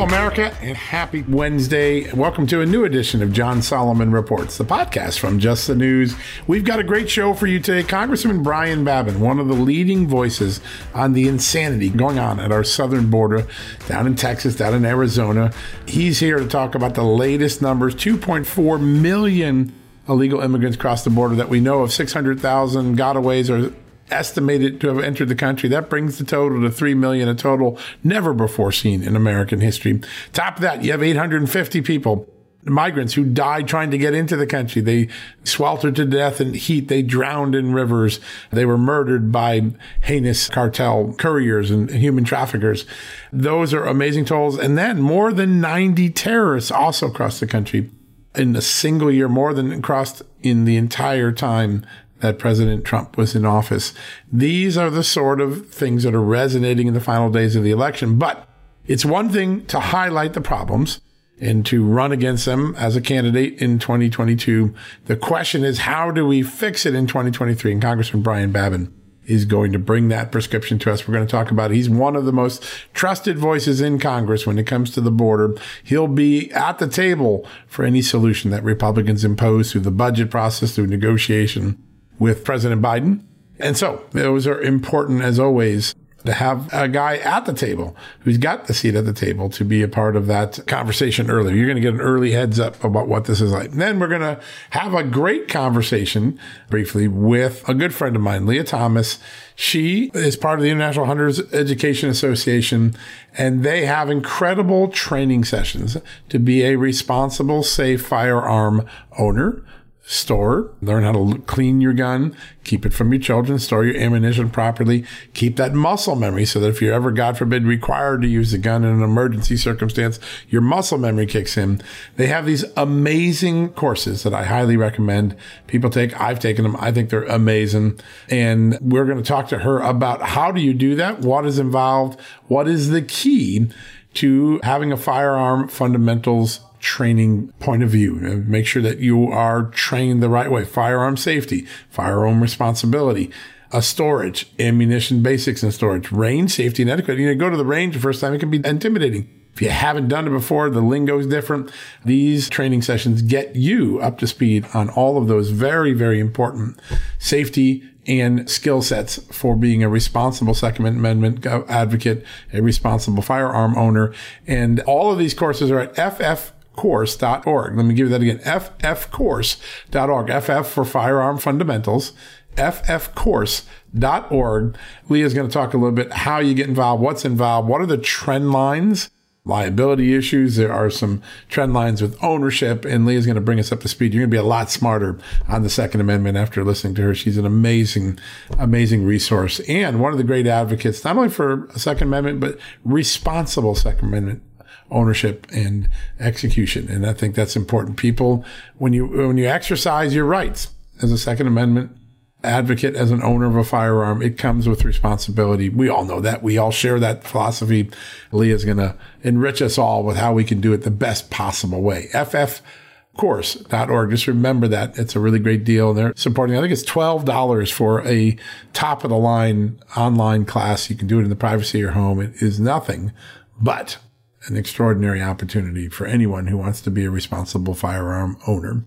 Hello, 0.00 0.08
America, 0.08 0.56
and 0.62 0.78
happy 0.78 1.20
Wednesday. 1.28 2.10
Welcome 2.14 2.46
to 2.46 2.62
a 2.62 2.66
new 2.66 2.86
edition 2.86 3.22
of 3.22 3.34
John 3.34 3.60
Solomon 3.60 4.12
Reports, 4.12 4.56
the 4.56 4.64
podcast 4.64 5.18
from 5.18 5.38
Just 5.38 5.66
the 5.66 5.74
News. 5.74 6.16
We've 6.46 6.64
got 6.64 6.78
a 6.78 6.82
great 6.82 7.10
show 7.10 7.34
for 7.34 7.46
you 7.46 7.60
today. 7.60 7.86
Congressman 7.86 8.42
Brian 8.42 8.82
Babin, 8.82 9.20
one 9.20 9.38
of 9.38 9.48
the 9.48 9.52
leading 9.52 10.08
voices 10.08 10.62
on 10.94 11.12
the 11.12 11.28
insanity 11.28 11.90
going 11.90 12.18
on 12.18 12.40
at 12.40 12.50
our 12.50 12.64
southern 12.64 13.10
border 13.10 13.46
down 13.88 14.06
in 14.06 14.14
Texas, 14.14 14.56
down 14.56 14.72
in 14.72 14.86
Arizona. 14.86 15.52
He's 15.84 16.18
here 16.18 16.38
to 16.38 16.48
talk 16.48 16.74
about 16.74 16.94
the 16.94 17.04
latest 17.04 17.60
numbers 17.60 17.94
2.4 17.94 18.80
million 18.80 19.70
illegal 20.08 20.40
immigrants 20.40 20.78
crossed 20.78 21.04
the 21.04 21.10
border 21.10 21.36
that 21.36 21.50
we 21.50 21.60
know 21.60 21.82
of, 21.82 21.92
600,000 21.92 22.96
gotaways 22.96 23.50
or 23.50 23.74
estimated 24.10 24.80
to 24.80 24.88
have 24.88 25.02
entered 25.02 25.28
the 25.28 25.34
country. 25.34 25.68
That 25.68 25.90
brings 25.90 26.18
the 26.18 26.24
total 26.24 26.60
to 26.62 26.70
3 26.70 26.94
million, 26.94 27.28
a 27.28 27.34
total 27.34 27.78
never 28.04 28.32
before 28.32 28.72
seen 28.72 29.02
in 29.02 29.16
American 29.16 29.60
history. 29.60 30.00
Top 30.32 30.56
of 30.56 30.62
that, 30.62 30.82
you 30.84 30.90
have 30.92 31.02
850 31.02 31.82
people 31.82 32.28
migrants 32.64 33.14
who 33.14 33.24
died 33.24 33.66
trying 33.66 33.90
to 33.90 33.98
get 33.98 34.14
into 34.14 34.36
the 34.36 34.46
country. 34.46 34.82
They 34.82 35.08
sweltered 35.44 35.96
to 35.96 36.04
death 36.04 36.40
in 36.40 36.54
heat. 36.54 36.88
They 36.88 37.02
drowned 37.02 37.54
in 37.54 37.72
rivers. 37.72 38.20
They 38.50 38.66
were 38.66 38.78
murdered 38.78 39.32
by 39.32 39.70
heinous 40.02 40.48
cartel 40.48 41.14
couriers 41.14 41.70
and 41.70 41.90
human 41.90 42.24
traffickers. 42.24 42.84
Those 43.32 43.72
are 43.72 43.84
amazing 43.84 44.26
tolls. 44.26 44.58
And 44.58 44.76
then 44.76 45.00
more 45.00 45.32
than 45.32 45.60
90 45.60 46.10
terrorists 46.10 46.70
also 46.70 47.10
crossed 47.10 47.40
the 47.40 47.46
country 47.46 47.90
in 48.34 48.54
a 48.54 48.62
single 48.62 49.10
year, 49.10 49.28
more 49.28 49.52
than 49.54 49.82
crossed 49.82 50.22
in 50.42 50.64
the 50.64 50.76
entire 50.76 51.32
time 51.32 51.84
that 52.20 52.38
President 52.38 52.84
Trump 52.84 53.16
was 53.16 53.34
in 53.34 53.44
office. 53.44 53.92
These 54.32 54.76
are 54.76 54.90
the 54.90 55.04
sort 55.04 55.40
of 55.40 55.68
things 55.68 56.02
that 56.04 56.14
are 56.14 56.22
resonating 56.22 56.86
in 56.86 56.94
the 56.94 57.00
final 57.00 57.30
days 57.30 57.56
of 57.56 57.64
the 57.64 57.70
election. 57.70 58.18
But 58.18 58.48
it's 58.86 59.04
one 59.04 59.28
thing 59.28 59.66
to 59.66 59.80
highlight 59.80 60.34
the 60.34 60.40
problems 60.40 61.00
and 61.40 61.64
to 61.66 61.84
run 61.84 62.12
against 62.12 62.44
them 62.44 62.74
as 62.76 62.96
a 62.96 63.00
candidate 63.00 63.60
in 63.60 63.78
2022. 63.78 64.74
The 65.06 65.16
question 65.16 65.64
is, 65.64 65.80
how 65.80 66.10
do 66.10 66.26
we 66.26 66.42
fix 66.42 66.84
it 66.84 66.94
in 66.94 67.06
2023? 67.06 67.72
And 67.72 67.82
Congressman 67.82 68.22
Brian 68.22 68.52
Babin 68.52 68.94
is 69.24 69.44
going 69.44 69.72
to 69.72 69.78
bring 69.78 70.08
that 70.08 70.32
prescription 70.32 70.78
to 70.80 70.92
us. 70.92 71.06
We're 71.06 71.14
going 71.14 71.26
to 71.26 71.30
talk 71.30 71.50
about 71.50 71.70
it. 71.70 71.76
He's 71.76 71.88
one 71.88 72.16
of 72.16 72.24
the 72.24 72.32
most 72.32 72.64
trusted 72.92 73.38
voices 73.38 73.80
in 73.80 73.98
Congress 73.98 74.46
when 74.46 74.58
it 74.58 74.66
comes 74.66 74.90
to 74.92 75.00
the 75.00 75.10
border. 75.10 75.54
He'll 75.84 76.08
be 76.08 76.50
at 76.52 76.78
the 76.78 76.88
table 76.88 77.46
for 77.66 77.84
any 77.84 78.02
solution 78.02 78.50
that 78.50 78.64
Republicans 78.64 79.24
impose 79.24 79.72
through 79.72 79.82
the 79.82 79.90
budget 79.90 80.30
process, 80.30 80.74
through 80.74 80.88
negotiation 80.88 81.82
with 82.20 82.44
President 82.44 82.80
Biden. 82.80 83.24
And 83.58 83.76
so 83.76 84.04
those 84.12 84.46
are 84.46 84.60
important 84.60 85.22
as 85.22 85.40
always 85.40 85.96
to 86.24 86.34
have 86.34 86.68
a 86.72 86.88
guy 86.88 87.16
at 87.16 87.46
the 87.46 87.52
table 87.52 87.96
who's 88.20 88.36
got 88.36 88.66
the 88.66 88.74
seat 88.74 88.94
at 88.94 89.06
the 89.06 89.12
table 89.12 89.48
to 89.48 89.64
be 89.64 89.82
a 89.82 89.88
part 89.88 90.16
of 90.16 90.26
that 90.26 90.60
conversation 90.66 91.30
early. 91.30 91.56
You're 91.56 91.66
going 91.66 91.76
to 91.76 91.80
get 91.80 91.94
an 91.94 92.00
early 92.00 92.32
heads 92.32 92.60
up 92.60 92.82
about 92.84 93.08
what 93.08 93.24
this 93.24 93.40
is 93.40 93.52
like. 93.52 93.70
And 93.70 93.80
then 93.80 93.98
we're 93.98 94.08
going 94.08 94.20
to 94.20 94.40
have 94.70 94.94
a 94.94 95.02
great 95.02 95.48
conversation 95.48 96.38
briefly 96.68 97.08
with 97.08 97.66
a 97.68 97.74
good 97.74 97.94
friend 97.94 98.16
of 98.16 98.22
mine, 98.22 98.46
Leah 98.46 98.64
Thomas. 98.64 99.18
She 99.56 100.10
is 100.12 100.36
part 100.36 100.58
of 100.58 100.62
the 100.62 100.70
International 100.70 101.06
Hunters 101.06 101.40
Education 101.52 102.10
Association 102.10 102.94
and 103.36 103.62
they 103.62 103.86
have 103.86 104.10
incredible 104.10 104.88
training 104.88 105.44
sessions 105.44 105.96
to 106.28 106.38
be 106.38 106.64
a 106.64 106.76
responsible, 106.76 107.62
safe 107.62 108.04
firearm 108.06 108.86
owner 109.18 109.64
store, 110.10 110.68
learn 110.82 111.04
how 111.04 111.12
to 111.12 111.38
clean 111.42 111.80
your 111.80 111.92
gun, 111.92 112.36
keep 112.64 112.84
it 112.84 112.92
from 112.92 113.12
your 113.12 113.22
children, 113.22 113.60
store 113.60 113.84
your 113.84 113.96
ammunition 113.96 114.50
properly, 114.50 115.04
keep 115.34 115.54
that 115.54 115.72
muscle 115.72 116.16
memory 116.16 116.44
so 116.44 116.58
that 116.58 116.66
if 116.66 116.82
you're 116.82 116.92
ever, 116.92 117.12
God 117.12 117.38
forbid, 117.38 117.62
required 117.62 118.20
to 118.22 118.26
use 118.26 118.50
the 118.50 118.58
gun 118.58 118.82
in 118.82 118.90
an 118.90 119.04
emergency 119.04 119.56
circumstance, 119.56 120.18
your 120.48 120.62
muscle 120.62 120.98
memory 120.98 121.26
kicks 121.26 121.56
in. 121.56 121.80
They 122.16 122.26
have 122.26 122.44
these 122.44 122.64
amazing 122.76 123.68
courses 123.74 124.24
that 124.24 124.34
I 124.34 124.42
highly 124.42 124.76
recommend 124.76 125.36
people 125.68 125.90
take. 125.90 126.20
I've 126.20 126.40
taken 126.40 126.64
them. 126.64 126.74
I 126.80 126.90
think 126.90 127.10
they're 127.10 127.22
amazing. 127.22 128.00
And 128.28 128.78
we're 128.80 129.04
going 129.04 129.18
to 129.18 129.22
talk 129.22 129.46
to 129.50 129.58
her 129.58 129.78
about 129.78 130.22
how 130.22 130.50
do 130.50 130.60
you 130.60 130.74
do 130.74 130.96
that? 130.96 131.20
What 131.20 131.46
is 131.46 131.60
involved? 131.60 132.20
What 132.48 132.66
is 132.66 132.90
the 132.90 133.02
key 133.02 133.68
to 134.14 134.58
having 134.64 134.90
a 134.90 134.96
firearm 134.96 135.68
fundamentals 135.68 136.62
training 136.80 137.52
point 137.60 137.82
of 137.82 137.90
view. 137.90 138.16
Uh, 138.16 138.48
make 138.48 138.66
sure 138.66 138.82
that 138.82 138.98
you 138.98 139.26
are 139.28 139.64
trained 139.64 140.22
the 140.22 140.28
right 140.28 140.50
way. 140.50 140.64
Firearm 140.64 141.16
safety, 141.16 141.66
firearm 141.88 142.40
responsibility, 142.40 143.30
a 143.72 143.82
storage, 143.82 144.50
ammunition 144.58 145.22
basics 145.22 145.62
and 145.62 145.72
storage, 145.72 146.10
range 146.10 146.52
safety 146.52 146.82
and 146.82 146.90
etiquette. 146.90 147.18
You 147.18 147.26
know, 147.26 147.34
go 147.34 147.50
to 147.50 147.56
the 147.56 147.64
range 147.64 147.94
the 147.94 148.00
first 148.00 148.20
time, 148.20 148.34
it 148.34 148.40
can 148.40 148.50
be 148.50 148.60
intimidating. 148.64 149.28
If 149.52 149.62
you 149.62 149.70
haven't 149.70 150.08
done 150.08 150.26
it 150.26 150.30
before, 150.30 150.70
the 150.70 150.80
lingo 150.80 151.18
is 151.18 151.26
different. 151.26 151.70
These 152.04 152.48
training 152.48 152.82
sessions 152.82 153.20
get 153.20 153.56
you 153.56 154.00
up 154.00 154.18
to 154.18 154.26
speed 154.26 154.66
on 154.74 154.88
all 154.90 155.18
of 155.18 155.28
those 155.28 155.50
very, 155.50 155.92
very 155.92 156.20
important 156.20 156.80
safety 157.18 157.82
and 158.06 158.48
skill 158.48 158.80
sets 158.80 159.16
for 159.32 159.56
being 159.56 159.82
a 159.82 159.88
responsible 159.88 160.54
Second 160.54 160.86
Amendment 160.86 161.44
advocate, 161.46 162.24
a 162.52 162.62
responsible 162.62 163.22
firearm 163.22 163.76
owner. 163.76 164.12
And 164.46 164.80
all 164.80 165.12
of 165.12 165.18
these 165.18 165.34
courses 165.34 165.70
are 165.70 165.80
at 165.80 165.94
FF 165.94 166.52
ffcourse.org. 166.80 167.76
Let 167.76 167.84
me 167.84 167.94
give 167.94 168.06
you 168.06 168.10
that 168.10 168.22
again. 168.22 168.38
ffcourse.org. 168.38 170.42
FF 170.42 170.66
for 170.72 170.84
Firearm 170.84 171.38
Fundamentals. 171.38 172.12
ffcourse.org. 172.56 174.76
Leah's 175.08 175.34
going 175.34 175.48
to 175.48 175.52
talk 175.52 175.74
a 175.74 175.76
little 175.76 175.90
bit 175.92 176.12
how 176.12 176.38
you 176.38 176.54
get 176.54 176.68
involved, 176.68 177.02
what's 177.02 177.24
involved, 177.24 177.68
what 177.68 177.80
are 177.80 177.86
the 177.86 177.96
trend 177.96 178.52
lines, 178.52 179.10
liability 179.44 180.14
issues. 180.14 180.56
There 180.56 180.72
are 180.72 180.90
some 180.90 181.22
trend 181.48 181.72
lines 181.72 182.02
with 182.02 182.22
ownership, 182.22 182.84
and 182.84 183.06
Leah's 183.06 183.26
going 183.26 183.36
to 183.36 183.40
bring 183.40 183.60
us 183.60 183.72
up 183.72 183.80
to 183.80 183.88
speed. 183.88 184.12
You're 184.12 184.22
going 184.22 184.30
to 184.30 184.34
be 184.34 184.38
a 184.38 184.42
lot 184.42 184.70
smarter 184.70 185.18
on 185.48 185.62
the 185.62 185.70
Second 185.70 186.00
Amendment 186.00 186.36
after 186.36 186.64
listening 186.64 186.94
to 186.96 187.02
her. 187.02 187.14
She's 187.14 187.38
an 187.38 187.46
amazing, 187.46 188.18
amazing 188.58 189.06
resource 189.06 189.60
and 189.60 190.00
one 190.00 190.12
of 190.12 190.18
the 190.18 190.24
great 190.24 190.46
advocates, 190.46 191.04
not 191.04 191.16
only 191.16 191.30
for 191.30 191.64
a 191.66 191.78
Second 191.78 192.08
Amendment, 192.08 192.40
but 192.40 192.58
responsible 192.84 193.74
Second 193.74 194.08
Amendment 194.08 194.42
ownership 194.90 195.46
and 195.52 195.88
execution. 196.18 196.88
And 196.88 197.06
I 197.06 197.12
think 197.12 197.34
that's 197.34 197.56
important. 197.56 197.96
People, 197.96 198.44
when 198.78 198.92
you, 198.92 199.06
when 199.06 199.36
you 199.36 199.46
exercise 199.46 200.14
your 200.14 200.24
rights 200.24 200.68
as 201.02 201.12
a 201.12 201.18
Second 201.18 201.46
Amendment 201.46 201.96
advocate, 202.42 202.94
as 202.96 203.10
an 203.10 203.22
owner 203.22 203.46
of 203.46 203.56
a 203.56 203.64
firearm, 203.64 204.22
it 204.22 204.38
comes 204.38 204.68
with 204.68 204.84
responsibility. 204.84 205.68
We 205.68 205.88
all 205.88 206.04
know 206.04 206.20
that. 206.20 206.42
We 206.42 206.58
all 206.58 206.70
share 206.70 206.98
that 207.00 207.24
philosophy. 207.24 207.90
Leah's 208.32 208.64
going 208.64 208.78
to 208.78 208.96
enrich 209.22 209.60
us 209.60 209.78
all 209.78 210.04
with 210.04 210.16
how 210.16 210.32
we 210.32 210.44
can 210.44 210.60
do 210.60 210.72
it 210.72 210.82
the 210.82 210.90
best 210.90 211.30
possible 211.30 211.82
way. 211.82 212.08
FFcourse.org. 212.12 214.10
Just 214.10 214.26
remember 214.26 214.68
that. 214.68 214.98
It's 214.98 215.14
a 215.14 215.20
really 215.20 215.38
great 215.38 215.64
deal. 215.64 215.92
They're 215.92 216.14
supporting, 216.16 216.56
I 216.56 216.60
think 216.60 216.72
it's 216.72 216.84
$12 216.84 217.72
for 217.72 218.06
a 218.06 218.36
top 218.72 219.04
of 219.04 219.10
the 219.10 219.18
line 219.18 219.78
online 219.96 220.44
class. 220.44 220.88
You 220.88 220.96
can 220.96 221.08
do 221.08 221.18
it 221.18 221.24
in 221.24 221.30
the 221.30 221.36
privacy 221.36 221.78
of 221.78 221.82
your 221.82 221.90
home. 221.92 222.20
It 222.20 222.40
is 222.40 222.58
nothing 222.58 223.12
but 223.60 223.98
an 224.46 224.56
extraordinary 224.56 225.22
opportunity 225.22 225.88
for 225.88 226.06
anyone 226.06 226.46
who 226.46 226.56
wants 226.56 226.80
to 226.82 226.90
be 226.90 227.04
a 227.04 227.10
responsible 227.10 227.74
firearm 227.74 228.38
owner. 228.46 228.84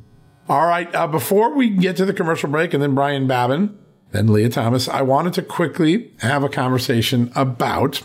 All 0.49 0.65
right. 0.67 0.93
Uh, 0.93 1.07
before 1.07 1.53
we 1.55 1.69
get 1.69 1.95
to 1.97 2.05
the 2.05 2.13
commercial 2.13 2.49
break 2.49 2.73
and 2.73 2.83
then 2.83 2.95
Brian 2.95 3.27
Babin, 3.27 3.77
then 4.11 4.27
Leah 4.27 4.49
Thomas, 4.49 4.87
I 4.87 5.01
wanted 5.01 5.33
to 5.33 5.41
quickly 5.41 6.11
have 6.19 6.43
a 6.43 6.49
conversation 6.49 7.31
about 7.35 8.01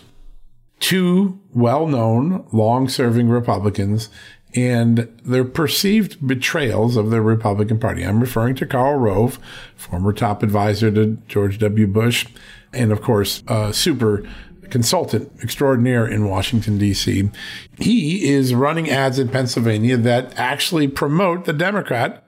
two 0.79 1.41
well 1.53 1.87
known, 1.87 2.47
long 2.53 2.89
serving 2.89 3.29
Republicans 3.29 4.09
and 4.55 5.09
their 5.25 5.45
perceived 5.45 6.27
betrayals 6.27 6.97
of 6.97 7.11
the 7.11 7.21
Republican 7.21 7.79
Party. 7.79 8.03
I'm 8.03 8.21
referring 8.21 8.55
to 8.57 8.67
Karl 8.67 8.99
Rove, 8.99 9.39
former 9.77 10.13
top 10.13 10.43
advisor 10.43 10.91
to 10.91 11.19
George 11.29 11.59
W. 11.59 11.87
Bush, 11.87 12.27
and 12.73 12.91
of 12.91 13.03
course, 13.03 13.43
super 13.73 14.27
consultant 14.71 15.31
extraordinaire 15.43 16.07
in 16.07 16.29
Washington, 16.29 16.79
D.C. 16.79 17.31
He 17.79 18.29
is 18.29 18.55
running 18.55 18.91
ads 18.91 19.19
in 19.19 19.29
Pennsylvania 19.29 19.97
that 19.97 20.39
actually 20.39 20.89
promote 20.89 21.45
the 21.45 21.53
Democrat 21.53 22.25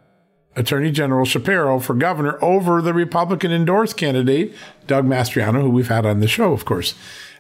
Attorney 0.57 0.91
General 0.91 1.25
Shapiro 1.25 1.79
for 1.79 1.95
governor 1.95 2.43
over 2.43 2.83
the 2.83 2.93
Republican 2.93 3.53
endorsed 3.53 3.97
candidate, 3.97 4.55
Doug 4.87 5.07
Mastriano, 5.07 5.63
who 5.63 5.71
we've 5.71 5.89
had 5.89 6.05
on 6.05 6.21
the 6.21 6.29
show, 6.29 6.53
of 6.53 6.65
course. 6.65 6.95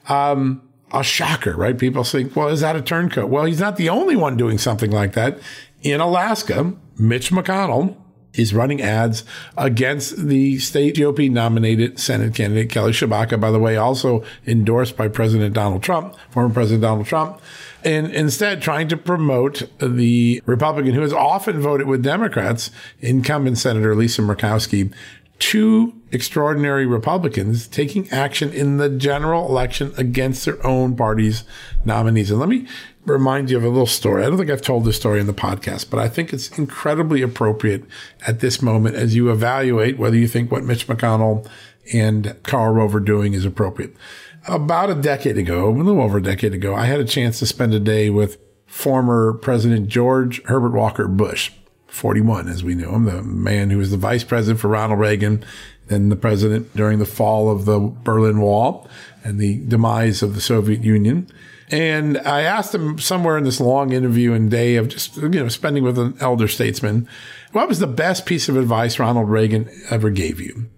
Um, 0.08 0.62
a 0.92 1.02
shocker, 1.02 1.54
right? 1.54 1.78
People 1.78 2.04
think, 2.04 2.34
well, 2.34 2.48
is 2.48 2.60
that 2.60 2.76
a 2.76 2.82
turncoat? 2.82 3.28
Well, 3.28 3.44
he's 3.44 3.60
not 3.60 3.76
the 3.76 3.88
only 3.88 4.16
one 4.16 4.36
doing 4.36 4.58
something 4.58 4.90
like 4.90 5.12
that. 5.12 5.38
In 5.82 6.00
Alaska, 6.00 6.74
Mitch 6.98 7.30
McConnell 7.30 7.96
is 8.34 8.54
running 8.54 8.80
ads 8.80 9.24
against 9.56 10.16
the 10.28 10.58
state 10.58 10.96
GOP 10.96 11.30
nominated 11.30 11.98
Senate 11.98 12.34
candidate 12.34 12.70
Kelly 12.70 12.92
Tshibaka, 12.92 13.40
by 13.40 13.50
the 13.50 13.58
way, 13.58 13.76
also 13.76 14.24
endorsed 14.46 14.96
by 14.96 15.08
President 15.08 15.54
Donald 15.54 15.82
Trump, 15.82 16.16
former 16.30 16.52
President 16.52 16.82
Donald 16.82 17.06
Trump, 17.06 17.40
and 17.84 18.10
instead 18.12 18.62
trying 18.62 18.88
to 18.88 18.96
promote 18.96 19.68
the 19.78 20.42
Republican 20.46 20.94
who 20.94 21.00
has 21.00 21.12
often 21.12 21.60
voted 21.60 21.86
with 21.86 22.02
Democrats, 22.02 22.70
incumbent 23.00 23.58
Senator 23.58 23.94
Lisa 23.94 24.22
Murkowski, 24.22 24.92
two 25.38 25.94
extraordinary 26.12 26.86
Republicans 26.86 27.66
taking 27.66 28.08
action 28.10 28.52
in 28.52 28.76
the 28.76 28.90
general 28.90 29.48
election 29.48 29.92
against 29.96 30.44
their 30.44 30.64
own 30.64 30.94
party's 30.94 31.44
nominees. 31.84 32.30
And 32.30 32.38
let 32.38 32.48
me 32.48 32.66
remind 33.10 33.50
you 33.50 33.56
of 33.56 33.64
a 33.64 33.68
little 33.68 33.86
story. 33.86 34.22
I 34.22 34.28
don't 34.28 34.38
think 34.38 34.50
I've 34.50 34.62
told 34.62 34.84
this 34.84 34.96
story 34.96 35.20
in 35.20 35.26
the 35.26 35.32
podcast, 35.32 35.90
but 35.90 35.98
I 35.98 36.08
think 36.08 36.32
it's 36.32 36.56
incredibly 36.58 37.22
appropriate 37.22 37.84
at 38.26 38.40
this 38.40 38.62
moment 38.62 38.96
as 38.96 39.14
you 39.14 39.30
evaluate 39.30 39.98
whether 39.98 40.16
you 40.16 40.28
think 40.28 40.50
what 40.50 40.64
Mitch 40.64 40.86
McConnell 40.86 41.48
and 41.92 42.36
Karl 42.42 42.74
Rove 42.74 42.94
are 42.94 43.00
doing 43.00 43.34
is 43.34 43.44
appropriate. 43.44 43.94
About 44.48 44.90
a 44.90 44.94
decade 44.94 45.36
ago, 45.36 45.68
a 45.68 45.70
little 45.70 46.00
over 46.00 46.18
a 46.18 46.22
decade 46.22 46.54
ago, 46.54 46.74
I 46.74 46.86
had 46.86 47.00
a 47.00 47.04
chance 47.04 47.38
to 47.40 47.46
spend 47.46 47.74
a 47.74 47.80
day 47.80 48.08
with 48.10 48.38
former 48.66 49.34
President 49.34 49.88
George 49.88 50.42
Herbert 50.44 50.72
Walker 50.72 51.08
Bush. 51.08 51.50
41, 51.88 52.48
as 52.48 52.62
we 52.62 52.76
knew 52.76 52.90
him, 52.90 53.04
the 53.04 53.22
man 53.22 53.70
who 53.70 53.78
was 53.78 53.90
the 53.90 53.96
vice 53.96 54.22
president 54.22 54.60
for 54.60 54.68
Ronald 54.68 55.00
Reagan, 55.00 55.44
then 55.88 56.08
the 56.08 56.16
president 56.16 56.74
during 56.76 57.00
the 57.00 57.04
fall 57.04 57.50
of 57.50 57.64
the 57.64 57.80
Berlin 57.80 58.40
Wall 58.40 58.88
and 59.24 59.38
the 59.38 59.64
demise 59.66 60.22
of 60.22 60.34
the 60.34 60.40
Soviet 60.40 60.82
Union. 60.82 61.28
And 61.70 62.18
I 62.18 62.42
asked 62.42 62.74
him 62.74 62.98
somewhere 62.98 63.38
in 63.38 63.44
this 63.44 63.60
long 63.60 63.92
interview 63.92 64.32
and 64.32 64.50
day 64.50 64.76
of 64.76 64.88
just, 64.88 65.16
you 65.16 65.28
know, 65.28 65.48
spending 65.48 65.84
with 65.84 65.98
an 65.98 66.16
elder 66.20 66.48
statesman, 66.48 67.08
what 67.52 67.68
was 67.68 67.78
the 67.78 67.86
best 67.86 68.26
piece 68.26 68.48
of 68.48 68.56
advice 68.56 68.98
Ronald 68.98 69.28
Reagan 69.28 69.70
ever 69.88 70.10
gave 70.10 70.40
you? 70.40 70.68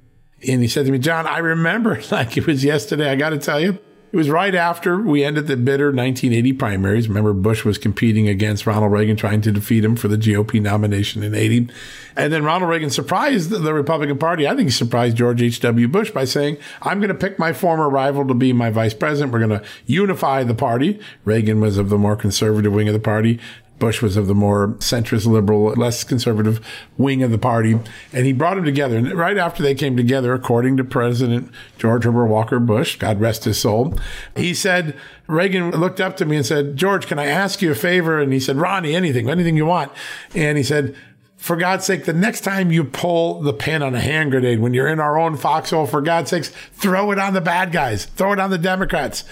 And 0.46 0.60
he 0.60 0.68
said 0.68 0.86
to 0.86 0.92
me, 0.92 0.98
John, 0.98 1.26
I 1.26 1.38
remember 1.38 2.00
like 2.10 2.36
it 2.36 2.46
was 2.46 2.64
yesterday. 2.64 3.10
I 3.10 3.16
got 3.16 3.30
to 3.30 3.38
tell 3.38 3.60
you, 3.60 3.78
it 4.12 4.16
was 4.16 4.28
right 4.28 4.54
after 4.54 5.00
we 5.00 5.24
ended 5.24 5.46
the 5.46 5.56
bitter 5.56 5.86
1980 5.86 6.52
primaries. 6.52 7.08
Remember, 7.08 7.32
Bush 7.32 7.64
was 7.64 7.78
competing 7.78 8.28
against 8.28 8.66
Ronald 8.66 8.92
Reagan, 8.92 9.16
trying 9.16 9.40
to 9.40 9.50
defeat 9.52 9.82
him 9.82 9.96
for 9.96 10.08
the 10.08 10.18
GOP 10.18 10.60
nomination 10.60 11.22
in 11.22 11.34
80. 11.34 11.68
And 12.14 12.30
then 12.30 12.44
Ronald 12.44 12.70
Reagan 12.70 12.90
surprised 12.90 13.48
the 13.48 13.72
Republican 13.72 14.18
Party. 14.18 14.46
I 14.46 14.50
think 14.54 14.68
he 14.68 14.70
surprised 14.70 15.16
George 15.16 15.40
H.W. 15.40 15.88
Bush 15.88 16.10
by 16.10 16.26
saying, 16.26 16.58
I'm 16.82 16.98
going 16.98 17.08
to 17.08 17.14
pick 17.14 17.38
my 17.38 17.54
former 17.54 17.88
rival 17.88 18.28
to 18.28 18.34
be 18.34 18.52
my 18.52 18.68
vice 18.68 18.92
president. 18.92 19.32
We're 19.32 19.46
going 19.46 19.60
to 19.60 19.66
unify 19.86 20.44
the 20.44 20.54
party. 20.54 21.00
Reagan 21.24 21.62
was 21.62 21.78
of 21.78 21.88
the 21.88 21.96
more 21.96 22.14
conservative 22.14 22.72
wing 22.72 22.88
of 22.88 22.94
the 22.94 23.00
party. 23.00 23.40
Bush 23.82 24.00
was 24.00 24.16
of 24.16 24.28
the 24.28 24.34
more 24.34 24.68
centrist 24.78 25.26
liberal, 25.26 25.72
less 25.72 26.04
conservative 26.04 26.64
wing 26.96 27.20
of 27.24 27.32
the 27.32 27.36
party. 27.36 27.80
And 28.12 28.24
he 28.24 28.32
brought 28.32 28.54
them 28.54 28.64
together. 28.64 28.96
And 28.96 29.12
right 29.12 29.36
after 29.36 29.60
they 29.60 29.74
came 29.74 29.96
together, 29.96 30.32
according 30.32 30.76
to 30.76 30.84
President 30.84 31.50
George 31.78 32.04
Herbert 32.04 32.26
Walker 32.26 32.60
Bush, 32.60 32.96
God 32.96 33.20
rest 33.20 33.42
his 33.42 33.58
soul, 33.58 33.98
he 34.36 34.54
said, 34.54 34.96
Reagan 35.26 35.72
looked 35.72 36.00
up 36.00 36.16
to 36.18 36.24
me 36.24 36.36
and 36.36 36.46
said, 36.46 36.76
George, 36.76 37.08
can 37.08 37.18
I 37.18 37.26
ask 37.26 37.60
you 37.60 37.72
a 37.72 37.74
favor? 37.74 38.20
And 38.20 38.32
he 38.32 38.38
said, 38.38 38.54
Ronnie, 38.54 38.94
anything, 38.94 39.28
anything 39.28 39.56
you 39.56 39.66
want. 39.66 39.90
And 40.32 40.56
he 40.56 40.62
said, 40.62 40.94
for 41.36 41.56
God's 41.56 41.84
sake, 41.84 42.04
the 42.04 42.12
next 42.12 42.42
time 42.42 42.70
you 42.70 42.84
pull 42.84 43.42
the 43.42 43.52
pin 43.52 43.82
on 43.82 43.96
a 43.96 44.00
hand 44.00 44.30
grenade 44.30 44.60
when 44.60 44.74
you're 44.74 44.86
in 44.86 45.00
our 45.00 45.18
own 45.18 45.36
foxhole, 45.36 45.86
for 45.86 46.00
God's 46.00 46.30
sakes, 46.30 46.50
throw 46.72 47.10
it 47.10 47.18
on 47.18 47.34
the 47.34 47.40
bad 47.40 47.72
guys, 47.72 48.04
throw 48.04 48.32
it 48.32 48.38
on 48.38 48.50
the 48.50 48.58
Democrats. 48.58 49.24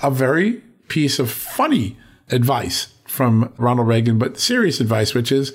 A 0.00 0.12
very 0.12 0.62
piece 0.86 1.18
of 1.18 1.28
funny 1.28 1.96
advice 2.30 2.92
from 3.06 3.52
Ronald 3.56 3.88
Reagan, 3.88 4.18
but 4.18 4.38
serious 4.38 4.80
advice, 4.80 5.14
which 5.14 5.30
is 5.32 5.52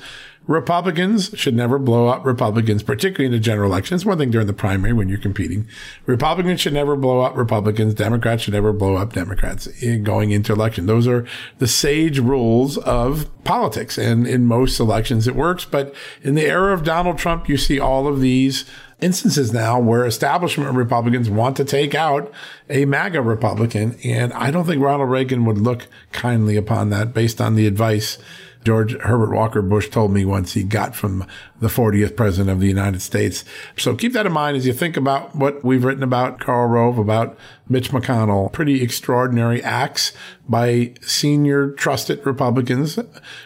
Republicans 0.47 1.29
should 1.35 1.55
never 1.55 1.77
blow 1.77 2.07
up 2.07 2.25
Republicans, 2.25 2.81
particularly 2.81 3.27
in 3.27 3.31
the 3.31 3.39
general 3.39 3.71
election. 3.71 3.95
It's 3.95 4.05
one 4.05 4.17
thing 4.17 4.31
during 4.31 4.47
the 4.47 4.53
primary 4.53 4.91
when 4.91 5.07
you're 5.07 5.19
competing. 5.19 5.67
Republicans 6.07 6.59
should 6.59 6.73
never 6.73 6.95
blow 6.95 7.19
up 7.19 7.37
Republicans. 7.37 7.93
Democrats 7.93 8.43
should 8.43 8.53
never 8.53 8.73
blow 8.73 8.95
up 8.95 9.13
Democrats 9.13 9.67
in 9.67 10.03
going 10.03 10.31
into 10.31 10.51
election. 10.51 10.87
Those 10.87 11.07
are 11.07 11.27
the 11.59 11.67
sage 11.67 12.17
rules 12.17 12.77
of 12.79 13.29
politics. 13.43 13.99
And 13.99 14.25
in 14.25 14.45
most 14.45 14.79
elections, 14.79 15.27
it 15.27 15.35
works. 15.35 15.63
But 15.63 15.93
in 16.23 16.33
the 16.33 16.47
era 16.47 16.73
of 16.73 16.83
Donald 16.83 17.19
Trump, 17.19 17.47
you 17.47 17.57
see 17.57 17.79
all 17.79 18.07
of 18.07 18.19
these 18.19 18.65
instances 19.01 19.51
now 19.51 19.79
where 19.79 20.05
establishment 20.05 20.73
Republicans 20.75 21.29
want 21.29 21.57
to 21.57 21.65
take 21.65 21.95
out 21.95 22.31
a 22.69 22.85
MAGA 22.85 23.21
Republican. 23.21 23.97
And 24.03 24.31
I 24.33 24.51
don't 24.51 24.65
think 24.65 24.81
Ronald 24.81 25.09
Reagan 25.09 25.45
would 25.45 25.57
look 25.57 25.87
kindly 26.11 26.55
upon 26.55 26.89
that 26.91 27.13
based 27.13 27.41
on 27.41 27.55
the 27.55 27.67
advice 27.67 28.17
George 28.63 28.97
Herbert 28.99 29.33
Walker 29.33 29.61
Bush 29.61 29.89
told 29.89 30.11
me 30.11 30.25
once 30.25 30.53
he 30.53 30.63
got 30.63 30.95
from 30.95 31.25
the 31.59 31.67
40th 31.67 32.15
president 32.15 32.49
of 32.49 32.59
the 32.59 32.67
United 32.67 33.01
States. 33.01 33.45
So 33.77 33.95
keep 33.95 34.13
that 34.13 34.25
in 34.25 34.31
mind 34.31 34.57
as 34.57 34.65
you 34.65 34.73
think 34.73 34.97
about 34.97 35.35
what 35.35 35.63
we've 35.63 35.83
written 35.83 36.03
about 36.03 36.39
Karl 36.39 36.67
Rove, 36.67 36.97
about 36.97 37.37
Mitch 37.69 37.91
McConnell. 37.91 38.51
Pretty 38.51 38.81
extraordinary 38.81 39.63
acts 39.63 40.11
by 40.49 40.93
senior 41.01 41.71
trusted 41.71 42.25
Republicans. 42.25 42.99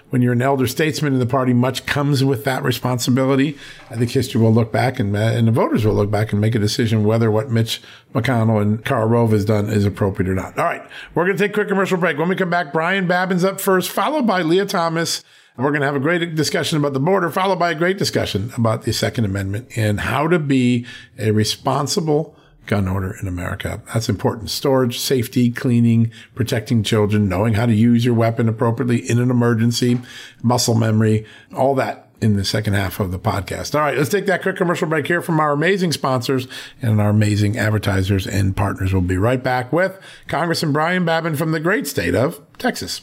When 0.10 0.22
you're 0.22 0.34
an 0.34 0.42
elder 0.42 0.66
statesman 0.66 1.14
in 1.14 1.20
the 1.20 1.26
party, 1.26 1.54
much 1.54 1.86
comes 1.86 2.24
with 2.24 2.46
that 2.46 2.64
responsibility. 2.64 3.58
I 3.92 3.98
think 3.98 4.12
history 4.12 4.42
will 4.42 4.54
look 4.54 4.72
back 4.72 5.00
and, 5.00 5.16
and 5.16 5.48
the 5.48 5.52
voters 5.52 5.86
will 5.86 5.94
look 5.94 6.10
back 6.10 6.32
and 6.32 6.42
make 6.42 6.56
a 6.56 6.60
decision 6.60 7.04
whether 7.04 7.30
what 7.30 7.52
Mitch 7.52 7.82
McConnell 8.14 8.62
and 8.62 8.84
Karl 8.84 9.08
Rove 9.08 9.32
has 9.32 9.46
done 9.46 9.70
is 9.70 9.86
appropriate 9.86 10.30
or 10.30 10.36
not. 10.36 10.58
All 10.58 10.66
right. 10.66 10.82
We're 11.14 11.26
going 11.26 11.38
to 11.38 11.44
take 11.44 11.52
a 11.52 11.54
quick 11.54 11.68
commercial 11.68 11.98
break. 11.98 12.18
When 12.18 12.30
we 12.30 12.36
come 12.36 12.50
back, 12.50 12.72
Brian 12.72 13.08
Babin's 13.08 13.44
up 13.44 13.60
first, 13.60 13.92
followed 13.92 14.26
by 14.26 14.42
Leah 14.42 14.66
Thomas. 14.66 15.05
We're 15.58 15.70
going 15.70 15.82
to 15.82 15.86
have 15.88 15.96
a 15.96 16.02
great 16.02 16.36
discussion 16.36 16.78
about 16.78 16.94
the 16.94 17.00
border, 17.00 17.30
followed 17.30 17.60
by 17.60 17.72
a 17.72 17.76
great 17.76 17.98
discussion 17.98 18.52
about 18.58 18.84
the 18.84 18.92
Second 18.92 19.24
Amendment 19.24 19.70
and 19.78 20.02
how 20.02 20.28
to 20.28 20.38
be 20.38 20.86
a 21.18 21.32
responsible 21.32 22.36
gun 22.66 22.88
owner 22.88 23.16
in 23.22 23.28
America. 23.28 23.82
That's 23.94 24.10
important. 24.10 24.50
Storage, 24.50 25.00
safety, 25.00 25.52
cleaning, 25.52 26.12
protecting 26.34 26.84
children, 26.84 27.30
knowing 27.30 27.54
how 27.54 27.66
to 27.66 27.74
use 27.74 28.04
your 28.04 28.16
weapon 28.16 28.50
appropriately 28.50 29.10
in 29.10 29.20
an 29.20 29.32
emergency, 29.32 30.02
muscle 30.44 30.76
memory, 30.76 31.26
all 31.56 31.76
that 31.76 32.10
in 32.22 32.36
the 32.36 32.46
second 32.46 32.74
half 32.74 33.00
of 33.00 33.12
the 33.12 33.20
podcast. 33.20 33.76
All 33.76 33.82
right, 33.82 33.98
let's 33.98 34.10
take 34.10 34.26
that 34.26 34.42
quick 34.42 34.56
commercial 34.56 34.88
break 34.88 35.08
here 35.08 35.22
from 35.22 35.40
our 35.40 35.52
amazing 35.52 35.92
sponsors 35.92 36.48
and 36.82 37.00
our 37.00 37.10
amazing 37.10 37.58
advertisers 37.58 38.26
and 38.26 38.56
partners. 38.56 38.94
We'll 38.94 39.04
be 39.04 39.18
right 39.18 39.42
back 39.42 39.72
with 39.72 40.00
Congressman 40.28 40.74
Brian 40.74 41.06
Babin 41.06 41.36
from 41.36 41.52
the 41.52 41.60
great 41.60 41.88
state 41.88 42.16
of 42.16 42.42
Texas. 42.58 43.00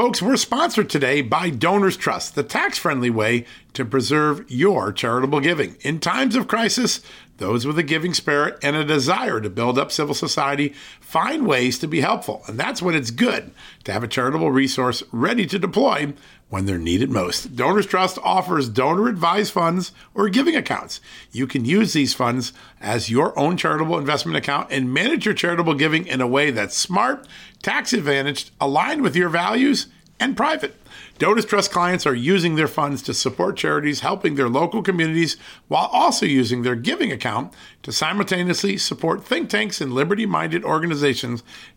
Folks, 0.00 0.22
we're 0.22 0.38
sponsored 0.38 0.88
today 0.88 1.20
by 1.20 1.50
Donors 1.50 1.94
Trust, 1.94 2.34
the 2.34 2.42
tax 2.42 2.78
friendly 2.78 3.10
way 3.10 3.44
to 3.74 3.84
preserve 3.84 4.50
your 4.50 4.94
charitable 4.94 5.40
giving. 5.40 5.76
In 5.82 6.00
times 6.00 6.36
of 6.36 6.48
crisis, 6.48 7.02
those 7.36 7.66
with 7.66 7.78
a 7.78 7.82
giving 7.82 8.14
spirit 8.14 8.58
and 8.62 8.74
a 8.74 8.82
desire 8.82 9.42
to 9.42 9.50
build 9.50 9.78
up 9.78 9.92
civil 9.92 10.14
society 10.14 10.72
find 11.02 11.46
ways 11.46 11.78
to 11.80 11.86
be 11.86 12.00
helpful. 12.00 12.40
And 12.46 12.58
that's 12.58 12.80
when 12.80 12.94
it's 12.94 13.10
good 13.10 13.50
to 13.84 13.92
have 13.92 14.02
a 14.02 14.08
charitable 14.08 14.50
resource 14.50 15.02
ready 15.12 15.44
to 15.44 15.58
deploy 15.58 16.14
when 16.50 16.66
they're 16.66 16.78
needed 16.78 17.10
most. 17.10 17.56
Donors 17.56 17.86
Trust 17.86 18.18
offers 18.22 18.68
donor 18.68 19.08
advised 19.08 19.52
funds 19.52 19.92
or 20.14 20.28
giving 20.28 20.54
accounts. 20.54 21.00
You 21.32 21.46
can 21.46 21.64
use 21.64 21.92
these 21.92 22.12
funds 22.12 22.52
as 22.80 23.08
your 23.08 23.36
own 23.38 23.56
charitable 23.56 23.98
investment 23.98 24.36
account 24.36 24.70
and 24.70 24.92
manage 24.92 25.24
your 25.24 25.34
charitable 25.34 25.74
giving 25.74 26.06
in 26.06 26.20
a 26.20 26.26
way 26.26 26.50
that's 26.50 26.76
smart, 26.76 27.26
tax 27.62 27.92
advantaged, 27.92 28.50
aligned 28.60 29.00
with 29.00 29.16
your 29.16 29.28
values, 29.28 29.86
and 30.18 30.36
private. 30.36 30.76
Donors 31.18 31.44
Trust 31.44 31.70
clients 31.70 32.06
are 32.06 32.14
using 32.14 32.54
their 32.54 32.68
funds 32.68 33.02
to 33.02 33.14
support 33.14 33.56
charities 33.56 34.00
helping 34.00 34.34
their 34.34 34.48
local 34.48 34.82
communities 34.82 35.36
while 35.68 35.88
also 35.92 36.26
using 36.26 36.62
their 36.62 36.74
giving 36.74 37.12
account 37.12 37.52
to 37.82 37.92
simultaneously 37.92 38.76
support 38.76 39.24
think 39.24 39.48
tanks 39.48 39.80
and 39.80 39.92
liberty 39.92 40.26
minded 40.26 40.64
organizations 40.64 41.42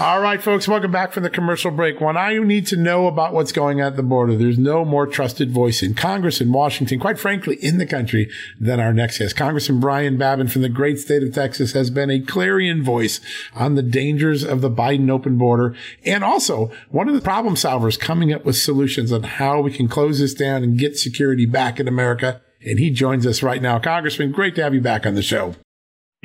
All 0.00 0.20
right, 0.20 0.42
folks, 0.42 0.66
welcome 0.66 0.90
back 0.90 1.12
from 1.12 1.22
the 1.22 1.30
commercial 1.30 1.70
break. 1.70 2.00
When 2.00 2.16
I 2.16 2.36
need 2.38 2.66
to 2.66 2.76
know 2.76 3.06
about 3.06 3.32
what's 3.32 3.52
going 3.52 3.80
on 3.80 3.86
at 3.86 3.96
the 3.96 4.02
border, 4.02 4.36
there's 4.36 4.58
no 4.58 4.84
more 4.84 5.06
trusted 5.06 5.52
voice 5.52 5.84
in 5.84 5.94
Congress 5.94 6.40
in 6.40 6.50
Washington, 6.50 6.98
quite 6.98 7.16
frankly, 7.16 7.54
in 7.62 7.78
the 7.78 7.86
country 7.86 8.28
than 8.58 8.80
our 8.80 8.92
next 8.92 9.18
guest. 9.18 9.36
Congressman 9.36 9.78
Brian 9.78 10.18
Babin 10.18 10.48
from 10.48 10.62
the 10.62 10.68
great 10.68 10.98
state 10.98 11.22
of 11.22 11.32
Texas 11.32 11.74
has 11.74 11.90
been 11.90 12.10
a 12.10 12.18
clarion 12.18 12.82
voice 12.82 13.20
on 13.54 13.76
the 13.76 13.82
dangers 13.82 14.42
of 14.42 14.62
the 14.62 14.70
Biden 14.70 15.08
open 15.10 15.38
border 15.38 15.76
and 16.04 16.24
also 16.24 16.72
one 16.88 17.08
of 17.08 17.14
the 17.14 17.20
problem 17.20 17.54
solvers 17.54 17.98
coming 17.98 18.32
up 18.32 18.44
with 18.44 18.56
solutions 18.56 19.12
on 19.12 19.22
how 19.22 19.60
we 19.60 19.70
can 19.70 19.86
close 19.86 20.18
this 20.18 20.34
down 20.34 20.64
and 20.64 20.76
get 20.76 20.98
security 20.98 21.46
back 21.46 21.78
in 21.78 21.86
America. 21.86 22.42
And 22.66 22.80
he 22.80 22.90
joins 22.90 23.28
us 23.28 23.44
right 23.44 23.62
now. 23.62 23.78
Congressman, 23.78 24.32
great 24.32 24.56
to 24.56 24.62
have 24.64 24.74
you 24.74 24.80
back 24.80 25.06
on 25.06 25.14
the 25.14 25.22
show. 25.22 25.54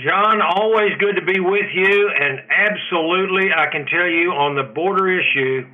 John, 0.04 0.42
always 0.42 0.92
good 1.00 1.16
to 1.16 1.26
be 1.26 1.40
with 1.40 1.66
you, 1.74 2.10
and 2.10 2.40
absolutely, 2.50 3.52
I 3.52 3.68
can 3.72 3.86
tell 3.86 4.08
you 4.08 4.32
on 4.32 4.56
the 4.56 4.64
border 4.64 5.10
issue, 5.12 5.68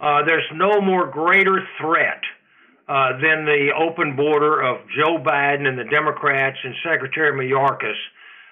uh, 0.00 0.24
there's 0.26 0.48
no 0.54 0.80
more 0.80 1.06
greater 1.10 1.62
threat 1.80 2.20
uh, 2.88 3.12
than 3.22 3.44
the 3.44 3.68
open 3.78 4.16
border 4.16 4.60
of 4.60 4.78
Joe 4.96 5.18
Biden 5.22 5.68
and 5.68 5.78
the 5.78 5.84
Democrats 5.84 6.56
and 6.64 6.74
Secretary 6.82 7.30
Mayorkas 7.30 7.94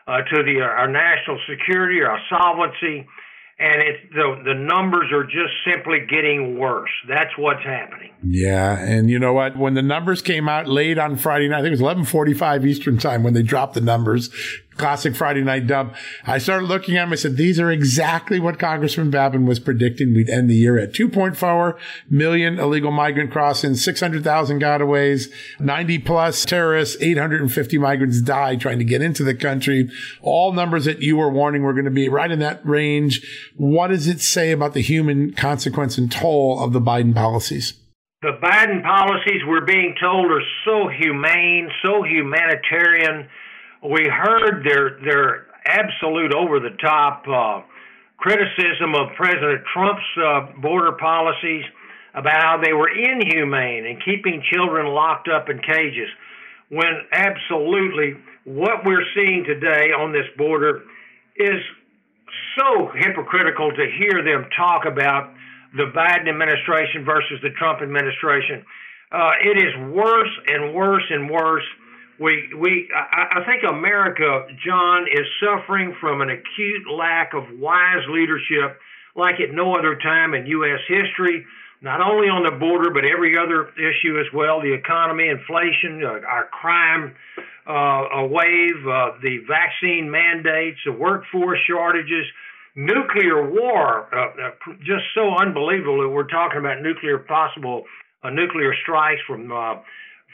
uh, 0.06 0.22
to 0.22 0.42
the 0.44 0.60
our 0.60 0.86
national 0.86 1.40
security, 1.48 2.00
or 2.00 2.10
our 2.10 2.20
solvency, 2.30 3.06
and 3.58 3.82
it's 3.82 4.14
the 4.14 4.42
the 4.44 4.54
numbers 4.54 5.10
are 5.12 5.24
just 5.24 5.52
simply 5.66 5.98
getting 6.08 6.58
worse. 6.58 6.90
That's 7.08 7.36
what's 7.36 7.64
happening. 7.64 8.12
Yeah, 8.22 8.78
and 8.78 9.10
you 9.10 9.18
know 9.18 9.32
what? 9.32 9.56
When 9.56 9.74
the 9.74 9.82
numbers 9.82 10.22
came 10.22 10.48
out 10.48 10.68
late 10.68 10.98
on 10.98 11.16
Friday 11.16 11.48
night, 11.48 11.58
I 11.58 11.62
think 11.62 11.68
it 11.68 11.72
was 11.72 11.80
eleven 11.80 12.04
forty 12.04 12.34
five 12.34 12.64
Eastern 12.64 12.98
time 12.98 13.24
when 13.24 13.34
they 13.34 13.42
dropped 13.42 13.74
the 13.74 13.80
numbers 13.80 14.30
classic 14.78 15.14
Friday 15.14 15.42
night 15.42 15.66
dump. 15.66 15.94
I 16.24 16.38
started 16.38 16.66
looking 16.66 16.96
at 16.96 17.04
them. 17.04 17.12
I 17.12 17.16
said, 17.16 17.36
these 17.36 17.60
are 17.60 17.70
exactly 17.70 18.40
what 18.40 18.58
Congressman 18.58 19.10
Babin 19.10 19.46
was 19.46 19.60
predicting. 19.60 20.14
We'd 20.14 20.30
end 20.30 20.48
the 20.48 20.54
year 20.54 20.78
at 20.78 20.92
2.4 20.92 21.78
million 22.08 22.58
illegal 22.58 22.90
migrant 22.90 23.30
crossings, 23.30 23.84
600,000 23.84 24.60
gotaways, 24.60 25.32
90 25.60 25.98
plus 25.98 26.44
terrorists, 26.44 26.96
850 27.00 27.78
migrants 27.78 28.22
die 28.22 28.56
trying 28.56 28.78
to 28.78 28.84
get 28.84 29.02
into 29.02 29.24
the 29.24 29.34
country. 29.34 29.90
All 30.22 30.52
numbers 30.52 30.84
that 30.84 31.02
you 31.02 31.16
were 31.16 31.30
warning 31.30 31.62
were 31.62 31.72
going 31.74 31.84
to 31.84 31.90
be 31.90 32.08
right 32.08 32.30
in 32.30 32.38
that 32.38 32.64
range. 32.66 33.20
What 33.56 33.88
does 33.88 34.06
it 34.06 34.20
say 34.20 34.52
about 34.52 34.74
the 34.74 34.80
human 34.80 35.32
consequence 35.32 35.98
and 35.98 36.10
toll 36.10 36.62
of 36.62 36.72
the 36.72 36.80
Biden 36.80 37.14
policies? 37.14 37.74
The 38.20 38.36
Biden 38.42 38.82
policies, 38.82 39.42
we're 39.46 39.64
being 39.64 39.94
told, 40.00 40.26
are 40.26 40.42
so 40.64 40.88
humane, 40.88 41.70
so 41.82 42.02
humanitarian 42.02 43.28
we 43.82 44.08
heard 44.10 44.64
their 44.64 44.98
their 45.04 45.46
absolute 45.66 46.34
over 46.34 46.60
the 46.60 46.76
top 46.80 47.24
uh, 47.28 47.62
criticism 48.16 48.94
of 48.94 49.14
President 49.16 49.62
Trump's 49.72 50.02
uh, 50.16 50.60
border 50.60 50.92
policies 50.92 51.64
about 52.14 52.42
how 52.42 52.60
they 52.62 52.72
were 52.72 52.88
inhumane 52.90 53.86
and 53.86 54.02
keeping 54.04 54.42
children 54.52 54.86
locked 54.86 55.28
up 55.28 55.48
in 55.48 55.58
cages. 55.60 56.08
When 56.70 57.06
absolutely 57.12 58.16
what 58.44 58.84
we're 58.84 59.04
seeing 59.14 59.44
today 59.44 59.92
on 59.92 60.12
this 60.12 60.26
border 60.36 60.82
is 61.36 61.60
so 62.58 62.90
hypocritical 62.94 63.70
to 63.70 63.86
hear 63.98 64.24
them 64.24 64.48
talk 64.56 64.84
about 64.84 65.32
the 65.76 65.92
Biden 65.94 66.28
administration 66.28 67.04
versus 67.04 67.38
the 67.42 67.50
Trump 67.50 67.80
administration. 67.82 68.64
Uh, 69.12 69.32
it 69.40 69.56
is 69.56 69.72
worse 69.92 70.32
and 70.48 70.74
worse 70.74 71.04
and 71.10 71.30
worse 71.30 71.64
we 72.20 72.50
we 72.56 72.88
I, 72.94 73.40
I 73.40 73.44
think 73.46 73.62
America, 73.68 74.46
John, 74.64 75.06
is 75.06 75.26
suffering 75.42 75.94
from 76.00 76.20
an 76.20 76.30
acute 76.30 76.90
lack 76.92 77.34
of 77.34 77.44
wise 77.58 78.04
leadership 78.10 78.78
like 79.14 79.40
at 79.40 79.52
no 79.52 79.76
other 79.76 79.96
time 79.96 80.34
in 80.34 80.46
U.S. 80.46 80.80
history. 80.88 81.44
Not 81.80 82.00
only 82.00 82.26
on 82.26 82.42
the 82.42 82.58
border, 82.58 82.90
but 82.90 83.04
every 83.04 83.38
other 83.38 83.70
issue 83.78 84.18
as 84.18 84.26
well: 84.34 84.60
the 84.60 84.72
economy, 84.72 85.28
inflation, 85.28 86.02
uh, 86.04 86.26
our 86.26 86.46
crime 86.46 87.14
uh, 87.68 88.24
a 88.24 88.26
wave, 88.26 88.80
uh, 88.88 89.12
the 89.22 89.38
vaccine 89.46 90.10
mandates, 90.10 90.78
the 90.86 90.92
workforce 90.92 91.58
shortages, 91.68 92.24
nuclear 92.74 93.48
war. 93.50 94.08
Uh, 94.12 94.48
uh 94.48 94.74
just 94.80 95.04
so 95.14 95.36
unbelievable 95.36 96.00
that 96.00 96.08
we're 96.08 96.26
talking 96.26 96.58
about 96.58 96.80
nuclear 96.80 97.18
possible 97.18 97.84
uh, 98.24 98.30
nuclear 98.30 98.72
strikes 98.82 99.20
from 99.26 99.52
uh, 99.52 99.74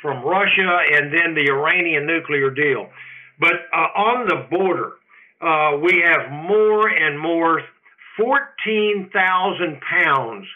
from 0.04 0.23
Russia 0.23 0.84
and 0.92 1.11
then 1.11 1.32
the 1.34 1.49
Iranian 1.49 2.06
nuclear 2.06 2.50
deal. 2.50 2.90
But 3.40 3.54
uh, 3.73 3.88
on 3.96 4.28
the 4.28 4.44
border, 4.52 4.92
uh, 5.40 5.80
we 5.80 6.04
have 6.04 6.30
more 6.30 6.87
and 6.87 7.18
more 7.18 7.62
14,000 8.20 9.80
pounds 9.80 10.46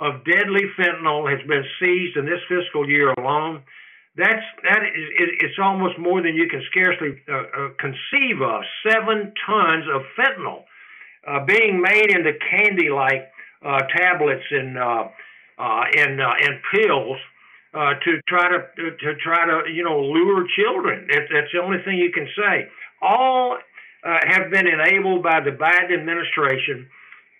of 0.00 0.24
deadly 0.24 0.64
fentanyl 0.78 1.30
has 1.30 1.46
been 1.46 1.64
seized 1.78 2.16
in 2.16 2.24
this 2.24 2.40
fiscal 2.48 2.88
year 2.88 3.12
alone. 3.12 3.62
That's 4.16 4.46
that 4.62 4.82
is 4.82 5.08
it, 5.18 5.28
it's 5.44 5.58
almost 5.62 5.98
more 5.98 6.22
than 6.22 6.34
you 6.34 6.48
can 6.48 6.62
scarcely 6.70 7.20
uh, 7.28 7.34
uh, 7.34 7.68
conceive 7.78 8.40
of. 8.40 8.62
Seven 8.88 9.34
tons 9.46 9.84
of 9.92 10.02
fentanyl 10.16 10.64
uh, 11.26 11.44
being 11.44 11.80
made 11.80 12.10
into 12.10 12.32
candy-like 12.50 13.28
uh, 13.64 13.80
tablets 13.96 14.44
and 14.50 14.78
uh, 14.78 15.08
and 15.58 16.20
uh, 16.20 16.34
and 16.40 16.60
pills 16.72 17.18
uh, 17.74 17.94
to 18.04 18.20
try 18.28 18.48
to 18.48 18.90
to 18.90 19.14
try 19.22 19.46
to 19.46 19.70
you 19.72 19.82
know 19.82 20.00
lure 20.00 20.46
children. 20.56 21.08
It, 21.10 21.28
that's 21.32 21.52
the 21.52 21.60
only 21.60 21.78
thing 21.84 21.98
you 21.98 22.12
can 22.12 22.28
say. 22.36 22.68
All 23.02 23.58
uh, 24.04 24.18
have 24.28 24.50
been 24.50 24.66
enabled 24.66 25.22
by 25.22 25.40
the 25.40 25.50
Biden 25.50 25.92
administration, 25.92 26.86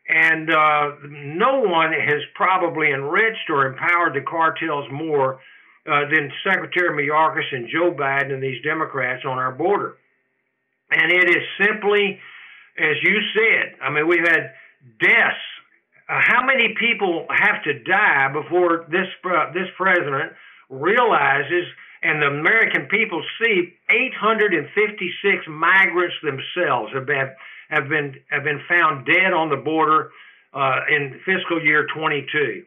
and 0.09 0.50
uh, 0.50 0.91
no 1.09 1.61
one 1.61 1.93
has 1.93 2.21
probably 2.35 2.91
enriched 2.91 3.49
or 3.49 3.67
empowered 3.67 4.14
the 4.14 4.23
cartels 4.23 4.87
more 4.91 5.41
uh, 5.87 6.00
than 6.11 6.33
Secretary 6.43 6.91
Mayorkas 6.91 7.45
and 7.53 7.69
Joe 7.69 7.93
Biden 7.93 8.33
and 8.33 8.43
these 8.43 8.62
Democrats 8.62 9.25
on 9.25 9.38
our 9.38 9.53
border. 9.53 9.97
And 10.91 11.12
it 11.12 11.29
is 11.29 11.43
simply, 11.59 12.19
as 12.79 12.97
you 13.03 13.19
said, 13.35 13.76
I 13.83 13.91
mean, 13.91 14.09
we've 14.09 14.26
had 14.26 14.53
deaths. 15.00 15.37
Uh, 16.08 16.20
how 16.20 16.44
many 16.44 16.75
people 16.78 17.26
have 17.30 17.62
to 17.64 17.78
die 17.84 18.28
before 18.32 18.84
this 18.90 19.08
uh, 19.25 19.52
this 19.52 19.68
president 19.76 20.32
realizes 20.68 21.66
and 22.02 22.20
the 22.20 22.26
American 22.26 22.87
people 22.92 23.25
see 23.40 23.73
856 23.88 25.46
migrants 25.49 26.14
themselves 26.23 26.92
have 26.92 27.06
been 27.06 27.32
have 27.70 27.88
been 27.88 28.20
have 28.28 28.44
been 28.44 28.61
found 28.68 29.06
dead 29.06 29.32
on 29.32 29.49
the 29.49 29.56
border 29.56 30.11
uh, 30.52 30.80
in 30.88 31.20
fiscal 31.25 31.62
year 31.64 31.87
22. 31.96 32.62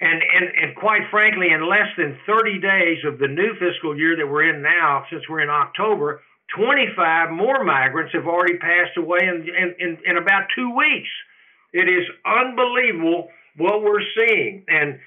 And, 0.00 0.22
and 0.22 0.46
and 0.56 0.76
quite 0.76 1.02
frankly, 1.10 1.50
in 1.52 1.68
less 1.68 1.90
than 1.98 2.16
30 2.26 2.60
days 2.60 2.98
of 3.04 3.18
the 3.18 3.28
new 3.28 3.52
fiscal 3.58 3.98
year 3.98 4.16
that 4.16 4.26
we're 4.26 4.48
in 4.48 4.62
now, 4.62 5.04
since 5.10 5.22
we're 5.28 5.42
in 5.42 5.50
October, 5.50 6.22
25 6.56 7.30
more 7.30 7.64
migrants 7.64 8.14
have 8.14 8.26
already 8.26 8.56
passed 8.56 8.96
away 8.96 9.18
in, 9.22 9.44
in, 9.48 9.74
in, 9.78 9.98
in 10.06 10.16
about 10.16 10.46
two 10.54 10.70
weeks. 10.74 11.10
It 11.72 11.88
is 11.88 12.04
unbelievable 12.24 13.28
what 13.56 13.82
we're 13.82 14.02
seeing. 14.16 14.64
And 14.68 14.98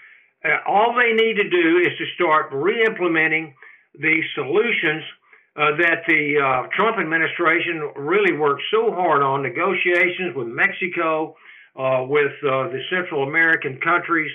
uh, 0.43 0.57
all 0.67 0.95
they 0.95 1.13
need 1.13 1.35
to 1.35 1.49
do 1.49 1.77
is 1.79 1.97
to 1.97 2.05
start 2.15 2.49
re 2.51 2.83
implementing 2.85 3.53
the 3.99 4.21
solutions 4.35 5.03
uh, 5.55 5.75
that 5.77 6.03
the 6.07 6.39
uh, 6.39 6.67
Trump 6.75 6.97
administration 6.97 7.91
really 7.97 8.33
worked 8.37 8.63
so 8.71 8.91
hard 8.91 9.21
on 9.21 9.43
negotiations 9.43 10.33
with 10.35 10.47
Mexico, 10.47 11.35
uh, 11.75 12.05
with 12.07 12.31
uh, 12.43 12.69
the 12.69 12.79
Central 12.89 13.23
American 13.23 13.79
countries, 13.81 14.31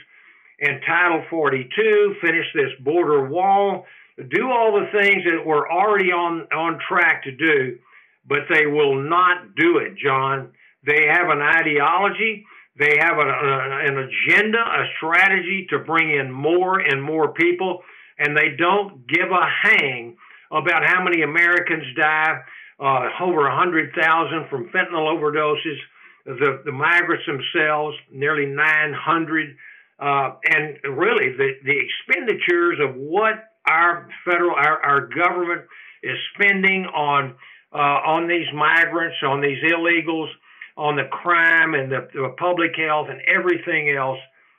and 0.60 0.80
Title 0.86 1.24
42, 1.30 2.16
finish 2.20 2.46
this 2.54 2.70
border 2.84 3.28
wall, 3.28 3.86
do 4.30 4.50
all 4.50 4.72
the 4.72 5.00
things 5.00 5.22
that 5.24 5.44
we're 5.44 5.68
already 5.70 6.12
on, 6.12 6.46
on 6.52 6.78
track 6.88 7.24
to 7.24 7.32
do, 7.32 7.78
but 8.26 8.40
they 8.50 8.66
will 8.66 9.02
not 9.02 9.54
do 9.56 9.78
it, 9.78 9.96
John. 9.96 10.52
They 10.86 11.06
have 11.10 11.28
an 11.28 11.42
ideology. 11.42 12.46
They 12.78 12.96
have 13.00 13.16
a, 13.18 13.22
a, 13.22 13.88
an 13.88 13.98
agenda, 13.98 14.58
a 14.58 14.84
strategy 14.98 15.66
to 15.70 15.78
bring 15.80 16.10
in 16.10 16.30
more 16.30 16.78
and 16.78 17.02
more 17.02 17.32
people 17.32 17.82
and 18.18 18.36
they 18.36 18.56
don't 18.58 19.06
give 19.06 19.30
a 19.30 19.46
hang 19.62 20.16
about 20.50 20.84
how 20.86 21.02
many 21.02 21.22
Americans 21.22 21.84
die, 21.98 22.40
uh, 22.78 23.08
over 23.20 23.42
100,000 23.42 24.48
from 24.48 24.68
fentanyl 24.68 25.12
overdoses, 25.12 25.78
the, 26.24 26.62
the 26.64 26.72
migrants 26.72 27.24
themselves, 27.26 27.96
nearly 28.12 28.46
900. 28.46 29.56
Uh, 29.98 30.32
and 30.50 30.78
really, 30.96 31.36
the, 31.36 31.52
the 31.64 31.74
expenditures 31.78 32.78
of 32.82 32.94
what 32.96 33.34
our 33.68 34.08
federal, 34.24 34.54
our, 34.54 34.80
our 34.82 35.08
government 35.08 35.62
is 36.02 36.16
spending 36.34 36.84
on 36.86 37.34
uh, 37.72 38.00
on 38.06 38.28
these 38.28 38.46
migrants, 38.54 39.16
on 39.26 39.40
these 39.40 39.58
illegals, 39.64 40.28
on 40.76 40.96
the 40.96 41.08
crime 41.10 41.74
and 41.74 41.90
the, 41.90 42.08
the 42.12 42.34
public 42.38 42.76
health 42.76 43.08
and 43.10 43.20
everything 43.22 43.90
else. 43.96 44.18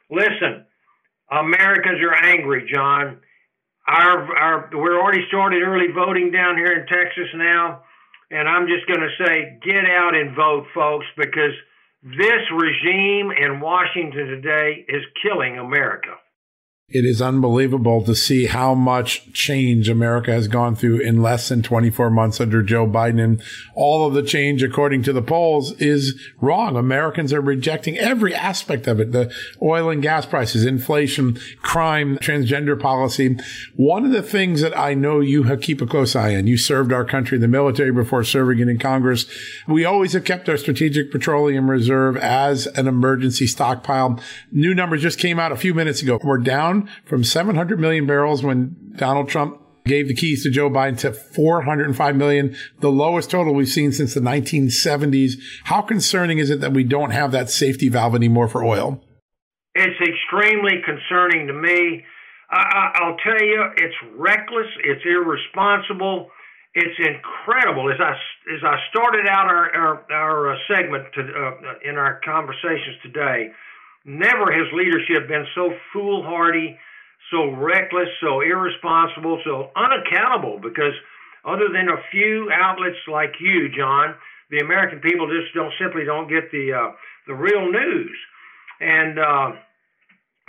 Listen, 0.09 0.65
Americans 1.31 1.99
are 2.01 2.15
angry, 2.15 2.69
John 2.73 3.19
our 3.87 4.37
our 4.37 4.69
we're 4.73 4.99
already 4.99 5.25
started 5.27 5.63
early 5.63 5.91
voting 5.93 6.31
down 6.31 6.57
here 6.57 6.73
in 6.73 6.85
Texas 6.87 7.29
now, 7.35 7.83
and 8.31 8.47
I'm 8.47 8.67
just 8.67 8.85
going 8.87 8.99
to 8.99 9.25
say 9.25 9.59
get 9.63 9.85
out 9.85 10.15
and 10.15 10.35
vote, 10.35 10.65
folks, 10.75 11.05
because 11.15 11.55
this 12.03 12.43
regime 12.51 13.31
in 13.31 13.59
Washington 13.59 14.27
today 14.27 14.85
is 14.87 15.01
killing 15.23 15.57
America. 15.57 16.15
It 16.89 17.03
is 17.03 17.21
unbelievable 17.21 18.01
to 18.05 18.15
see 18.15 18.45
how 18.45 18.73
much 18.73 19.33
change 19.33 19.89
America 19.89 20.31
has 20.31 20.47
gone 20.47 20.73
through 20.73 21.01
in 21.01 21.21
less 21.21 21.49
than 21.49 21.61
24 21.61 22.09
months 22.09 22.39
under 22.39 22.63
Joe 22.63 22.87
Biden. 22.87 23.21
And 23.21 23.43
all 23.75 24.07
of 24.07 24.13
the 24.13 24.23
change, 24.23 24.63
according 24.63 25.03
to 25.03 25.11
the 25.11 25.21
polls, 25.21 25.73
is 25.81 26.17
wrong. 26.39 26.77
Americans 26.77 27.33
are 27.33 27.41
rejecting 27.41 27.97
every 27.97 28.33
aspect 28.33 28.87
of 28.87 29.01
it. 29.01 29.11
The 29.11 29.29
oil 29.61 29.89
and 29.89 30.01
gas 30.01 30.25
prices, 30.25 30.63
inflation, 30.63 31.37
crime, 31.61 32.19
transgender 32.19 32.79
policy. 32.79 33.35
One 33.75 34.05
of 34.05 34.11
the 34.11 34.23
things 34.23 34.61
that 34.61 34.77
I 34.77 34.93
know 34.93 35.19
you 35.19 35.43
have 35.43 35.59
keep 35.59 35.81
a 35.81 35.85
close 35.85 36.15
eye 36.15 36.37
on, 36.37 36.47
you 36.47 36.57
served 36.57 36.93
our 36.93 37.03
country 37.03 37.35
in 37.35 37.41
the 37.41 37.49
military 37.49 37.91
before 37.91 38.23
serving 38.23 38.59
it 38.59 38.69
in 38.69 38.79
Congress. 38.79 39.25
We 39.67 39.83
always 39.83 40.13
have 40.13 40.23
kept 40.23 40.47
our 40.47 40.55
strategic 40.55 41.11
petroleum 41.11 41.69
reserve 41.69 42.15
as 42.15 42.65
an 42.65 42.87
emergency 42.87 43.45
stockpile. 43.45 44.21
New 44.53 44.73
numbers 44.73 45.01
just 45.01 45.19
came 45.19 45.37
out 45.37 45.51
a 45.51 45.57
few 45.57 45.73
minutes 45.73 46.01
ago. 46.01 46.17
We're 46.23 46.37
down 46.37 46.76
down 46.77 46.89
from 47.05 47.23
700 47.23 47.79
million 47.79 48.05
barrels 48.05 48.43
when 48.43 48.93
Donald 48.95 49.29
Trump 49.29 49.61
gave 49.85 50.07
the 50.07 50.13
keys 50.13 50.43
to 50.43 50.51
Joe 50.51 50.69
Biden 50.69 50.97
to 50.99 51.13
405 51.13 52.15
million, 52.15 52.55
the 52.79 52.91
lowest 52.91 53.31
total 53.31 53.53
we've 53.53 53.69
seen 53.69 53.91
since 53.93 54.13
the 54.13 54.19
1970s. 54.19 55.33
How 55.63 55.81
concerning 55.81 56.39
is 56.39 56.49
it 56.49 56.59
that 56.59 56.73
we 56.73 56.83
don't 56.83 57.11
have 57.11 57.31
that 57.31 57.49
safety 57.49 57.87
valve 57.87 58.15
anymore 58.15 58.49
for 58.49 58.63
oil? 58.63 59.01
It's 59.75 59.99
extremely 60.01 60.81
concerning 60.83 61.47
to 61.47 61.53
me. 61.53 62.03
I, 62.49 62.91
will 63.01 63.17
tell 63.17 63.45
you, 63.45 63.63
it's 63.75 63.95
reckless, 64.15 64.67
it's 64.83 65.01
irresponsible, 65.05 66.29
it's 66.73 66.97
incredible. 66.97 67.91
As 67.91 67.99
I 67.99 68.11
as 68.55 68.63
I 68.63 68.77
started 68.89 69.27
out 69.27 69.47
our 69.47 69.75
our, 69.75 70.11
our 70.11 70.53
uh, 70.53 70.57
segment 70.71 71.03
to, 71.15 71.21
uh, 71.21 71.89
in 71.89 71.97
our 71.97 72.21
conversations 72.23 72.95
today, 73.03 73.51
Never 74.07 74.53
has 74.53 74.71
leadership 74.71 75.27
been 75.27 75.45
so 75.53 75.69
foolhardy, 75.91 76.79
so 77.29 77.51
reckless, 77.51 78.07
so 78.21 78.39
irresponsible, 78.39 79.41
so 79.43 79.69
unaccountable 79.75 80.59
because 80.63 80.93
other 81.43 81.67
than 81.73 81.89
a 81.89 81.99
few 82.09 82.49
outlets 82.53 82.95
like 83.11 83.33
you, 83.41 83.67
John, 83.77 84.15
the 84.49 84.59
American 84.59 85.01
people 85.01 85.27
just 85.27 85.53
don't 85.53 85.73
simply 85.77 86.05
don't 86.05 86.29
get 86.29 86.49
the 86.51 86.71
uh, 86.71 86.91
the 87.27 87.33
real 87.33 87.69
news. 87.69 88.17
And 88.79 89.19
uh, 89.19 89.51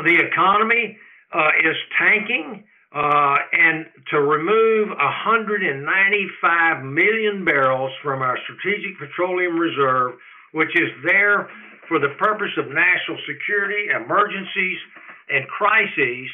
the 0.05 0.23
economy 0.23 0.97
uh, 1.35 1.51
is 1.59 1.77
tanking. 1.99 2.63
Uh, 2.91 3.37
and 3.53 3.85
to 4.11 4.19
remove 4.19 4.89
195 4.89 6.85
million 6.85 7.45
barrels 7.45 7.93
from 8.03 8.23
our 8.23 8.39
strategic 8.45 8.99
petroleum 8.99 9.59
reserve, 9.59 10.15
which 10.53 10.71
is 10.75 10.89
there 11.05 11.51
for 11.89 11.99
the 11.99 12.13
purpose 12.21 12.53
of 12.57 12.69
national 12.69 13.19
security, 13.27 13.89
emergencies, 13.91 14.79
and 15.29 15.49
crises. 15.49 16.29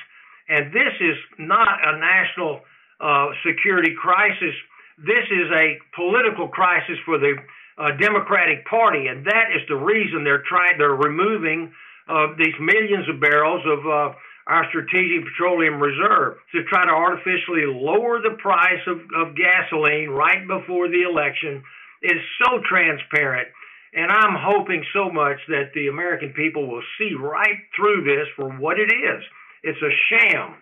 And 0.48 0.74
this 0.74 0.92
is 1.00 1.16
not 1.38 1.80
a 1.80 1.98
national 1.98 2.60
uh, 3.00 3.28
security 3.46 3.94
crisis. 3.94 4.54
This 4.98 5.26
is 5.30 5.48
a 5.50 5.78
political 5.96 6.48
crisis 6.48 6.98
for 7.06 7.18
the 7.18 7.34
uh, 7.78 7.96
Democratic 7.98 8.66
Party, 8.66 9.06
and 9.08 9.26
that 9.26 9.50
is 9.54 9.62
the 9.68 9.74
reason 9.74 10.22
they're 10.22 10.46
trying. 10.46 10.78
They're 10.78 10.94
removing 10.94 11.72
uh, 12.06 12.34
these 12.38 12.54
millions 12.60 13.08
of 13.08 13.18
barrels 13.20 13.62
of 13.66 13.80
uh, 13.86 14.14
our 14.46 14.64
strategic 14.68 15.24
petroleum 15.24 15.80
reserve 15.80 16.36
to 16.52 16.62
try 16.70 16.84
to 16.84 16.92
artificially 16.92 17.64
lower 17.66 18.20
the 18.20 18.36
price 18.38 18.84
of, 18.86 19.00
of 19.16 19.34
gasoline 19.34 20.10
right 20.10 20.46
before 20.46 20.88
the 20.88 21.02
election. 21.02 21.62
Is 22.04 22.20
so 22.44 22.60
transparent 22.68 23.48
and 23.94 24.10
I'm 24.10 24.34
hoping 24.34 24.84
so 24.92 25.08
much 25.10 25.38
that 25.48 25.70
the 25.74 25.86
American 25.86 26.32
people 26.32 26.66
will 26.68 26.82
see 26.98 27.14
right 27.14 27.62
through 27.76 28.02
this 28.04 28.26
for 28.34 28.50
what 28.58 28.78
it 28.78 28.90
is. 28.90 29.22
It's 29.62 29.80
a 29.80 29.94
sham. 30.10 30.54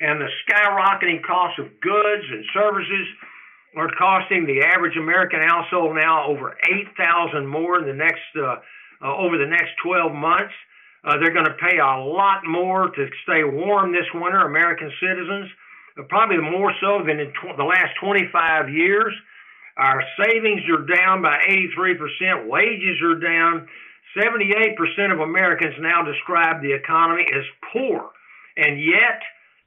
And 0.00 0.20
the 0.20 0.28
skyrocketing 0.44 1.24
cost 1.24 1.58
of 1.58 1.80
goods 1.80 2.24
and 2.30 2.44
services 2.52 3.06
are 3.76 3.88
costing 3.98 4.46
the 4.46 4.62
average 4.62 4.96
American 4.96 5.40
household 5.40 5.96
now 5.96 6.26
over 6.26 6.56
8,000 6.68 7.46
more 7.46 7.78
in 7.78 7.86
the 7.86 7.94
next 7.94 8.28
uh, 8.36 8.56
uh, 9.02 9.16
over 9.16 9.38
the 9.38 9.46
next 9.46 9.72
12 9.82 10.12
months. 10.12 10.54
Uh, 11.04 11.16
they're 11.18 11.34
going 11.34 11.44
to 11.44 11.56
pay 11.60 11.78
a 11.78 11.98
lot 12.00 12.44
more 12.46 12.88
to 12.88 13.06
stay 13.24 13.44
warm 13.44 13.92
this 13.92 14.08
winter, 14.14 14.40
American 14.40 14.90
citizens, 15.00 15.50
uh, 15.98 16.02
probably 16.08 16.38
more 16.38 16.72
so 16.80 17.00
than 17.06 17.20
in 17.20 17.28
tw- 17.32 17.56
the 17.56 17.64
last 17.64 17.92
25 18.00 18.70
years. 18.70 19.12
Our 19.76 20.02
savings 20.22 20.62
are 20.70 20.86
down 20.86 21.22
by 21.22 21.38
83%. 21.48 22.46
Wages 22.46 23.02
are 23.02 23.18
down. 23.18 23.68
78% 24.16 25.12
of 25.12 25.20
Americans 25.20 25.74
now 25.80 26.02
describe 26.02 26.62
the 26.62 26.72
economy 26.72 27.26
as 27.34 27.44
poor. 27.72 28.10
And 28.56 28.78
yet, 28.78 29.20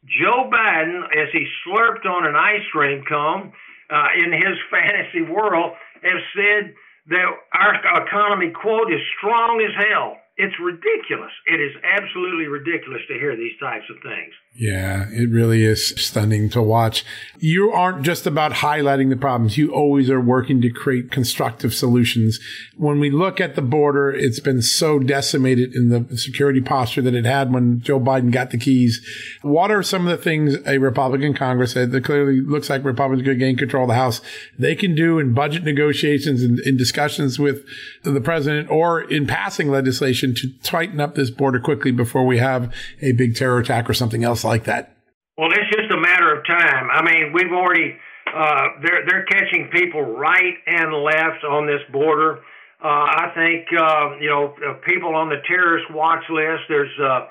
Joe 0.06 0.50
Biden, 0.50 1.04
as 1.12 1.28
he 1.34 1.46
slurped 1.66 2.06
on 2.06 2.26
an 2.26 2.36
ice 2.36 2.64
cream 2.72 3.04
cone 3.08 3.52
uh, 3.90 4.08
in 4.16 4.32
his 4.32 4.56
fantasy 4.72 5.24
world, 5.24 5.74
has 6.02 6.22
said 6.36 6.74
that 7.10 7.26
our 7.54 7.76
economy, 8.08 8.52
quote, 8.52 8.92
is 8.92 9.02
strong 9.18 9.62
as 9.64 9.76
hell. 9.90 10.18
it's 10.38 10.56
ridiculous. 10.60 11.32
It 11.48 11.60
is 11.60 11.72
absolutely 11.84 12.48
ridiculous 12.48 13.02
to 13.08 13.16
hear 13.16 13.36
these 13.36 13.58
types 13.60 13.86
of 13.90 13.98
things. 14.04 14.32
Yeah, 14.60 15.06
it 15.12 15.30
really 15.30 15.64
is 15.64 15.90
stunning 15.90 16.50
to 16.50 16.64
watch. 16.64 17.06
You 17.38 17.72
aren't 17.72 18.02
just 18.02 18.26
about 18.26 18.54
highlighting 18.54 19.10
the 19.10 19.16
problems. 19.16 19.56
You 19.56 19.72
always 19.72 20.10
are 20.10 20.20
working 20.20 20.62
to 20.62 20.72
create 20.72 21.12
constructive 21.12 21.76
solutions. 21.76 22.40
When 22.76 23.00
we 23.00 23.12
look 23.12 23.40
at 23.40 23.54
the 23.54 23.62
border, 23.62 24.12
it's 24.12 24.40
been 24.40 24.64
so 24.64 24.98
decimated 24.98 25.76
in 25.76 25.90
the 25.90 26.18
security 26.18 26.60
posture 26.60 27.04
that 27.04 27.14
it 27.14 27.26
had 27.26 27.54
when 27.54 27.82
Joe 27.82 28.00
Biden 28.00 28.32
got 28.32 28.50
the 28.50 28.58
keys. 28.58 29.00
What 29.44 29.70
are 29.70 29.84
some 29.84 30.08
of 30.08 30.18
the 30.18 30.24
things 30.24 30.56
a 30.66 30.80
Republican 30.80 31.36
Congress 31.36 31.76
that 31.76 32.04
clearly 32.04 32.42
looks 32.42 32.68
like 32.68 32.84
Republicans 32.84 33.28
to 33.28 33.36
gain 33.36 33.58
control 33.58 33.84
of 33.84 33.90
the 33.90 33.94
House 33.94 34.22
they 34.58 34.74
can 34.74 34.96
do 34.96 35.20
in 35.20 35.36
budget 35.36 35.66
negotiations 35.66 36.42
and 36.42 36.60
in 36.62 36.78
discussions 36.78 37.38
with 37.38 37.64
the 38.02 38.22
president 38.22 38.72
or 38.72 39.02
in 39.02 39.28
passing 39.28 39.70
legislation 39.70 40.34
to 40.34 40.50
tighten 40.64 41.00
up 41.00 41.14
this 41.14 41.30
border 41.30 41.60
quickly 41.60 41.92
before 41.92 42.26
we 42.26 42.40
have 42.40 42.74
a 43.04 43.12
big 43.12 43.36
terror 43.36 43.60
attack 43.60 43.88
or 43.88 43.94
something 43.94 44.24
else 44.24 44.47
like 44.48 44.64
that? 44.66 44.98
Well, 45.38 45.50
it's 45.52 45.70
just 45.70 45.92
a 45.92 46.02
matter 46.02 46.34
of 46.34 46.46
time. 46.48 46.90
I 46.92 47.04
mean, 47.04 47.32
we've 47.32 47.54
already 47.54 47.96
uh, 48.34 48.82
they're 48.82 49.06
they're 49.06 49.26
catching 49.26 49.70
people 49.72 50.02
right 50.02 50.56
and 50.66 50.92
left 50.94 51.44
on 51.46 51.68
this 51.68 51.82
border. 51.92 52.40
Uh, 52.84 53.06
I 53.06 53.32
think 53.36 53.68
uh, 53.72 54.18
you 54.20 54.30
know 54.30 54.56
uh, 54.58 54.74
people 54.86 55.16
on 55.16 55.30
the 55.30 55.38
terrorist 55.48 55.86
watch 55.92 56.24
list. 56.30 56.64
There's 56.68 56.92
uh, 57.00 57.28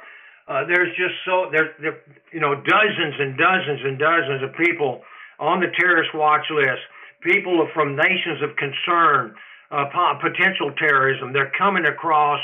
uh, 0.48 0.66
there's 0.66 0.94
just 0.96 1.14
so 1.26 1.50
there, 1.50 1.74
there 1.83 1.98
you 2.33 2.40
know 2.40 2.55
dozens 2.55 3.14
and 3.18 3.37
dozens 3.37 3.81
and 3.85 3.98
dozens 3.98 4.42
of 4.42 4.55
people 4.57 5.02
on 5.38 5.61
the 5.61 5.68
terrorist 5.79 6.14
watch 6.14 6.46
list. 6.50 6.83
People 7.22 7.68
from 7.74 7.96
nations 7.96 8.38
of 8.42 8.55
concern, 8.55 9.35
uh, 9.70 9.87
potential 10.22 10.70
terrorism. 10.79 11.33
They're 11.33 11.52
coming 11.59 11.87
across. 11.87 12.40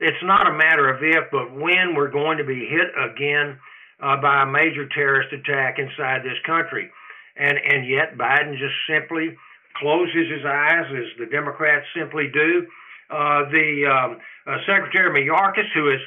It's 0.00 0.22
not 0.24 0.48
a 0.48 0.52
matter 0.52 0.90
of 0.90 1.02
if, 1.02 1.30
but 1.30 1.54
when 1.54 1.94
we're 1.94 2.10
going 2.10 2.38
to 2.38 2.44
be 2.44 2.66
hit 2.66 2.90
again 2.98 3.58
uh, 4.02 4.16
by 4.20 4.42
a 4.42 4.46
major 4.46 4.88
terrorist 4.94 5.32
attack 5.32 5.78
inside 5.78 6.22
this 6.22 6.38
country. 6.46 6.90
And, 7.36 7.58
and 7.58 7.88
yet 7.88 8.16
Biden 8.16 8.58
just 8.58 8.74
simply 8.88 9.36
closes 9.76 10.30
his 10.30 10.44
eyes, 10.46 10.86
as 10.90 11.18
the 11.18 11.26
Democrats 11.26 11.86
simply 11.96 12.30
do. 12.32 12.66
Uh, 13.10 13.50
the 13.50 13.86
um, 13.86 14.18
uh, 14.46 14.58
Secretary 14.66 15.10
Mayorkas, 15.10 15.68
who 15.74 15.90
is, 15.90 16.00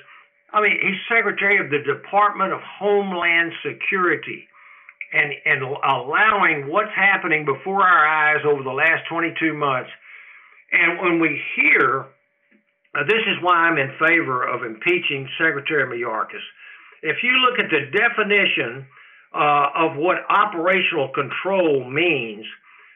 I 0.53 0.61
mean, 0.61 0.77
he's 0.81 0.97
Secretary 1.09 1.59
of 1.59 1.69
the 1.69 1.79
Department 1.79 2.53
of 2.53 2.59
Homeland 2.61 3.51
Security, 3.63 4.47
and 5.13 5.31
and 5.45 5.61
allowing 5.63 6.67
what's 6.67 6.91
happening 6.95 7.45
before 7.45 7.83
our 7.83 8.07
eyes 8.07 8.43
over 8.45 8.63
the 8.63 8.71
last 8.71 9.07
22 9.09 9.53
months. 9.53 9.89
And 10.71 10.99
when 10.99 11.19
we 11.19 11.39
hear, 11.55 12.07
uh, 12.95 13.03
this 13.03 13.23
is 13.27 13.41
why 13.41 13.55
I'm 13.55 13.77
in 13.77 13.91
favor 13.99 14.43
of 14.43 14.63
impeaching 14.63 15.29
Secretary 15.37 15.85
Mayorkas 15.85 16.43
if 17.03 17.17
you 17.23 17.31
look 17.45 17.59
at 17.59 17.69
the 17.69 17.91
definition 17.91 18.85
uh, 19.33 19.67
of 19.75 19.97
what 19.97 20.17
operational 20.29 21.09
control 21.13 21.89
means, 21.89 22.45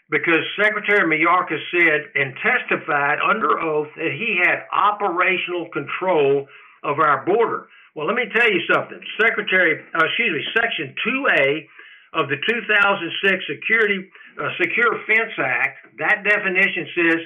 because 0.09 0.43
Secretary 0.61 1.07
Mayorkas 1.07 1.63
said 1.71 2.11
and 2.15 2.35
testified 2.43 3.19
under 3.23 3.59
oath 3.59 3.87
that 3.95 4.11
he 4.11 4.39
had 4.43 4.67
operational 4.71 5.69
control 5.71 6.47
of 6.83 6.99
our 6.99 7.25
border. 7.25 7.67
Well, 7.95 8.07
let 8.07 8.15
me 8.15 8.27
tell 8.35 8.49
you 8.49 8.61
something. 8.71 8.99
Secretary, 9.19 9.83
uh, 9.95 10.05
excuse 10.05 10.31
me, 10.31 10.43
Section 10.55 10.95
2A 11.07 11.67
of 12.13 12.27
the 12.27 12.35
2006 12.43 13.43
Security 13.47 14.09
uh, 14.39 14.49
Secure 14.59 14.99
Fence 15.07 15.35
Act, 15.39 15.99
that 15.99 16.23
definition 16.23 16.87
says 16.95 17.19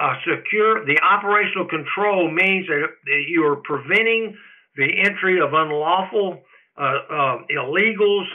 uh, 0.00 0.14
secure 0.26 0.84
the 0.84 0.98
operational 1.00 1.66
control 1.68 2.30
means 2.30 2.66
that 2.66 3.22
you 3.28 3.44
are 3.44 3.56
preventing 3.56 4.36
the 4.76 4.88
entry 5.04 5.40
of 5.40 5.52
unlawful 5.52 6.40
uh, 6.76 6.82
uh, 6.82 7.36
illegals, 7.50 8.26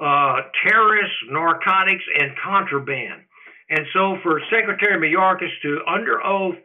uh, 0.00 0.40
terrorists, 0.66 1.16
narcotics, 1.30 2.04
and 2.18 2.32
contraband. 2.42 3.22
And 3.70 3.86
so, 3.92 4.16
for 4.22 4.40
Secretary 4.50 4.98
Mayorkas 4.98 5.50
to, 5.62 5.80
under 5.88 6.24
oath, 6.24 6.56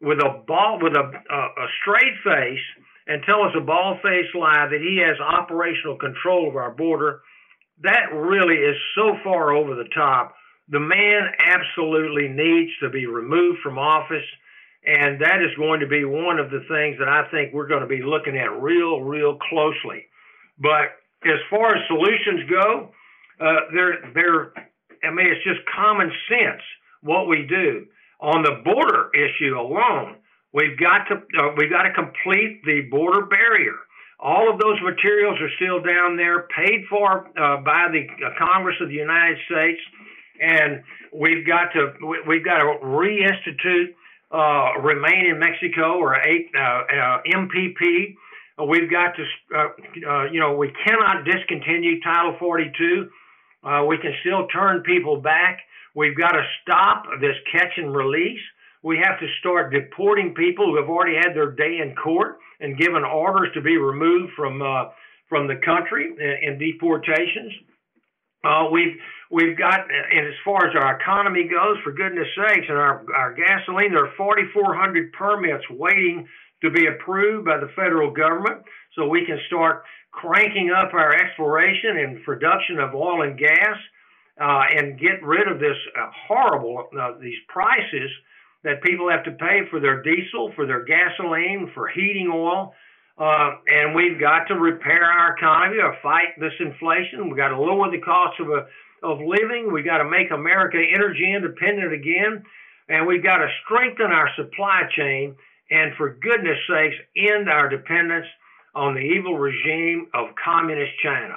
with 0.00 0.18
a 0.18 0.42
ball, 0.46 0.78
with 0.80 0.94
a, 0.94 1.00
a, 1.00 1.38
a 1.38 1.66
straight 1.80 2.14
face, 2.24 2.64
and 3.06 3.22
tell 3.24 3.42
us 3.42 3.52
a 3.56 3.60
bald-faced 3.60 4.34
lie 4.34 4.66
that 4.70 4.80
he 4.80 5.02
has 5.04 5.16
operational 5.20 5.96
control 5.96 6.48
of 6.48 6.56
our 6.56 6.72
border, 6.72 7.20
that 7.82 8.12
really 8.12 8.56
is 8.56 8.76
so 8.94 9.16
far 9.22 9.52
over 9.52 9.74
the 9.74 9.88
top. 9.94 10.34
The 10.68 10.80
man 10.80 11.22
absolutely 11.38 12.28
needs 12.28 12.70
to 12.82 12.90
be 12.90 13.06
removed 13.06 13.60
from 13.62 13.78
office 13.78 14.24
and 14.86 15.20
that 15.20 15.42
is 15.42 15.50
going 15.58 15.80
to 15.80 15.86
be 15.86 16.04
one 16.04 16.38
of 16.38 16.50
the 16.50 16.62
things 16.70 16.96
that 16.98 17.08
I 17.08 17.28
think 17.30 17.52
we're 17.52 17.66
going 17.66 17.82
to 17.82 17.90
be 17.90 18.02
looking 18.02 18.38
at 18.38 18.62
real, 18.62 19.00
real 19.00 19.36
closely. 19.50 20.06
But 20.58 20.94
as 21.26 21.42
far 21.50 21.74
as 21.74 21.82
solutions 21.88 22.48
go, 22.48 22.90
uh, 23.40 23.60
they're, 23.74 23.98
they're, 24.14 24.52
I 25.02 25.10
mean, 25.10 25.26
it's 25.26 25.42
just 25.42 25.60
common 25.74 26.10
sense 26.30 26.62
what 27.02 27.26
we 27.26 27.46
do. 27.48 27.86
On 28.20 28.42
the 28.42 28.62
border 28.64 29.10
issue 29.12 29.58
alone, 29.58 30.16
we've 30.54 30.78
got 30.78 31.04
to, 31.10 31.16
uh, 31.16 31.52
we've 31.56 31.70
got 31.70 31.82
to 31.82 31.92
complete 31.92 32.62
the 32.64 32.82
border 32.90 33.26
barrier. 33.26 33.74
All 34.18 34.50
of 34.50 34.58
those 34.58 34.80
materials 34.82 35.36
are 35.42 35.50
still 35.56 35.82
down 35.82 36.16
there, 36.16 36.48
paid 36.56 36.86
for 36.88 37.26
uh, 37.36 37.60
by 37.60 37.88
the 37.92 38.06
uh, 38.24 38.30
Congress 38.38 38.76
of 38.80 38.88
the 38.88 38.94
United 38.94 39.36
States, 39.44 39.80
and 40.40 40.82
we've 41.12 41.46
got 41.46 41.68
to 41.74 41.92
we've 42.26 42.44
got 42.44 42.56
to 42.56 42.78
reinstitute 42.82 43.92
uh, 44.36 44.78
remain 44.80 45.26
in 45.26 45.38
Mexico 45.38 45.98
or 45.98 46.14
eight, 46.20 46.50
uh, 46.54 46.60
uh, 46.60 47.18
MPP. 47.34 48.16
Uh, 48.58 48.64
we've 48.64 48.90
got 48.90 49.14
to, 49.16 49.24
uh, 49.54 49.68
uh, 50.08 50.24
you 50.30 50.40
know, 50.40 50.54
we 50.56 50.70
cannot 50.84 51.24
discontinue 51.24 52.00
Title 52.02 52.36
42. 52.38 53.08
we 53.88 53.98
can 53.98 54.12
still 54.20 54.46
turn 54.48 54.82
people 54.82 55.20
back. 55.20 55.60
We've 55.94 56.16
got 56.16 56.32
to 56.32 56.42
stop 56.62 57.04
this 57.20 57.36
catch 57.50 57.72
and 57.78 57.94
release. 57.94 58.40
We 58.82 58.98
have 59.02 59.18
to 59.18 59.26
start 59.40 59.72
deporting 59.72 60.34
people 60.34 60.66
who 60.66 60.76
have 60.76 60.90
already 60.90 61.16
had 61.16 61.34
their 61.34 61.52
day 61.52 61.78
in 61.80 61.94
court 61.96 62.38
and 62.60 62.78
given 62.78 63.04
orders 63.04 63.48
to 63.54 63.62
be 63.62 63.76
removed 63.78 64.32
from 64.36 64.60
from 65.28 65.48
the 65.48 65.56
country 65.64 66.12
in, 66.42 66.58
deportations. 66.58 67.52
we've 68.70 68.96
We've 69.30 69.58
got, 69.58 69.80
and 69.90 70.26
as 70.26 70.34
far 70.44 70.68
as 70.68 70.76
our 70.76 71.00
economy 71.00 71.48
goes, 71.50 71.78
for 71.82 71.92
goodness 71.92 72.28
sakes, 72.36 72.66
and 72.68 72.78
our, 72.78 73.04
our 73.14 73.34
gasoline, 73.34 73.92
there 73.92 74.06
are 74.06 74.14
4,400 74.16 75.12
permits 75.12 75.64
waiting 75.70 76.28
to 76.62 76.70
be 76.70 76.86
approved 76.86 77.44
by 77.44 77.58
the 77.58 77.68
federal 77.74 78.12
government 78.12 78.62
so 78.94 79.08
we 79.08 79.26
can 79.26 79.38
start 79.48 79.82
cranking 80.12 80.70
up 80.70 80.94
our 80.94 81.12
exploration 81.12 81.98
and 81.98 82.24
production 82.24 82.78
of 82.78 82.94
oil 82.94 83.22
and 83.22 83.38
gas 83.38 83.76
uh, 84.40 84.62
and 84.74 84.98
get 84.98 85.22
rid 85.22 85.48
of 85.48 85.58
this 85.58 85.76
uh, 85.98 86.08
horrible, 86.28 86.88
uh, 86.98 87.12
these 87.20 87.38
prices 87.48 88.10
that 88.64 88.82
people 88.82 89.10
have 89.10 89.24
to 89.24 89.32
pay 89.32 89.60
for 89.70 89.80
their 89.80 90.02
diesel, 90.02 90.52
for 90.54 90.66
their 90.66 90.84
gasoline, 90.84 91.70
for 91.74 91.88
heating 91.88 92.30
oil. 92.32 92.72
Uh, 93.18 93.56
and 93.68 93.94
we've 93.94 94.20
got 94.20 94.44
to 94.46 94.54
repair 94.54 95.04
our 95.04 95.34
economy 95.36 95.78
or 95.80 95.96
fight 96.02 96.38
this 96.38 96.52
inflation. 96.60 97.28
We've 97.28 97.36
got 97.36 97.48
to 97.48 97.58
lower 97.58 97.90
the 97.90 98.00
cost 98.00 98.38
of 98.40 98.48
a 98.50 98.66
of 99.02 99.18
living. 99.18 99.72
We've 99.72 99.84
got 99.84 99.98
to 99.98 100.08
make 100.08 100.30
America 100.30 100.78
energy 100.78 101.34
independent 101.34 101.92
again, 101.92 102.44
and 102.88 103.06
we've 103.06 103.22
got 103.22 103.38
to 103.38 103.48
strengthen 103.64 104.12
our 104.12 104.28
supply 104.36 104.82
chain 104.96 105.36
and, 105.70 105.94
for 105.96 106.14
goodness 106.22 106.58
sakes, 106.68 106.96
end 107.16 107.48
our 107.48 107.68
dependence 107.68 108.26
on 108.74 108.94
the 108.94 109.00
evil 109.00 109.38
regime 109.38 110.08
of 110.14 110.28
communist 110.42 110.92
China. 111.02 111.36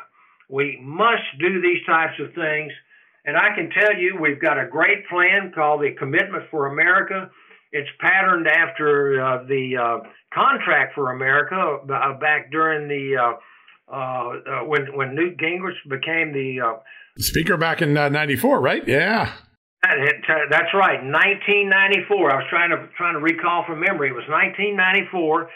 We 0.50 0.80
must 0.82 1.24
do 1.40 1.62
these 1.62 1.86
types 1.86 2.20
of 2.20 2.34
things. 2.34 2.72
And 3.26 3.38
I 3.38 3.54
can 3.56 3.70
tell 3.70 3.96
you, 3.96 4.18
we've 4.20 4.42
got 4.42 4.58
a 4.58 4.68
great 4.68 5.08
plan 5.08 5.52
called 5.54 5.82
the 5.82 5.94
Commitment 5.98 6.46
for 6.50 6.68
America. 6.68 7.30
It's 7.72 7.90
patterned 8.00 8.48
after 8.48 9.24
uh, 9.24 9.44
the 9.44 9.78
uh, 9.78 10.10
Contract 10.34 10.96
for 10.96 11.12
America 11.12 11.80
uh, 11.92 12.14
back 12.20 12.52
during 12.52 12.88
the 12.88 13.18
uh, 13.18 13.34
uh, 13.92 13.96
uh, 13.96 14.66
when 14.66 14.96
when 14.96 15.16
Newt 15.16 15.38
Gingrich 15.38 15.78
became 15.90 16.32
the 16.32 16.60
Speaker 17.18 17.58
back 17.58 17.82
in 17.82 17.98
uh, 17.98 18.10
94, 18.10 18.62
right? 18.62 18.88
Yeah. 18.88 19.34
That's 19.82 20.74
right, 20.74 21.00
1994. 21.00 22.32
I 22.32 22.36
was 22.36 22.46
trying 22.50 22.70
to 22.72 22.88
trying 22.98 23.16
to 23.16 23.24
recall 23.24 23.64
from 23.66 23.80
memory. 23.80 24.10
It 24.10 24.18
was 24.18 24.28
1994 24.28 25.50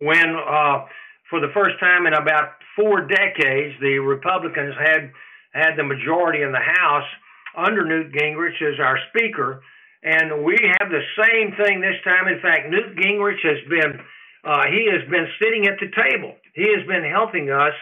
when, 0.00 0.36
uh, 0.36 0.84
for 1.30 1.40
the 1.40 1.48
first 1.54 1.80
time 1.80 2.06
in 2.06 2.12
about 2.12 2.60
four 2.76 3.06
decades, 3.06 3.74
the 3.80 3.98
Republicans 3.98 4.74
had 4.76 5.10
had 5.54 5.76
the 5.76 5.84
majority 5.84 6.42
in 6.42 6.52
the 6.52 6.64
House 6.78 7.08
under 7.56 7.84
Newt 7.84 8.12
Gingrich 8.12 8.60
as 8.60 8.78
our 8.78 8.98
Speaker, 9.08 9.62
and 10.02 10.44
we 10.44 10.56
have 10.80 10.90
the 10.90 11.04
same 11.16 11.56
thing 11.56 11.80
this 11.80 11.96
time. 12.04 12.28
In 12.28 12.40
fact, 12.40 12.68
Newt 12.68 12.96
Gingrich 12.96 13.40
has 13.42 13.60
been 13.68 14.00
uh, 14.44 14.66
he 14.68 14.90
has 14.90 15.08
been 15.08 15.28
sitting 15.40 15.66
at 15.66 15.78
the 15.78 15.88
table. 15.94 16.34
He 16.54 16.66
has 16.76 16.86
been 16.86 17.08
helping 17.08 17.50
us, 17.50 17.72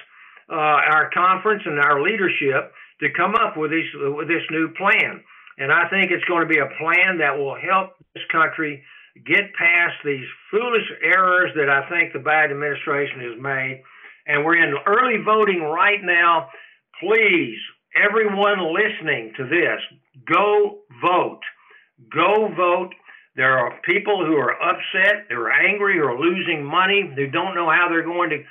uh, 0.49 0.55
our 0.55 1.11
conference 1.11 1.63
and 1.65 1.81
our 1.81 2.03
leadership, 2.03 2.73
to 3.01 3.11
come 3.17 3.35
up 3.35 3.57
with 3.57 3.71
this 3.71 3.87
with 3.95 4.29
this 4.29 4.45
new 4.51 4.69
plan. 4.75 5.23
And 5.59 5.73
I 5.73 5.89
think 5.89 6.11
it's 6.11 6.25
going 6.25 6.43
to 6.43 6.49
be 6.49 6.59
a 6.59 6.73
plan 6.79 7.19
that 7.19 7.37
will 7.37 7.57
help 7.57 7.93
this 8.15 8.25
country 8.33 8.83
get 9.27 9.53
past 9.55 9.97
these 10.05 10.25
foolish 10.51 10.89
errors 11.03 11.51
that 11.57 11.69
I 11.69 11.89
think 11.89 12.13
the 12.13 12.19
Biden 12.19 12.53
administration 12.53 13.21
has 13.21 13.41
made. 13.41 13.83
And 14.27 14.45
we're 14.45 14.57
in 14.57 14.75
early 14.87 15.23
voting 15.25 15.63
right 15.63 16.03
now. 16.03 16.49
Please, 17.01 17.59
everyone 17.97 18.73
listening 18.73 19.33
to 19.37 19.45
this, 19.45 19.81
go 20.33 20.81
vote. 21.03 21.41
Go 22.15 22.49
vote. 22.57 22.95
There 23.37 23.59
are 23.59 23.81
people 23.85 24.25
who 24.25 24.37
are 24.37 24.55
upset, 24.63 25.27
who 25.29 25.37
are 25.37 25.53
angry, 25.53 25.99
who 25.99 26.05
are 26.05 26.19
losing 26.19 26.65
money, 26.65 27.11
who 27.15 27.27
don't 27.27 27.55
know 27.55 27.71
how 27.71 27.89
they're 27.89 28.05
going 28.05 28.31
to 28.31 28.43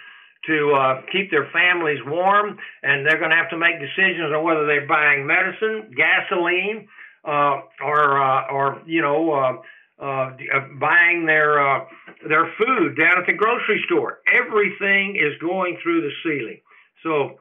to 0.47 0.73
uh, 0.73 1.01
keep 1.11 1.31
their 1.31 1.49
families 1.51 1.99
warm, 2.05 2.57
and 2.83 3.05
they're 3.05 3.19
going 3.19 3.31
to 3.31 3.35
have 3.35 3.49
to 3.49 3.57
make 3.57 3.79
decisions 3.79 4.31
on 4.33 4.43
whether 4.43 4.65
they're 4.65 4.87
buying 4.87 5.27
medicine, 5.27 5.91
gasoline, 5.95 6.87
uh, 7.25 7.61
or 7.83 8.21
uh, 8.21 8.47
or 8.51 8.81
you 8.85 9.01
know 9.01 9.31
uh, 9.31 9.53
uh, 10.01 10.31
uh, 10.31 10.59
buying 10.79 11.25
their 11.25 11.59
uh, 11.59 11.83
their 12.27 12.51
food 12.57 12.97
down 12.97 13.19
at 13.19 13.27
the 13.27 13.33
grocery 13.33 13.83
store. 13.85 14.19
Everything 14.31 15.17
is 15.19 15.37
going 15.41 15.77
through 15.83 16.01
the 16.01 16.11
ceiling. 16.23 16.61
So 17.03 17.35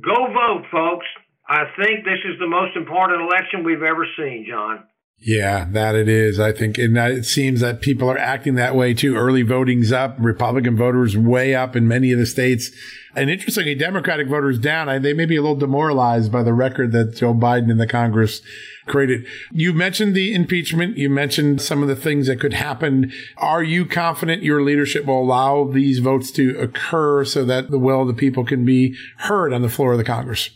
go 0.00 0.14
vote, 0.32 0.64
folks. 0.70 1.06
I 1.48 1.64
think 1.76 2.04
this 2.04 2.22
is 2.24 2.38
the 2.38 2.46
most 2.46 2.76
important 2.76 3.22
election 3.22 3.64
we've 3.64 3.82
ever 3.82 4.06
seen, 4.16 4.46
John. 4.48 4.84
Yeah, 5.18 5.66
that 5.72 5.94
it 5.94 6.08
is. 6.08 6.38
I 6.38 6.52
think, 6.52 6.76
and 6.76 6.96
it 6.96 7.24
seems 7.24 7.60
that 7.60 7.80
people 7.80 8.08
are 8.10 8.18
acting 8.18 8.54
that 8.56 8.76
way 8.76 8.92
too. 8.92 9.16
Early 9.16 9.42
voting's 9.42 9.90
up. 9.90 10.14
Republican 10.18 10.76
voters 10.76 11.16
way 11.16 11.54
up 11.54 11.74
in 11.74 11.88
many 11.88 12.12
of 12.12 12.18
the 12.18 12.26
states. 12.26 12.70
And 13.14 13.30
interestingly, 13.30 13.74
Democratic 13.74 14.28
voters 14.28 14.58
down. 14.58 15.02
They 15.02 15.14
may 15.14 15.24
be 15.24 15.36
a 15.36 15.40
little 15.40 15.56
demoralized 15.56 16.30
by 16.30 16.42
the 16.42 16.52
record 16.52 16.92
that 16.92 17.16
Joe 17.16 17.32
Biden 17.32 17.70
and 17.70 17.80
the 17.80 17.86
Congress 17.86 18.42
created. 18.86 19.26
You 19.50 19.72
mentioned 19.72 20.14
the 20.14 20.34
impeachment. 20.34 20.98
You 20.98 21.08
mentioned 21.08 21.62
some 21.62 21.80
of 21.80 21.88
the 21.88 21.96
things 21.96 22.26
that 22.26 22.38
could 22.38 22.52
happen. 22.52 23.10
Are 23.38 23.62
you 23.62 23.86
confident 23.86 24.42
your 24.42 24.62
leadership 24.62 25.06
will 25.06 25.22
allow 25.22 25.64
these 25.64 25.98
votes 25.98 26.30
to 26.32 26.58
occur 26.58 27.24
so 27.24 27.42
that 27.46 27.70
the 27.70 27.78
will 27.78 28.02
of 28.02 28.08
the 28.08 28.14
people 28.14 28.44
can 28.44 28.66
be 28.66 28.94
heard 29.16 29.54
on 29.54 29.62
the 29.62 29.70
floor 29.70 29.92
of 29.92 29.98
the 29.98 30.04
Congress? 30.04 30.50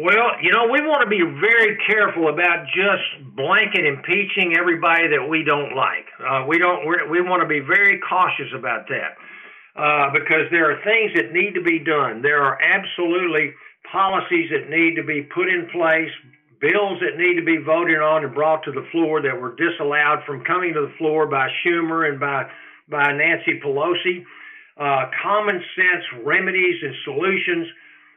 Well, 0.00 0.40
you 0.40 0.50
know, 0.50 0.64
we 0.72 0.80
want 0.80 1.04
to 1.04 1.10
be 1.12 1.20
very 1.20 1.76
careful 1.86 2.32
about 2.32 2.64
just 2.72 3.36
blanket 3.36 3.84
impeaching 3.84 4.56
everybody 4.56 5.08
that 5.12 5.28
we 5.28 5.44
don't 5.44 5.76
like. 5.76 6.08
Uh, 6.16 6.46
we 6.48 6.56
don't. 6.56 6.88
We 6.88 7.20
want 7.20 7.42
to 7.42 7.46
be 7.46 7.60
very 7.60 8.00
cautious 8.08 8.48
about 8.56 8.88
that 8.88 9.20
uh, 9.76 10.08
because 10.16 10.48
there 10.50 10.72
are 10.72 10.80
things 10.88 11.12
that 11.20 11.36
need 11.36 11.52
to 11.52 11.60
be 11.60 11.84
done. 11.84 12.22
There 12.22 12.40
are 12.40 12.56
absolutely 12.64 13.52
policies 13.92 14.48
that 14.56 14.70
need 14.72 14.96
to 14.96 15.04
be 15.04 15.20
put 15.20 15.52
in 15.52 15.68
place, 15.68 16.08
bills 16.64 16.96
that 17.04 17.20
need 17.20 17.36
to 17.36 17.44
be 17.44 17.58
voted 17.60 18.00
on 18.00 18.24
and 18.24 18.32
brought 18.32 18.64
to 18.64 18.72
the 18.72 18.88
floor 18.92 19.20
that 19.20 19.36
were 19.36 19.54
disallowed 19.60 20.24
from 20.24 20.42
coming 20.48 20.72
to 20.72 20.80
the 20.80 20.94
floor 20.96 21.26
by 21.26 21.52
Schumer 21.60 22.08
and 22.08 22.18
by 22.18 22.48
by 22.88 23.12
Nancy 23.12 23.60
Pelosi. 23.60 24.24
Uh, 24.80 25.12
common 25.22 25.60
sense 25.76 26.24
remedies 26.24 26.80
and 26.80 26.94
solutions 27.04 27.68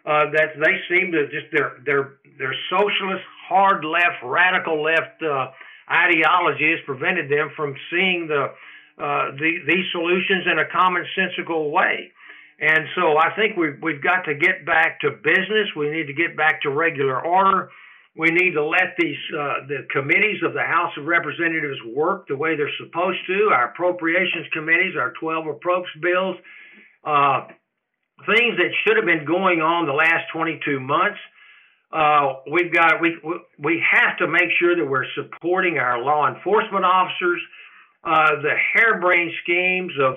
uh, 0.05 0.31
that 0.35 0.59
they 0.59 0.75
seem 0.89 1.11
to 1.11 1.27
just 1.29 1.47
their 1.51 1.79
their 1.85 2.19
their 2.37 2.55
socialist, 2.69 3.23
hard 3.47 3.85
left, 3.85 4.23
radical 4.23 4.81
left 4.83 5.21
uh, 5.21 5.47
ideology 5.89 6.71
has 6.71 6.79
prevented 6.85 7.29
them 7.29 7.51
from 7.55 7.75
seeing 7.89 8.27
the, 8.27 8.51
uh, 8.97 9.31
the 9.37 9.51
these 9.67 9.85
solutions 9.91 10.45
in 10.51 10.59
a 10.59 10.67
commonsensical 10.75 11.71
way. 11.71 12.11
And 12.59 12.85
so 12.95 13.17
I 13.17 13.35
think 13.35 13.57
we've 13.57 13.81
we've 13.81 14.01
got 14.03 14.23
to 14.25 14.35
get 14.35 14.65
back 14.65 14.99
to 15.01 15.11
business. 15.11 15.69
We 15.75 15.89
need 15.89 16.07
to 16.07 16.13
get 16.13 16.37
back 16.37 16.61
to 16.63 16.69
regular 16.69 17.21
order. 17.21 17.69
We 18.15 18.29
need 18.29 18.53
to 18.53 18.63
let 18.63 18.93
these 18.99 19.17
uh, 19.33 19.65
the 19.67 19.87
committees 19.91 20.43
of 20.43 20.53
the 20.53 20.61
House 20.63 20.91
of 20.97 21.05
Representatives 21.05 21.79
work 21.95 22.27
the 22.27 22.37
way 22.37 22.55
they're 22.55 22.77
supposed 22.77 23.19
to. 23.27 23.49
Our 23.51 23.71
appropriations 23.71 24.47
committees, 24.53 24.95
our 24.99 25.13
12 25.19 25.47
approach 25.47 25.87
bills. 26.01 26.37
Uh, 27.03 27.47
things 28.26 28.58
that 28.58 28.71
should 28.84 28.97
have 28.97 29.06
been 29.06 29.26
going 29.26 29.62
on 29.62 29.86
the 29.86 29.93
last 29.93 30.30
22 30.32 30.80
months. 30.80 31.19
Uh, 31.91 32.41
we've 32.52 32.73
got 32.73 32.99
we 33.02 33.15
we 33.60 33.84
have 33.91 34.17
to 34.17 34.28
make 34.28 34.49
sure 34.60 34.76
that 34.76 34.86
we're 34.86 35.06
supporting 35.13 35.78
our 35.78 36.02
law 36.02 36.28
enforcement 36.28 36.84
officers. 36.84 37.39
Uh, 38.04 38.41
the 38.41 38.54
harebrained 38.73 39.32
schemes 39.43 39.93
of 40.02 40.15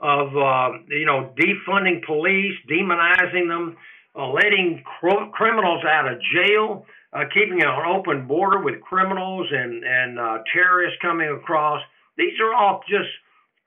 of 0.00 0.34
uh, 0.34 0.78
you 0.88 1.04
know 1.04 1.34
defunding 1.36 2.02
police, 2.06 2.54
demonizing 2.70 3.48
them, 3.48 3.76
uh, 4.16 4.28
letting 4.28 4.82
cr- 4.84 5.28
criminals 5.32 5.84
out 5.84 6.10
of 6.10 6.18
jail, 6.34 6.86
uh, 7.12 7.24
keeping 7.34 7.62
an 7.62 7.68
open 7.68 8.26
border 8.26 8.62
with 8.62 8.80
criminals 8.80 9.46
and 9.50 9.84
and 9.84 10.18
uh, 10.18 10.38
terrorists 10.54 10.98
coming 11.02 11.28
across. 11.28 11.82
These 12.16 12.40
are 12.40 12.54
all 12.54 12.80
just 12.88 13.10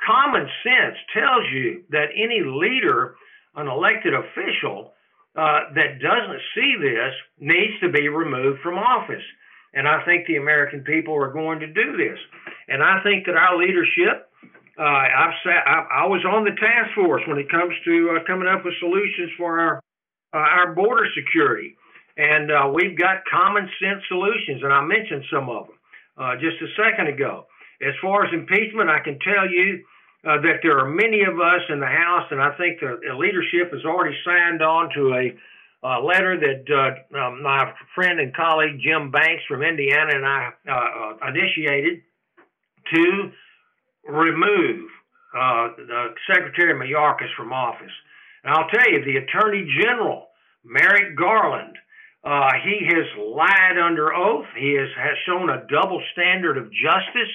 common 0.06 0.48
sense 0.64 0.98
tells 1.14 1.44
you 1.52 1.84
that 1.92 2.08
any 2.16 2.42
leader 2.44 3.16
an 3.56 3.68
elected 3.68 4.13
official 4.13 4.94
uh, 5.36 5.74
that 5.74 6.00
doesn't 6.00 6.42
see 6.56 6.76
this 6.80 7.13
needs 7.39 7.74
to 7.82 7.89
be 7.89 8.08
removed 8.08 8.60
from 8.62 8.78
office. 8.78 9.24
And 9.74 9.88
I 9.88 10.06
think 10.06 10.28
the 10.28 10.38
American 10.38 10.84
people 10.84 11.16
are 11.16 11.34
going 11.34 11.60
to 11.60 11.68
do 11.68 11.98
this. 11.98 12.20
And 12.68 12.84
I 12.84 13.02
think 13.02 13.26
that 13.26 13.36
our 13.36 13.58
leadership, 13.58 14.30
uh, 14.78 14.84
I've 14.84 15.34
sat, 15.44 15.66
I, 15.66 16.06
I, 16.06 16.08
was 16.08 16.24
on 16.26 16.46
the 16.46 16.54
task 16.54 16.94
force 16.94 17.24
when 17.28 17.38
it 17.38 17.50
comes 17.50 17.74
to 17.86 18.18
uh, 18.18 18.26
coming 18.26 18.48
up 18.48 18.63
with 18.63 18.74
solutions 18.80 19.32
for 19.38 19.60
our 19.60 19.82
uh, 20.34 20.38
our 20.38 20.74
border 20.74 21.06
security, 21.13 21.76
and 22.18 22.50
uh, 22.52 22.66
we've 22.74 22.98
got 22.98 23.22
common 23.30 23.70
sense 23.78 24.02
solutions. 24.08 24.63
And 24.63 24.74
I 24.74 24.82
mentioned 24.82 25.24
some 25.32 25.48
of 25.48 25.68
them 25.68 25.78
uh, 26.18 26.34
just 26.42 26.58
a 26.58 26.70
second 26.74 27.08
ago. 27.08 27.46
As 27.82 27.94
far 28.02 28.26
as 28.26 28.34
impeachment, 28.34 28.89
I 28.89 29.00
can 29.00 29.20
tell 29.20 29.46
you 29.46 29.84
uh, 30.26 30.40
that 30.42 30.60
there 30.64 30.80
are 30.80 30.90
many 30.90 31.22
of 31.24 31.40
us 31.40 31.62
in 31.70 31.80
the 31.80 31.86
House, 31.88 32.28
and 32.32 32.42
I 32.42 32.56
think 32.56 32.80
the, 32.80 33.00
the 33.06 33.16
leadership 33.16 33.74
has 33.74 33.84
already 33.86 34.16
signed 34.26 34.62
on 34.62 34.90
to 34.96 35.14
a 35.14 35.36
uh, 35.84 36.02
letter 36.02 36.40
that 36.40 36.64
uh, 36.72 37.18
um, 37.20 37.44
my 37.44 37.74
friend 37.94 38.20
and 38.20 38.34
colleague 38.34 38.80
Jim 38.82 39.12
Banks 39.12 39.44
from 39.48 39.62
Indiana 39.62 40.16
and 40.16 40.26
I 40.26 40.50
uh, 40.68 40.72
uh, 40.72 41.28
initiated 41.28 42.02
to 42.94 43.32
remove 44.08 44.88
uh, 45.36 45.68
the 45.76 46.16
Secretary 46.34 46.74
Mayorkas 46.74 47.36
from 47.36 47.52
office. 47.52 47.92
And 48.44 48.54
I'll 48.54 48.70
tell 48.70 48.90
you, 48.90 49.04
the 49.04 49.18
Attorney 49.18 49.68
General, 49.82 50.28
Merrick 50.64 51.18
Garland, 51.18 51.76
he 52.64 52.88
has 52.88 53.06
lied 53.20 53.78
under 53.78 54.14
oath. 54.14 54.46
He 54.58 54.78
has, 54.80 54.88
has 54.96 55.18
shown 55.26 55.50
a 55.50 55.68
double 55.68 56.02
standard 56.14 56.58
of 56.58 56.72
justice. 56.72 57.34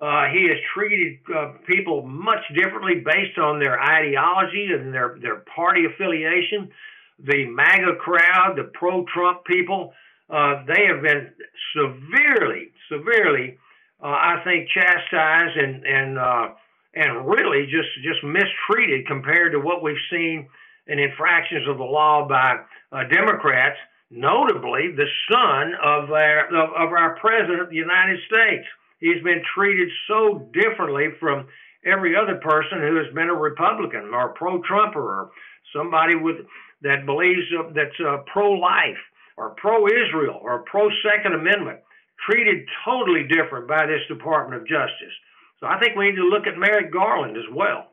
Uh, 0.00 0.24
he 0.32 0.48
has 0.48 0.56
treated 0.72 1.18
uh, 1.28 1.52
people 1.66 2.02
much 2.02 2.40
differently 2.56 3.02
based 3.04 3.38
on 3.38 3.60
their 3.60 3.78
ideology 3.78 4.68
and 4.72 4.94
their, 4.94 5.18
their 5.20 5.44
party 5.54 5.84
affiliation. 5.84 6.70
The 7.18 7.44
MAGA 7.44 7.96
crowd, 8.00 8.56
the 8.56 8.70
pro 8.72 9.04
Trump 9.12 9.44
people, 9.44 9.92
uh, 10.30 10.64
they 10.66 10.86
have 10.86 11.02
been 11.02 11.28
severely, 11.76 12.72
severely, 12.90 13.58
uh, 14.02 14.06
I 14.06 14.40
think, 14.42 14.68
chastised 14.72 15.58
and, 15.58 15.84
and, 15.84 16.18
uh, 16.18 16.48
and 16.94 17.26
really 17.26 17.66
just, 17.66 17.88
just 18.02 18.24
mistreated 18.24 19.06
compared 19.06 19.52
to 19.52 19.60
what 19.60 19.82
we've 19.82 20.00
seen 20.10 20.48
in 20.86 20.98
infractions 20.98 21.68
of 21.68 21.76
the 21.76 21.84
law 21.84 22.26
by 22.26 22.56
uh, 22.90 23.04
Democrats, 23.12 23.76
notably 24.10 24.92
the 24.96 25.06
son 25.30 25.74
of 25.84 26.10
our, 26.10 26.46
of, 26.46 26.70
of 26.70 26.92
our 26.92 27.18
President 27.20 27.60
of 27.60 27.68
the 27.68 27.76
United 27.76 28.18
States. 28.26 28.64
He's 29.00 29.22
been 29.24 29.42
treated 29.54 29.88
so 30.06 30.48
differently 30.52 31.08
from 31.18 31.48
every 31.84 32.14
other 32.14 32.36
person 32.36 32.78
who 32.80 32.96
has 32.96 33.12
been 33.14 33.28
a 33.28 33.34
Republican 33.34 34.12
or 34.14 34.30
pro-Trumper 34.30 35.00
or 35.00 35.30
somebody 35.74 36.14
with 36.14 36.36
that 36.82 37.06
believes 37.06 37.42
uh, 37.58 37.70
that's 37.74 37.98
uh, 38.00 38.18
pro-life 38.32 39.00
or 39.36 39.50
pro-Israel 39.56 40.38
or 40.42 40.64
pro-Second 40.70 41.34
Amendment. 41.34 41.80
Treated 42.28 42.68
totally 42.84 43.26
different 43.26 43.66
by 43.66 43.86
this 43.86 44.04
Department 44.08 44.60
of 44.60 44.68
Justice. 44.68 45.16
So 45.58 45.66
I 45.66 45.78
think 45.80 45.96
we 45.96 46.10
need 46.10 46.16
to 46.16 46.28
look 46.28 46.46
at 46.46 46.58
Merrick 46.58 46.92
Garland 46.92 47.36
as 47.36 47.48
well. 47.54 47.89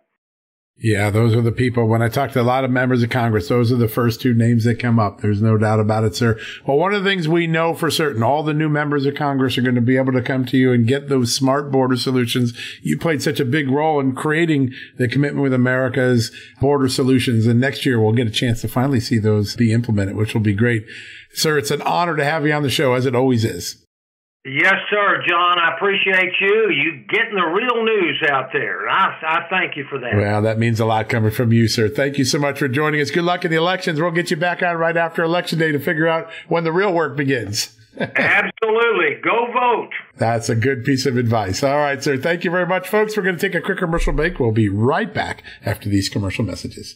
Yeah, 0.79 1.09
those 1.09 1.33
are 1.33 1.41
the 1.41 1.51
people. 1.51 1.87
When 1.87 2.03
I 2.03 2.07
talk 2.07 2.33
to 2.33 2.41
a 2.41 2.43
lot 2.43 2.63
of 2.63 2.69
members 2.69 3.01
of 3.01 3.09
Congress, 3.09 3.47
those 3.47 3.71
are 3.71 3.77
the 3.77 3.87
first 3.87 4.21
two 4.21 4.35
names 4.35 4.63
that 4.65 4.79
come 4.79 4.99
up. 4.99 5.21
There's 5.21 5.41
no 5.41 5.57
doubt 5.57 5.79
about 5.79 6.03
it, 6.03 6.15
sir. 6.15 6.39
Well, 6.67 6.77
one 6.77 6.93
of 6.93 7.03
the 7.03 7.09
things 7.09 7.27
we 7.27 7.47
know 7.47 7.73
for 7.73 7.89
certain, 7.89 8.21
all 8.21 8.43
the 8.43 8.53
new 8.53 8.69
members 8.69 9.07
of 9.07 9.15
Congress 9.15 9.57
are 9.57 9.63
going 9.63 9.73
to 9.73 9.81
be 9.81 9.97
able 9.97 10.13
to 10.13 10.21
come 10.21 10.45
to 10.45 10.57
you 10.57 10.71
and 10.71 10.87
get 10.87 11.09
those 11.09 11.33
smart 11.33 11.71
border 11.71 11.97
solutions. 11.97 12.53
You 12.83 12.99
played 12.99 13.23
such 13.23 13.39
a 13.39 13.45
big 13.45 13.69
role 13.71 13.99
in 13.99 14.13
creating 14.13 14.71
the 14.99 15.07
commitment 15.07 15.41
with 15.41 15.53
America's 15.53 16.31
border 16.61 16.89
solutions. 16.89 17.47
And 17.47 17.59
next 17.59 17.83
year 17.83 17.99
we'll 17.99 18.13
get 18.13 18.27
a 18.27 18.31
chance 18.31 18.61
to 18.61 18.67
finally 18.67 18.99
see 18.99 19.17
those 19.17 19.55
be 19.55 19.73
implemented, 19.73 20.15
which 20.15 20.35
will 20.35 20.41
be 20.41 20.53
great. 20.53 20.85
Sir, 21.33 21.57
it's 21.57 21.71
an 21.71 21.81
honor 21.81 22.15
to 22.15 22.23
have 22.23 22.45
you 22.45 22.53
on 22.53 22.61
the 22.61 22.69
show, 22.69 22.93
as 22.93 23.07
it 23.07 23.15
always 23.15 23.43
is. 23.43 23.83
Yes, 24.47 24.75
sir, 24.89 25.23
John. 25.27 25.59
I 25.59 25.75
appreciate 25.75 26.33
you. 26.39 26.69
You 26.71 27.03
getting 27.09 27.35
the 27.35 27.45
real 27.45 27.83
news 27.83 28.23
out 28.29 28.51
there. 28.53 28.87
I, 28.87 29.19
I 29.21 29.49
thank 29.49 29.75
you 29.75 29.85
for 29.89 29.99
that. 29.99 30.15
Well, 30.15 30.41
that 30.41 30.57
means 30.57 30.79
a 30.79 30.85
lot 30.85 31.09
coming 31.09 31.31
from 31.31 31.51
you, 31.51 31.67
sir. 31.67 31.89
Thank 31.89 32.17
you 32.17 32.23
so 32.23 32.39
much 32.39 32.59
for 32.59 32.69
joining 32.69 33.01
us. 33.01 33.11
Good 33.11 33.25
luck 33.25 33.43
in 33.43 33.51
the 33.51 33.57
elections. 33.57 33.99
We'll 33.99 34.11
get 34.11 34.31
you 34.31 34.37
back 34.37 34.63
on 34.63 34.77
right 34.77 34.95
after 34.95 35.21
election 35.21 35.59
day 35.59 35.73
to 35.73 35.79
figure 35.79 36.07
out 36.07 36.29
when 36.47 36.63
the 36.63 36.71
real 36.71 36.93
work 36.93 37.17
begins. 37.17 37.77
Absolutely. 37.99 39.15
Go 39.23 39.47
vote. 39.51 39.89
That's 40.17 40.49
a 40.49 40.55
good 40.55 40.85
piece 40.85 41.05
of 41.05 41.17
advice. 41.17 41.63
All 41.63 41.77
right, 41.77 42.01
sir. 42.01 42.17
Thank 42.17 42.43
you 42.43 42.51
very 42.51 42.67
much, 42.67 42.87
folks. 42.87 43.17
We're 43.17 43.23
going 43.23 43.37
to 43.37 43.41
take 43.41 43.55
a 43.55 43.61
quick 43.61 43.79
commercial 43.79 44.13
break. 44.13 44.39
We'll 44.39 44.51
be 44.51 44.69
right 44.69 45.13
back 45.13 45.43
after 45.65 45.89
these 45.89 46.07
commercial 46.07 46.45
messages. 46.45 46.95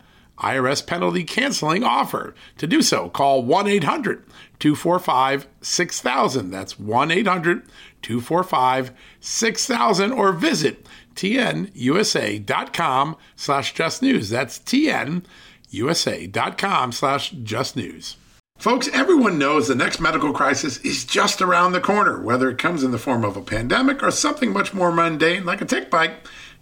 IRS 0.41 0.85
penalty 0.85 1.23
canceling 1.23 1.83
offer. 1.83 2.35
To 2.57 2.67
do 2.67 2.81
so, 2.81 3.09
call 3.09 3.43
1 3.43 3.67
800 3.67 4.25
245 4.59 5.47
6000. 5.61 6.51
That's 6.51 6.77
1 6.79 7.11
800 7.11 7.63
245 8.01 8.91
6000 9.19 10.11
or 10.11 10.33
visit 10.33 10.85
tnusa.com 11.15 13.17
slash 13.35 13.73
just 13.73 14.01
news. 14.01 14.29
That's 14.29 14.59
tnusa.com 14.59 15.21
slash 16.91 17.31
just 17.31 17.75
news. 17.75 18.15
Folks, 18.57 18.89
everyone 18.93 19.39
knows 19.39 19.67
the 19.67 19.73
next 19.73 19.99
medical 19.99 20.33
crisis 20.33 20.77
is 20.79 21.03
just 21.03 21.41
around 21.41 21.71
the 21.71 21.81
corner, 21.81 22.21
whether 22.21 22.47
it 22.47 22.59
comes 22.59 22.83
in 22.83 22.91
the 22.91 22.99
form 22.99 23.25
of 23.25 23.35
a 23.35 23.41
pandemic 23.41 24.03
or 24.03 24.11
something 24.11 24.53
much 24.53 24.71
more 24.71 24.91
mundane 24.91 25.45
like 25.45 25.61
a 25.61 25.65
tick 25.65 25.89
bite 25.89 26.13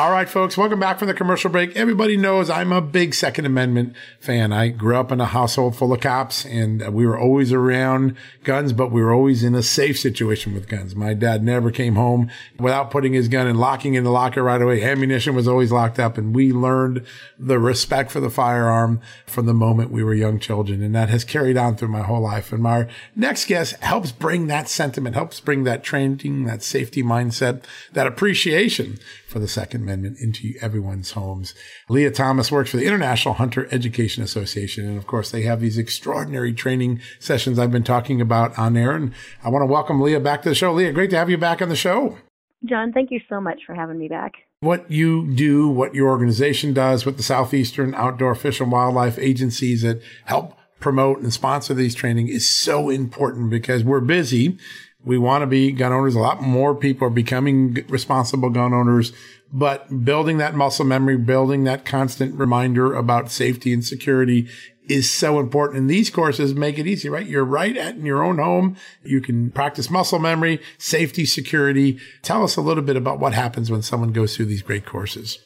All 0.00 0.10
right, 0.10 0.26
folks, 0.26 0.56
welcome 0.56 0.80
back 0.80 0.98
from 0.98 1.08
the 1.08 1.14
commercial 1.14 1.50
break. 1.50 1.76
Everybody 1.76 2.16
knows 2.16 2.48
I'm 2.48 2.72
a 2.72 2.80
big 2.80 3.12
Second 3.12 3.44
Amendment 3.44 3.94
fan. 4.18 4.50
I 4.50 4.68
grew 4.68 4.96
up 4.96 5.12
in 5.12 5.20
a 5.20 5.26
household 5.26 5.76
full 5.76 5.92
of 5.92 6.00
cops 6.00 6.46
and 6.46 6.94
we 6.94 7.06
were 7.06 7.18
always 7.18 7.52
around 7.52 8.16
guns, 8.42 8.72
but 8.72 8.90
we 8.90 9.02
were 9.02 9.12
always 9.12 9.44
in 9.44 9.54
a 9.54 9.62
safe 9.62 9.98
situation 9.98 10.54
with 10.54 10.68
guns. 10.68 10.96
My 10.96 11.12
dad 11.12 11.44
never 11.44 11.70
came 11.70 11.96
home 11.96 12.30
without 12.58 12.90
putting 12.90 13.12
his 13.12 13.28
gun 13.28 13.46
and 13.46 13.60
locking 13.60 13.92
in 13.92 14.02
the 14.04 14.10
locker 14.10 14.42
right 14.42 14.62
away. 14.62 14.82
Ammunition 14.82 15.34
was 15.34 15.46
always 15.46 15.70
locked 15.70 15.98
up 15.98 16.16
and 16.16 16.34
we 16.34 16.50
learned 16.50 17.04
the 17.38 17.58
respect 17.58 18.10
for 18.10 18.20
the 18.20 18.30
firearm 18.30 19.02
from 19.26 19.44
the 19.44 19.52
moment 19.52 19.90
we 19.90 20.02
were 20.02 20.14
young 20.14 20.40
children. 20.40 20.82
And 20.82 20.94
that 20.94 21.10
has 21.10 21.24
carried 21.24 21.58
on 21.58 21.76
through 21.76 21.88
my 21.88 22.04
whole 22.04 22.22
life. 22.22 22.54
And 22.54 22.62
my 22.62 22.88
next 23.14 23.44
guest 23.44 23.74
helps 23.80 24.12
bring 24.12 24.46
that 24.46 24.66
sentiment, 24.66 25.14
helps 25.14 25.40
bring 25.40 25.64
that 25.64 25.84
training, 25.84 26.46
that 26.46 26.62
safety 26.62 27.02
mindset, 27.02 27.64
that 27.92 28.06
appreciation 28.06 28.98
for 29.26 29.38
the 29.38 29.46
Second 29.46 29.82
Amendment 29.82 29.89
into 29.90 30.54
everyone's 30.60 31.12
homes. 31.12 31.54
Leah 31.88 32.10
Thomas 32.10 32.50
works 32.50 32.70
for 32.70 32.76
the 32.76 32.86
International 32.86 33.34
Hunter 33.34 33.68
Education 33.70 34.22
Association. 34.22 34.86
And 34.86 34.96
of 34.96 35.06
course, 35.06 35.30
they 35.30 35.42
have 35.42 35.60
these 35.60 35.78
extraordinary 35.78 36.52
training 36.52 37.00
sessions 37.18 37.58
I've 37.58 37.70
been 37.70 37.84
talking 37.84 38.20
about 38.20 38.58
on 38.58 38.76
air. 38.76 38.92
And 38.92 39.12
I 39.44 39.48
want 39.48 39.62
to 39.62 39.66
welcome 39.66 40.00
Leah 40.00 40.20
back 40.20 40.42
to 40.42 40.48
the 40.48 40.54
show. 40.54 40.72
Leah, 40.72 40.92
great 40.92 41.10
to 41.10 41.16
have 41.16 41.30
you 41.30 41.38
back 41.38 41.60
on 41.60 41.68
the 41.68 41.76
show. 41.76 42.18
John, 42.64 42.92
thank 42.92 43.10
you 43.10 43.20
so 43.28 43.40
much 43.40 43.60
for 43.66 43.74
having 43.74 43.98
me 43.98 44.08
back. 44.08 44.32
What 44.60 44.90
you 44.90 45.32
do, 45.34 45.68
what 45.68 45.94
your 45.94 46.08
organization 46.08 46.74
does 46.74 47.06
with 47.06 47.16
the 47.16 47.22
Southeastern 47.22 47.94
Outdoor 47.94 48.34
Fish 48.34 48.60
and 48.60 48.70
Wildlife 48.70 49.18
agencies 49.18 49.82
that 49.82 50.02
help 50.26 50.56
promote 50.78 51.20
and 51.20 51.32
sponsor 51.32 51.72
these 51.72 51.94
training 51.94 52.28
is 52.28 52.48
so 52.48 52.90
important 52.90 53.50
because 53.50 53.82
we're 53.84 54.00
busy 54.00 54.58
we 55.04 55.18
want 55.18 55.42
to 55.42 55.46
be 55.46 55.72
gun 55.72 55.92
owners. 55.92 56.14
A 56.14 56.20
lot 56.20 56.42
more 56.42 56.74
people 56.74 57.06
are 57.06 57.10
becoming 57.10 57.84
responsible 57.88 58.50
gun 58.50 58.74
owners, 58.74 59.12
but 59.52 60.04
building 60.04 60.38
that 60.38 60.54
muscle 60.54 60.84
memory, 60.84 61.16
building 61.16 61.64
that 61.64 61.84
constant 61.84 62.38
reminder 62.38 62.94
about 62.94 63.30
safety 63.30 63.72
and 63.72 63.84
security 63.84 64.48
is 64.88 65.10
so 65.10 65.38
important. 65.38 65.80
And 65.80 65.90
these 65.90 66.10
courses 66.10 66.54
make 66.54 66.78
it 66.78 66.86
easy, 66.86 67.08
right? 67.08 67.26
You're 67.26 67.44
right 67.44 67.76
at 67.76 67.94
in 67.94 68.04
your 68.04 68.22
own 68.22 68.38
home. 68.38 68.76
You 69.04 69.20
can 69.20 69.50
practice 69.50 69.90
muscle 69.90 70.18
memory, 70.18 70.60
safety, 70.78 71.24
security. 71.24 71.98
Tell 72.22 72.42
us 72.42 72.56
a 72.56 72.60
little 72.60 72.82
bit 72.82 72.96
about 72.96 73.20
what 73.20 73.34
happens 73.34 73.70
when 73.70 73.82
someone 73.82 74.12
goes 74.12 74.36
through 74.36 74.46
these 74.46 74.62
great 74.62 74.86
courses. 74.86 75.38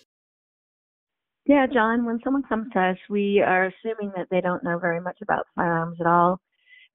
Yeah, 1.46 1.66
John, 1.66 2.06
when 2.06 2.20
someone 2.24 2.42
comes 2.42 2.68
to 2.72 2.80
us, 2.80 2.96
we 3.10 3.42
are 3.46 3.66
assuming 3.66 4.12
that 4.16 4.28
they 4.30 4.40
don't 4.40 4.64
know 4.64 4.78
very 4.78 5.00
much 5.00 5.18
about 5.20 5.46
firearms 5.54 5.98
at 6.00 6.06
all 6.06 6.40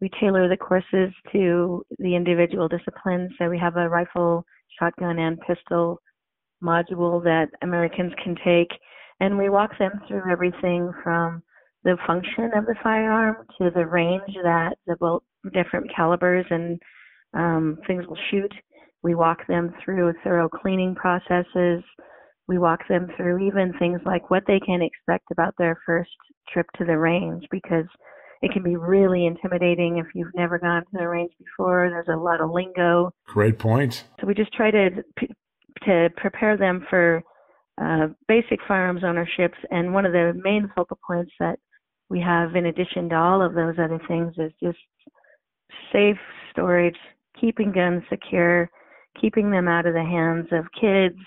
we 0.02 0.10
tailor 0.20 0.48
the 0.48 0.58
courses 0.58 1.14
to 1.32 1.86
the 1.98 2.16
individual 2.16 2.68
disciplines. 2.68 3.32
So 3.38 3.50
we 3.50 3.60
have 3.60 3.76
a 3.76 3.90
rifle, 3.90 4.46
shotgun, 4.80 5.20
and 5.20 5.40
pistol 5.42 6.02
module 6.64 7.24
that 7.24 7.48
Americans 7.62 8.14
can 8.24 8.36
take, 8.46 8.70
and 9.20 9.38
we 9.38 9.50
walk 9.50 9.72
them 9.80 9.92
through 10.08 10.32
everything 10.32 10.92
from 11.04 11.44
the 11.84 11.98
function 12.06 12.52
of 12.56 12.66
the 12.66 12.76
firearm 12.84 13.46
to 13.58 13.70
the 13.74 13.86
range 13.86 14.36
that 14.44 14.76
the 14.86 15.20
different 15.54 15.90
calibers 15.96 16.46
and 16.50 16.80
um, 17.34 17.78
things 17.88 18.06
will 18.08 18.18
shoot. 18.30 18.52
We 19.02 19.16
walk 19.16 19.48
them 19.48 19.74
through 19.84 20.14
thorough 20.24 20.50
cleaning 20.50 20.96
processes. 20.96 21.84
We 22.48 22.58
walk 22.58 22.82
them 22.90 23.08
through 23.16 23.48
even 23.48 23.74
things 23.80 24.02
like 24.06 24.30
what 24.30 24.44
they 24.48 24.60
can 24.60 24.82
expect 24.82 25.32
about 25.32 25.54
their 25.58 25.80
first 25.86 26.10
trip 26.52 26.66
to 26.78 26.86
the 26.86 26.98
range 26.98 27.46
because 27.52 27.86
it 28.42 28.52
can 28.52 28.64
be 28.64 28.76
really 28.76 29.26
intimidating 29.26 29.98
if 29.98 30.08
you've 30.16 30.34
never 30.36 30.58
gone 30.58 30.82
to 30.82 30.98
the 30.98 31.08
range 31.08 31.32
before. 31.38 31.90
There's 31.90 32.08
a 32.14 32.20
lot 32.20 32.42
of 32.42 32.52
lingo. 32.52 33.12
Great 33.28 33.60
point. 33.60 34.06
So 34.20 34.28
we 34.28 34.34
just 34.34 34.54
try 34.54 34.72
to 34.72 34.90
to 35.86 36.10
prepare 36.18 36.58
them 36.58 36.86
for 36.90 37.24
uh, 37.82 38.08
basic 38.28 38.60
firearms 38.68 39.04
ownerships. 39.04 39.58
And 39.72 39.94
one 39.94 40.06
of 40.06 40.12
the 40.12 40.34
main 40.44 40.72
focal 40.76 41.00
points 41.06 41.32
that 41.40 41.60
we 42.10 42.20
have, 42.22 42.56
in 42.56 42.66
addition 42.66 43.10
to 43.10 43.16
all 43.16 43.42
of 43.42 43.54
those 43.54 43.76
other 43.78 44.02
things, 44.08 44.34
is 44.38 44.52
just 44.62 44.80
safe 45.94 46.18
storage, 46.52 46.98
keeping 47.40 47.72
guns 47.72 48.04
secure, 48.10 48.70
keeping 49.20 49.52
them 49.52 49.68
out 49.68 49.86
of 49.86 49.94
the 49.94 50.04
hands 50.04 50.48
of 50.52 50.66
kids, 50.80 51.20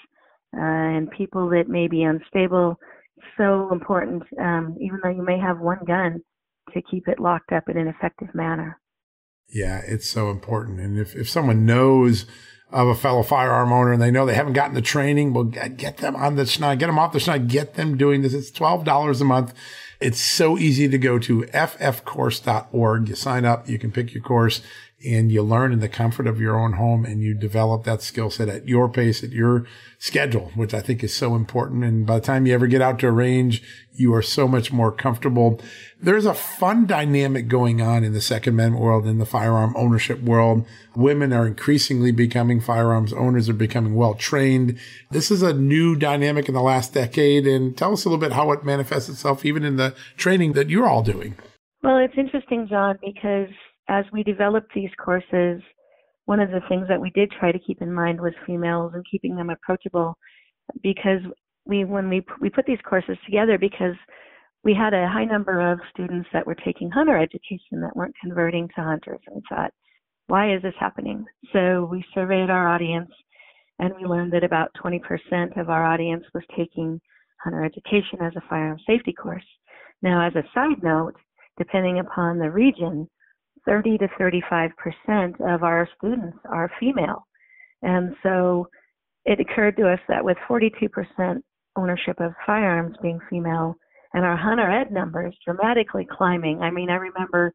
uh, 0.57 0.61
and 0.61 1.11
people 1.11 1.49
that 1.51 1.69
may 1.69 1.89
be 1.89 2.03
unstable. 2.03 2.79
So 3.37 3.71
important, 3.73 4.23
um, 4.41 4.77
even 4.81 4.99
though 5.03 5.11
you 5.11 5.23
may 5.25 5.39
have 5.39 5.61
one 5.61 5.85
gun, 5.87 6.21
to 6.75 6.83
keep 6.83 7.09
it 7.09 7.21
locked 7.21 7.53
up 7.53 7.69
in 7.69 7.77
an 7.77 7.89
effective 7.89 8.35
manner. 8.35 8.79
Yeah, 9.53 9.83
it's 9.85 10.09
so 10.09 10.31
important. 10.31 10.81
And 10.81 10.99
if, 10.99 11.15
if 11.15 11.29
someone 11.29 11.67
knows 11.67 12.27
of 12.73 12.89
a 12.89 12.95
fellow 12.95 13.23
firearm 13.23 13.73
owner 13.73 13.93
and 13.93 14.01
they 14.01 14.11
know 14.11 14.25
they 14.25 14.35
haven't 14.35 14.55
gotten 14.55 14.75
the 14.75 14.83
training, 14.83 15.33
well, 15.35 15.45
get 15.45 15.99
them 15.99 16.17
on 16.17 16.37
the 16.37 16.45
schneid, 16.45 16.79
get 16.79 16.87
them 16.87 16.99
off 16.99 17.13
the 17.13 17.19
schneid, 17.19 17.49
get 17.49 17.75
them 17.75 17.97
doing 17.97 18.23
this. 18.23 18.35
It's 18.35 18.51
$12 18.51 19.21
a 19.21 19.25
month. 19.25 19.55
It's 20.01 20.21
so 20.21 20.59
easy 20.59 20.89
to 20.89 20.99
go 20.99 21.19
to 21.21 21.43
ffcourse.org. 21.43 23.09
You 23.09 23.15
sign 23.15 23.45
up, 23.45 23.69
you 23.69 23.79
can 23.79 23.93
pick 23.93 24.15
your 24.15 24.23
course 24.23 24.63
and 25.05 25.33
you 25.33 25.43
learn 25.43 25.73
in 25.73 25.81
the 25.81 25.89
comfort 25.89 26.27
of 26.27 26.41
your 26.41 26.59
own 26.59 26.75
home 26.75 27.05
and 27.05 27.23
you 27.23 27.35
develop 27.35 27.85
that 27.85 28.03
skill 28.03 28.31
set 28.31 28.49
at 28.49 28.69
your 28.69 28.89
pace, 28.89 29.23
at 29.23 29.31
your 29.31 29.67
schedule, 29.99 30.51
which 30.55 30.75
I 30.75 30.81
think 30.81 31.03
is 31.03 31.15
so 31.15 31.35
important. 31.35 31.85
And 31.85 32.07
by 32.07 32.19
the 32.19 32.25
time 32.25 32.47
you 32.47 32.55
ever 32.55 32.67
get 32.67 32.83
out 32.83 32.99
to 33.01 33.09
a 33.09 33.13
range, 33.13 33.63
you 33.95 34.15
are 34.15 34.23
so 34.23 34.49
much 34.49 34.73
more 34.73 34.91
comfortable. 34.91 35.61
There's 36.01 36.27
a 36.27 36.35
fun 36.35 36.87
dynamic 36.87 37.49
going 37.49 37.81
on 37.81 38.05
in 38.05 38.13
the 38.13 38.21
Second 38.21 38.55
Amendment 38.55 38.83
world, 38.83 39.07
in 39.07 39.19
the 39.19 39.27
firearm 39.27 39.75
ownership 39.77 40.21
world. 40.23 40.67
Women 40.97 41.33
are 41.33 41.47
increasingly 41.47 42.11
becoming 42.11 42.61
firearms 42.61 43.13
owners, 43.13 43.49
are 43.49 43.55
becoming 43.55 43.95
well 43.95 44.15
trained. 44.15 44.79
This 45.11 45.31
is 45.31 45.43
a 45.43 45.53
new 45.53 45.95
dynamic 45.95 46.49
in 46.49 46.55
the 46.55 46.63
last 46.63 46.95
decade. 46.95 47.47
And 47.47 47.77
tell 47.77 47.93
us 47.93 48.05
a 48.05 48.09
little 48.09 48.21
bit 48.21 48.33
how 48.33 48.51
it 48.53 48.65
manifests 48.65 49.09
itself 49.09 49.45
even 49.45 49.65
in 49.65 49.77
the 49.77 49.95
training 50.17 50.53
that 50.53 50.71
you're 50.71 50.89
all 50.89 51.03
doing. 51.03 51.35
Well, 51.83 51.99
it's 51.99 52.15
interesting, 52.17 52.69
John, 52.69 52.99
because 53.01 53.49
as 53.89 54.05
we 54.13 54.23
developed 54.23 54.73
these 54.75 54.91
courses, 55.03 55.61
one 56.27 56.41
of 56.41 56.51
the 56.51 56.61
things 56.69 56.87
that 56.89 57.01
we 57.01 57.11
did 57.11 57.31
try 57.33 57.53
to 57.53 57.59
keep 57.59 57.83
in 57.83 57.93
mind 57.93 58.21
was 58.21 58.33
females 58.47 58.93
and 58.95 59.05
keeping 59.11 59.37
them 59.37 59.51
approachable 59.51 60.17
because 60.83 61.21
we 61.67 61.85
when 61.85 62.09
we 62.09 62.25
we 62.41 62.49
put 62.49 62.67
these 62.67 62.79
courses 62.89 63.17
together 63.25 63.59
because 63.59 63.97
we 64.65 64.75
had 64.75 64.95
a 64.95 65.09
high 65.09 65.25
number 65.25 65.73
of 65.73 65.81
students 65.93 66.29
that 66.33 66.47
were 66.47 66.55
taking 66.55 66.91
hunter 66.91 67.19
education 67.19 67.81
that 67.81 67.95
weren't 67.97 68.15
converting 68.21 68.69
to 68.69 68.83
hunters 68.83 69.21
and 69.27 69.43
thought 69.49 69.73
why 70.29 70.55
is 70.55 70.63
this 70.63 70.75
happening? 70.79 71.25
So 71.53 71.89
we 71.91 72.05
surveyed 72.15 72.49
our 72.49 72.69
audience 72.69 73.11
and 73.79 73.93
we 74.01 74.07
learned 74.07 74.33
that 74.33 74.45
about 74.45 74.71
20% 74.83 75.01
of 75.61 75.69
our 75.69 75.85
audience 75.85 76.25
was 76.33 76.45
taking 76.57 77.01
hunter 77.43 77.65
education 77.65 78.21
as 78.23 78.33
a 78.37 78.43
firearm 78.49 78.79
safety 78.87 79.13
course. 79.13 79.45
Now 80.01 80.27
as 80.27 80.35
a 80.35 80.45
side 80.55 80.83
note 80.83 81.17
depending 81.59 81.99
upon 81.99 82.39
the 82.39 82.51
region 82.51 83.09
30 83.67 83.99
to 83.99 84.09
35 84.19 84.71
percent 84.77 85.37
of 85.41 85.63
our 85.63 85.89
students 85.97 86.39
are 86.49 86.71
female. 86.81 87.27
And 87.83 88.15
so 88.23 88.69
it 89.25 89.41
occurred 89.41 89.77
to 89.77 89.91
us 89.91 90.01
that 90.09 90.25
with 90.25 90.37
42 90.49 90.89
percent 90.89 91.45
ownership 91.77 92.21
of 92.21 92.33
firearms 92.47 92.97
being 93.03 93.19
female 93.31 93.77
and 94.15 94.25
our 94.25 94.37
hunter 94.37 94.71
ed 94.71 94.93
numbers 94.93 95.35
dramatically 95.45 96.07
climbing. 96.11 96.61
I 96.61 96.71
mean, 96.71 96.91
I 96.91 96.97
remember 96.97 97.55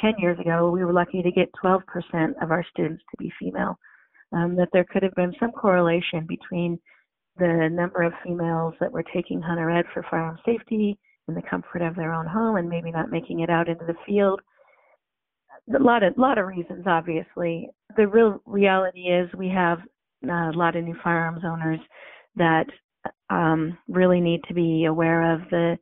10 0.00 0.14
years 0.18 0.38
ago, 0.38 0.70
we 0.70 0.84
were 0.84 0.92
lucky 0.92 1.22
to 1.22 1.30
get 1.30 1.50
12% 1.64 1.80
of 2.42 2.50
our 2.50 2.64
students 2.70 3.02
to 3.10 3.16
be 3.18 3.32
female. 3.38 3.78
Um, 4.32 4.56
that 4.56 4.68
there 4.72 4.84
could 4.84 5.04
have 5.04 5.14
been 5.14 5.32
some 5.38 5.52
correlation 5.52 6.26
between 6.26 6.78
the 7.36 7.68
number 7.70 8.02
of 8.02 8.12
females 8.24 8.74
that 8.80 8.90
were 8.90 9.04
taking 9.14 9.40
hunter 9.40 9.70
ed 9.70 9.84
for 9.92 10.04
firearm 10.10 10.38
safety 10.44 10.98
in 11.28 11.34
the 11.34 11.42
comfort 11.42 11.82
of 11.82 11.94
their 11.94 12.12
own 12.12 12.26
home 12.26 12.56
and 12.56 12.68
maybe 12.68 12.90
not 12.90 13.10
making 13.10 13.40
it 13.40 13.50
out 13.50 13.68
into 13.68 13.84
the 13.84 13.94
field 14.06 14.40
a 15.72 15.82
lot 15.82 16.02
of 16.02 16.16
lot 16.18 16.38
of 16.38 16.46
reasons 16.46 16.84
obviously 16.86 17.68
the 17.96 18.06
real 18.06 18.40
reality 18.46 19.02
is 19.02 19.28
we 19.36 19.48
have 19.48 19.78
uh, 20.28 20.50
a 20.50 20.56
lot 20.56 20.76
of 20.76 20.84
new 20.84 20.96
firearms 21.02 21.42
owners 21.44 21.80
that 22.36 22.66
um, 23.30 23.78
really 23.88 24.20
need 24.20 24.40
to 24.48 24.54
be 24.54 24.84
aware 24.84 25.34
of 25.34 25.40
the 25.50 25.78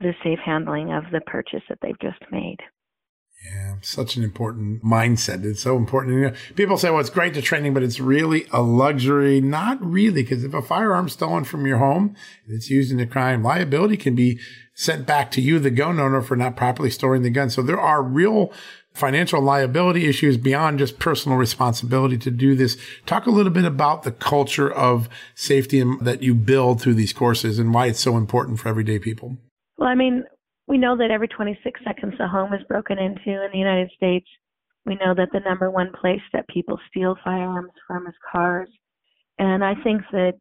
the 0.00 0.12
safe 0.24 0.38
handling 0.44 0.92
of 0.92 1.04
the 1.12 1.20
purchase 1.22 1.62
that 1.68 1.78
they've 1.82 2.00
just 2.00 2.20
made 2.32 2.58
yeah, 3.44 3.76
such 3.80 4.16
an 4.16 4.22
important 4.22 4.84
mindset. 4.84 5.44
It's 5.44 5.62
so 5.62 5.76
important. 5.76 6.14
You 6.14 6.20
know, 6.22 6.34
people 6.56 6.76
say, 6.76 6.90
well, 6.90 7.00
it's 7.00 7.08
great 7.08 7.32
to 7.34 7.42
training, 7.42 7.72
but 7.72 7.82
it's 7.82 7.98
really 7.98 8.46
a 8.52 8.60
luxury. 8.60 9.40
Not 9.40 9.82
really, 9.82 10.22
because 10.22 10.44
if 10.44 10.52
a 10.52 10.60
firearm's 10.60 11.14
stolen 11.14 11.44
from 11.44 11.66
your 11.66 11.78
home 11.78 12.14
and 12.44 12.54
it's 12.54 12.68
used 12.68 12.92
in 12.92 13.00
a 13.00 13.06
crime, 13.06 13.42
liability 13.42 13.96
can 13.96 14.14
be 14.14 14.38
sent 14.74 15.06
back 15.06 15.30
to 15.32 15.40
you, 15.40 15.58
the 15.58 15.70
gun 15.70 15.98
owner, 15.98 16.20
for 16.20 16.36
not 16.36 16.56
properly 16.56 16.90
storing 16.90 17.22
the 17.22 17.30
gun. 17.30 17.48
So 17.48 17.62
there 17.62 17.80
are 17.80 18.02
real 18.02 18.52
financial 18.92 19.40
liability 19.40 20.08
issues 20.08 20.36
beyond 20.36 20.78
just 20.78 20.98
personal 20.98 21.38
responsibility 21.38 22.18
to 22.18 22.30
do 22.30 22.54
this. 22.54 22.76
Talk 23.06 23.26
a 23.26 23.30
little 23.30 23.52
bit 23.52 23.64
about 23.64 24.02
the 24.02 24.12
culture 24.12 24.70
of 24.70 25.08
safety 25.34 25.82
that 26.00 26.22
you 26.22 26.34
build 26.34 26.80
through 26.80 26.94
these 26.94 27.12
courses 27.12 27.58
and 27.58 27.72
why 27.72 27.86
it's 27.86 28.00
so 28.00 28.16
important 28.16 28.58
for 28.58 28.68
everyday 28.68 28.98
people. 28.98 29.36
Well, 29.78 29.88
I 29.88 29.94
mean, 29.94 30.24
we 30.66 30.78
know 30.78 30.96
that 30.96 31.10
every 31.10 31.28
26 31.28 31.80
seconds 31.84 32.14
a 32.20 32.28
home 32.28 32.52
is 32.52 32.62
broken 32.68 32.98
into 32.98 33.44
in 33.44 33.48
the 33.52 33.58
United 33.58 33.90
States. 33.96 34.26
We 34.86 34.94
know 34.96 35.14
that 35.14 35.28
the 35.32 35.40
number 35.40 35.70
one 35.70 35.92
place 36.00 36.20
that 36.32 36.48
people 36.48 36.78
steal 36.88 37.16
firearms 37.24 37.72
from 37.86 38.06
is 38.06 38.14
cars. 38.30 38.68
And 39.38 39.64
I 39.64 39.74
think 39.82 40.02
that 40.12 40.34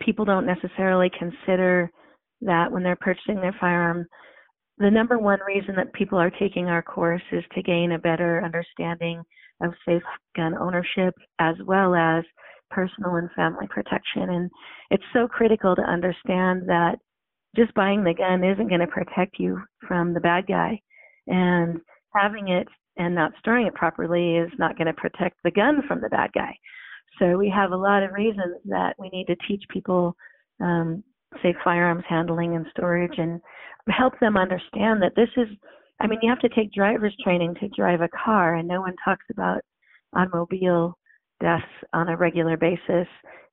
people 0.00 0.24
don't 0.24 0.46
necessarily 0.46 1.10
consider 1.18 1.90
that 2.42 2.70
when 2.70 2.82
they're 2.82 2.96
purchasing 2.96 3.36
their 3.36 3.56
firearm 3.58 4.06
the 4.82 4.90
number 4.90 5.18
one 5.18 5.38
reason 5.46 5.74
that 5.76 5.92
people 5.92 6.18
are 6.18 6.30
taking 6.30 6.66
our 6.66 6.82
course 6.82 7.22
is 7.30 7.44
to 7.54 7.62
gain 7.62 7.92
a 7.92 7.98
better 7.98 8.42
understanding 8.44 9.22
of 9.62 9.72
safe 9.86 10.02
gun 10.36 10.56
ownership 10.58 11.14
as 11.38 11.54
well 11.64 11.94
as 11.94 12.24
personal 12.70 13.16
and 13.16 13.30
family 13.32 13.66
protection. 13.68 14.30
And 14.30 14.50
it's 14.90 15.04
so 15.12 15.28
critical 15.28 15.76
to 15.76 15.82
understand 15.82 16.62
that 16.68 16.96
just 17.54 17.74
buying 17.74 18.02
the 18.02 18.14
gun 18.14 18.42
isn't 18.42 18.68
going 18.68 18.80
to 18.80 18.86
protect 18.86 19.38
you 19.38 19.60
from 19.86 20.14
the 20.14 20.20
bad 20.20 20.46
guy. 20.46 20.80
And 21.26 21.80
having 22.14 22.48
it 22.48 22.66
and 22.96 23.14
not 23.14 23.32
storing 23.38 23.66
it 23.66 23.74
properly 23.74 24.36
is 24.36 24.50
not 24.58 24.76
going 24.76 24.86
to 24.86 24.94
protect 24.94 25.36
the 25.44 25.50
gun 25.50 25.82
from 25.86 26.00
the 26.00 26.08
bad 26.08 26.30
guy. 26.34 26.56
So 27.18 27.36
we 27.36 27.50
have 27.50 27.72
a 27.72 27.76
lot 27.76 28.02
of 28.02 28.12
reasons 28.12 28.56
that 28.64 28.94
we 28.98 29.10
need 29.10 29.26
to 29.26 29.36
teach 29.46 29.62
people 29.70 30.16
um, 30.60 31.04
safe 31.42 31.56
firearms 31.64 32.04
handling 32.08 32.56
and 32.56 32.66
storage 32.70 33.18
and 33.18 33.40
help 33.88 34.14
them 34.20 34.36
understand 34.36 35.02
that 35.02 35.14
this 35.16 35.28
is 35.36 35.48
I 36.00 36.06
mean 36.06 36.18
you 36.22 36.30
have 36.30 36.40
to 36.40 36.48
take 36.48 36.72
driver's 36.72 37.16
training 37.22 37.54
to 37.60 37.68
drive 37.68 38.00
a 38.00 38.08
car 38.08 38.56
and 38.56 38.68
no 38.68 38.80
one 38.80 38.94
talks 39.04 39.24
about 39.30 39.60
automobile 40.14 40.98
deaths 41.40 41.64
on 41.92 42.08
a 42.08 42.16
regular 42.16 42.56
basis. 42.56 42.80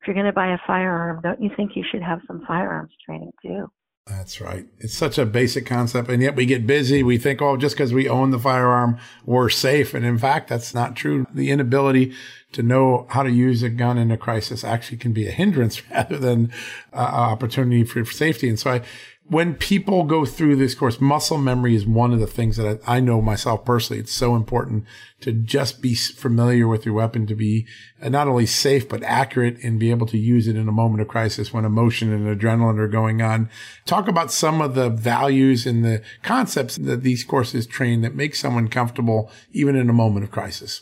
If 0.02 0.08
you're 0.08 0.14
going 0.14 0.26
to 0.26 0.34
buy 0.34 0.54
a 0.54 0.58
firearm, 0.66 1.22
don't 1.22 1.42
you 1.42 1.50
think 1.58 1.72
you 1.76 1.84
should 1.92 2.02
have 2.02 2.20
some 2.28 2.44
firearms 2.48 2.92
training 3.06 3.32
too? 3.42 3.70
That's 4.08 4.42
right. 4.42 4.66
It's 4.80 4.98
such 4.98 5.20
a 5.20 5.26
basic 5.26 5.68
concept. 5.68 6.10
And 6.10 6.22
yet 6.22 6.36
we 6.36 6.48
get 6.48 6.66
busy. 6.66 7.04
We 7.04 7.20
think, 7.20 7.42
oh, 7.42 7.58
just 7.58 7.76
because 7.76 7.94
we 7.94 8.10
own 8.10 8.32
the 8.32 8.40
firearm, 8.40 8.98
we're 9.24 9.50
safe. 9.50 9.94
And 9.94 10.04
in 10.04 10.18
fact, 10.18 10.50
that's 10.50 10.74
not 10.74 10.96
true. 10.96 11.28
The 11.32 11.52
inability 11.52 12.14
to 12.54 12.64
know 12.64 13.06
how 13.12 13.22
to 13.22 13.30
use 13.30 13.62
a 13.62 13.70
gun 13.70 14.00
in 14.00 14.10
a 14.10 14.18
crisis 14.18 14.64
actually 14.64 14.98
can 14.98 15.14
be 15.14 15.28
a 15.28 15.32
hindrance 15.32 15.88
rather 15.92 16.18
than 16.18 16.52
an 16.92 17.00
opportunity 17.00 17.84
for 17.84 18.04
safety. 18.04 18.50
And 18.50 18.60
so 18.60 18.72
I, 18.72 18.82
when 19.30 19.54
people 19.54 20.06
go 20.06 20.26
through 20.26 20.56
this 20.56 20.74
course, 20.74 21.00
muscle 21.00 21.38
memory 21.38 21.76
is 21.76 21.86
one 21.86 22.12
of 22.12 22.20
the 22.20 22.28
things 22.28 22.58
that 22.58 22.82
I, 22.88 22.98
I, 22.98 23.00
know 23.00 23.22
myself 23.22 23.64
personally. 23.64 24.00
It's 24.00 24.12
so 24.12 24.36
important 24.36 24.86
to 25.22 25.32
just 25.32 25.84
be 25.84 25.94
familiar 25.94 26.68
with 26.68 26.84
your 26.84 26.96
weapon, 26.96 27.28
to 27.28 27.36
be 27.36 27.68
not 28.04 28.28
only 28.28 28.48
safe, 28.48 28.90
but 28.90 29.04
accurate 29.04 29.64
and 29.64 29.80
be 29.80 29.92
able 29.92 30.08
to 30.08 30.18
use 30.18 30.48
it 30.48 30.56
in 30.56 30.68
a 30.68 30.72
moment 30.72 31.02
of 31.02 31.08
crisis 31.08 31.54
when 31.54 31.64
emotion 31.64 32.12
and 32.12 32.26
adrenaline 32.26 32.80
are 32.80 32.88
going 32.88 33.22
on. 33.22 33.50
Talk 33.86 34.08
about 34.08 34.32
some 34.32 34.62
of 34.62 34.74
the 34.74 34.90
values 34.90 35.68
and 35.68 35.86
the 35.86 36.02
concepts 36.24 36.78
that 36.78 37.04
these 37.04 37.24
courses 37.24 37.68
train 37.68 38.02
that 38.02 38.16
make 38.16 38.34
someone 38.34 38.68
comfortable 38.68 39.32
even 39.52 39.76
in 39.76 39.92
a 39.92 39.94
moment 39.94 40.24
of 40.24 40.32
crisis. 40.32 40.82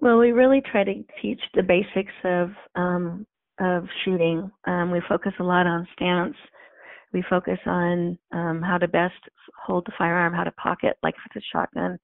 Well, 0.00 0.18
we 0.18 0.32
really 0.32 0.62
try 0.62 0.84
to 0.84 1.04
teach 1.20 1.40
the 1.54 1.62
basics 1.62 2.14
of, 2.24 2.50
um, 2.74 3.26
of 3.60 3.84
shooting. 4.02 4.50
Um, 4.66 4.90
we 4.90 5.02
focus 5.06 5.32
a 5.38 5.44
lot 5.44 5.66
on 5.66 5.86
stance 5.94 6.36
we 7.12 7.22
focus 7.28 7.58
on 7.66 8.18
um, 8.32 8.62
how 8.62 8.78
to 8.78 8.88
best 8.88 9.14
hold 9.64 9.84
the 9.86 9.92
firearm, 9.98 10.32
how 10.32 10.44
to 10.44 10.52
pocket, 10.52 10.96
like 11.02 11.14
if 11.14 11.36
it's 11.36 11.44
a 11.44 11.56
shotgun, 11.56 11.98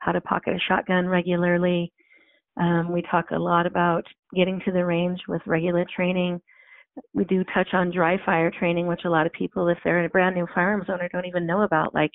how 0.00 0.12
to 0.12 0.20
pocket 0.20 0.54
a 0.54 0.60
shotgun 0.68 1.06
regularly. 1.06 1.92
Um, 2.60 2.92
we 2.92 3.02
talk 3.02 3.30
a 3.30 3.38
lot 3.38 3.66
about 3.66 4.04
getting 4.34 4.60
to 4.64 4.72
the 4.72 4.84
range 4.84 5.20
with 5.28 5.40
regular 5.46 5.86
training. 5.94 6.40
We 7.14 7.24
do 7.24 7.44
touch 7.54 7.68
on 7.72 7.92
dry 7.92 8.18
fire 8.26 8.50
training, 8.50 8.86
which 8.86 9.02
a 9.04 9.10
lot 9.10 9.26
of 9.26 9.32
people, 9.32 9.68
if 9.68 9.78
they're 9.84 10.04
a 10.04 10.08
brand 10.08 10.34
new 10.34 10.46
firearms 10.54 10.86
owner, 10.88 11.08
don't 11.10 11.26
even 11.26 11.46
know 11.46 11.62
about. 11.62 11.94
Like 11.94 12.10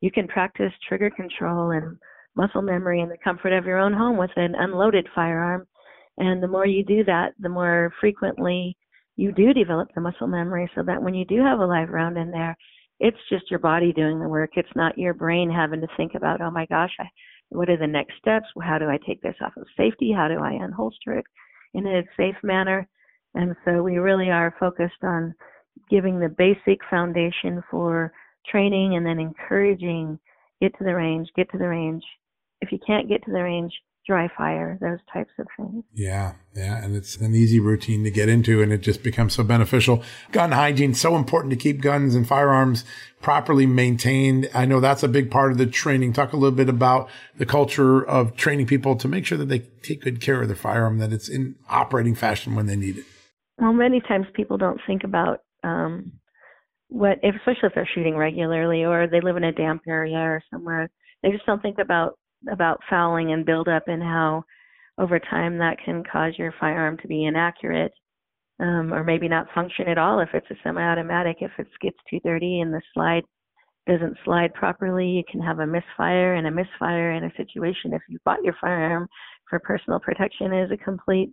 you 0.00 0.10
can 0.10 0.26
practice 0.26 0.72
trigger 0.88 1.10
control 1.10 1.70
and 1.70 1.96
muscle 2.34 2.62
memory 2.62 3.00
in 3.00 3.08
the 3.08 3.18
comfort 3.22 3.52
of 3.52 3.66
your 3.66 3.78
own 3.78 3.92
home 3.92 4.16
with 4.16 4.30
an 4.36 4.54
unloaded 4.56 5.06
firearm. 5.14 5.66
And 6.18 6.42
the 6.42 6.48
more 6.48 6.66
you 6.66 6.84
do 6.84 7.04
that, 7.04 7.34
the 7.38 7.48
more 7.48 7.92
frequently 8.00 8.76
you 9.16 9.32
do 9.32 9.52
develop 9.52 9.88
the 9.94 10.00
muscle 10.00 10.26
memory 10.26 10.70
so 10.74 10.82
that 10.82 11.02
when 11.02 11.14
you 11.14 11.24
do 11.24 11.40
have 11.42 11.60
a 11.60 11.66
live 11.66 11.90
round 11.90 12.18
in 12.18 12.30
there, 12.30 12.56
it's 13.00 13.18
just 13.28 13.50
your 13.50 13.60
body 13.60 13.92
doing 13.92 14.20
the 14.20 14.28
work. 14.28 14.50
It's 14.54 14.68
not 14.74 14.98
your 14.98 15.14
brain 15.14 15.50
having 15.50 15.80
to 15.80 15.88
think 15.96 16.14
about, 16.14 16.40
oh 16.40 16.50
my 16.50 16.66
gosh, 16.66 16.92
I, 17.00 17.04
what 17.50 17.68
are 17.68 17.76
the 17.76 17.86
next 17.86 18.14
steps? 18.18 18.46
How 18.62 18.78
do 18.78 18.88
I 18.88 18.98
take 19.06 19.20
this 19.22 19.36
off 19.40 19.56
of 19.56 19.66
safety? 19.76 20.12
How 20.12 20.28
do 20.28 20.38
I 20.38 20.52
unholster 20.52 21.18
it 21.18 21.24
in 21.74 21.86
a 21.86 22.02
safe 22.16 22.36
manner? 22.42 22.88
And 23.34 23.54
so 23.64 23.82
we 23.82 23.98
really 23.98 24.30
are 24.30 24.54
focused 24.58 25.02
on 25.02 25.34
giving 25.90 26.18
the 26.18 26.28
basic 26.28 26.78
foundation 26.88 27.62
for 27.70 28.12
training 28.48 28.96
and 28.96 29.04
then 29.04 29.18
encouraging 29.18 30.18
get 30.60 30.76
to 30.78 30.84
the 30.84 30.94
range, 30.94 31.28
get 31.36 31.50
to 31.50 31.58
the 31.58 31.68
range. 31.68 32.02
If 32.60 32.70
you 32.72 32.78
can't 32.86 33.08
get 33.08 33.24
to 33.24 33.32
the 33.32 33.42
range, 33.42 33.72
dry 34.06 34.28
fire, 34.36 34.78
those 34.80 34.98
types 35.12 35.30
of 35.38 35.46
things. 35.56 35.84
Yeah, 35.94 36.34
yeah, 36.54 36.82
and 36.84 36.94
it's 36.94 37.16
an 37.16 37.34
easy 37.34 37.60
routine 37.60 38.04
to 38.04 38.10
get 38.10 38.28
into, 38.28 38.62
and 38.62 38.72
it 38.72 38.82
just 38.82 39.02
becomes 39.02 39.34
so 39.34 39.42
beneficial. 39.42 40.02
Gun 40.32 40.52
hygiene 40.52 40.94
so 40.94 41.16
important 41.16 41.50
to 41.50 41.56
keep 41.56 41.80
guns 41.80 42.14
and 42.14 42.26
firearms 42.26 42.84
properly 43.20 43.66
maintained. 43.66 44.48
I 44.54 44.66
know 44.66 44.80
that's 44.80 45.02
a 45.02 45.08
big 45.08 45.30
part 45.30 45.52
of 45.52 45.58
the 45.58 45.66
training. 45.66 46.12
Talk 46.12 46.32
a 46.32 46.36
little 46.36 46.56
bit 46.56 46.68
about 46.68 47.08
the 47.36 47.46
culture 47.46 48.04
of 48.04 48.36
training 48.36 48.66
people 48.66 48.96
to 48.96 49.08
make 49.08 49.24
sure 49.24 49.38
that 49.38 49.48
they 49.48 49.60
take 49.82 50.02
good 50.02 50.20
care 50.20 50.42
of 50.42 50.48
their 50.48 50.56
firearm, 50.56 50.98
that 50.98 51.12
it's 51.12 51.28
in 51.28 51.56
operating 51.68 52.14
fashion 52.14 52.54
when 52.54 52.66
they 52.66 52.76
need 52.76 52.98
it. 52.98 53.04
Well, 53.58 53.72
many 53.72 54.00
times 54.00 54.26
people 54.34 54.58
don't 54.58 54.80
think 54.86 55.04
about 55.04 55.40
um, 55.62 56.12
what, 56.88 57.18
if, 57.22 57.34
especially 57.36 57.68
if 57.68 57.74
they're 57.74 57.88
shooting 57.94 58.16
regularly 58.16 58.84
or 58.84 59.06
they 59.06 59.20
live 59.20 59.36
in 59.36 59.44
a 59.44 59.52
damp 59.52 59.82
area 59.88 60.18
or 60.18 60.42
somewhere. 60.50 60.90
They 61.22 61.30
just 61.30 61.46
don't 61.46 61.62
think 61.62 61.78
about 61.78 62.18
about 62.50 62.80
fouling 62.88 63.32
and 63.32 63.46
buildup 63.46 63.88
and 63.88 64.02
how 64.02 64.44
over 64.98 65.18
time 65.18 65.58
that 65.58 65.78
can 65.84 66.02
cause 66.04 66.34
your 66.38 66.54
firearm 66.60 66.96
to 66.98 67.08
be 67.08 67.24
inaccurate 67.24 67.92
um, 68.60 68.92
or 68.92 69.02
maybe 69.02 69.28
not 69.28 69.48
function 69.54 69.88
at 69.88 69.98
all 69.98 70.20
if 70.20 70.28
it's 70.32 70.50
a 70.50 70.54
semi-automatic. 70.62 71.38
If 71.40 71.50
it 71.58 71.66
skips 71.74 71.98
230 72.10 72.60
and 72.60 72.72
the 72.72 72.80
slide 72.92 73.24
doesn't 73.86 74.16
slide 74.24 74.54
properly, 74.54 75.06
you 75.06 75.22
can 75.30 75.40
have 75.40 75.58
a 75.58 75.66
misfire, 75.66 76.34
and 76.34 76.46
a 76.46 76.50
misfire 76.50 77.12
in 77.12 77.24
a 77.24 77.34
situation 77.36 77.92
if 77.92 78.02
you 78.08 78.18
bought 78.24 78.42
your 78.42 78.54
firearm 78.60 79.08
for 79.50 79.58
personal 79.58 80.00
protection 80.00 80.52
is 80.54 80.70
a 80.70 80.76
complete 80.76 81.30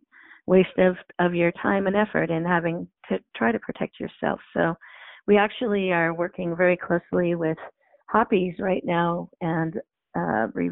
waste 0.47 0.77
of, 0.79 0.95
of 1.19 1.35
your 1.35 1.51
time 1.61 1.87
and 1.87 1.95
effort 1.95 2.29
in 2.29 2.43
having 2.43 2.87
to 3.07 3.19
try 3.35 3.51
to 3.51 3.59
protect 3.59 3.99
yourself. 3.99 4.39
So 4.53 4.73
we 5.27 5.37
actually 5.37 5.91
are 5.91 6.13
working 6.13 6.55
very 6.55 6.75
closely 6.75 7.35
with 7.35 7.57
Hoppe's 8.09 8.59
right 8.59 8.83
now 8.83 9.29
and 9.39 9.75
uh, 10.17 10.47
re- 10.53 10.71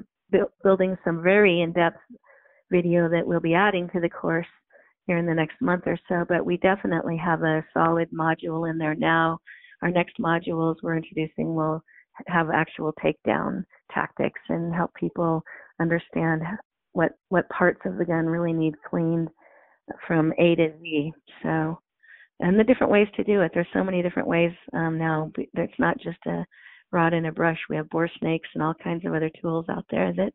building 0.63 0.97
some 1.03 1.21
very 1.21 1.61
in-depth 1.61 1.99
video 2.71 3.09
that 3.09 3.25
we'll 3.25 3.39
be 3.39 3.53
adding 3.53 3.89
to 3.89 3.99
the 3.99 4.09
course 4.09 4.45
here 5.07 5.17
in 5.17 5.25
the 5.25 5.33
next 5.33 5.55
month 5.61 5.83
or 5.85 5.97
so. 6.07 6.25
But 6.27 6.45
we 6.45 6.57
definitely 6.57 7.17
have 7.17 7.41
a 7.43 7.65
solid 7.73 8.09
module 8.11 8.69
in 8.69 8.77
there 8.77 8.95
now. 8.95 9.39
Our 9.81 9.91
next 9.91 10.17
modules 10.19 10.75
we're 10.83 10.97
introducing 10.97 11.55
will 11.55 11.81
have 12.27 12.49
actual 12.49 12.93
takedown 13.03 13.63
tactics 13.93 14.39
and 14.49 14.73
help 14.73 14.93
people 14.93 15.41
understand 15.81 16.41
what 16.91 17.11
what 17.29 17.49
parts 17.49 17.79
of 17.85 17.97
the 17.97 18.05
gun 18.05 18.25
really 18.25 18.53
need 18.53 18.73
cleaned 18.89 19.29
from 20.07 20.33
A 20.37 20.55
to 20.55 20.73
Z. 20.81 21.13
So, 21.43 21.79
and 22.39 22.59
the 22.59 22.63
different 22.63 22.91
ways 22.91 23.07
to 23.15 23.23
do 23.23 23.41
it. 23.41 23.51
There's 23.53 23.67
so 23.73 23.83
many 23.83 24.01
different 24.01 24.27
ways 24.27 24.51
um, 24.73 24.97
now. 24.97 25.31
It's 25.37 25.79
not 25.79 25.97
just 25.99 26.19
a 26.27 26.45
rod 26.91 27.13
and 27.13 27.27
a 27.27 27.31
brush. 27.31 27.59
We 27.69 27.75
have 27.75 27.89
bore 27.89 28.09
snakes 28.19 28.49
and 28.53 28.63
all 28.63 28.73
kinds 28.73 29.05
of 29.05 29.13
other 29.13 29.31
tools 29.41 29.65
out 29.69 29.85
there 29.89 30.13
that 30.13 30.33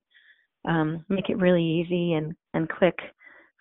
um, 0.70 1.04
make 1.08 1.28
it 1.28 1.38
really 1.38 1.62
easy 1.62 2.14
and, 2.14 2.34
and 2.54 2.68
quick 2.68 2.98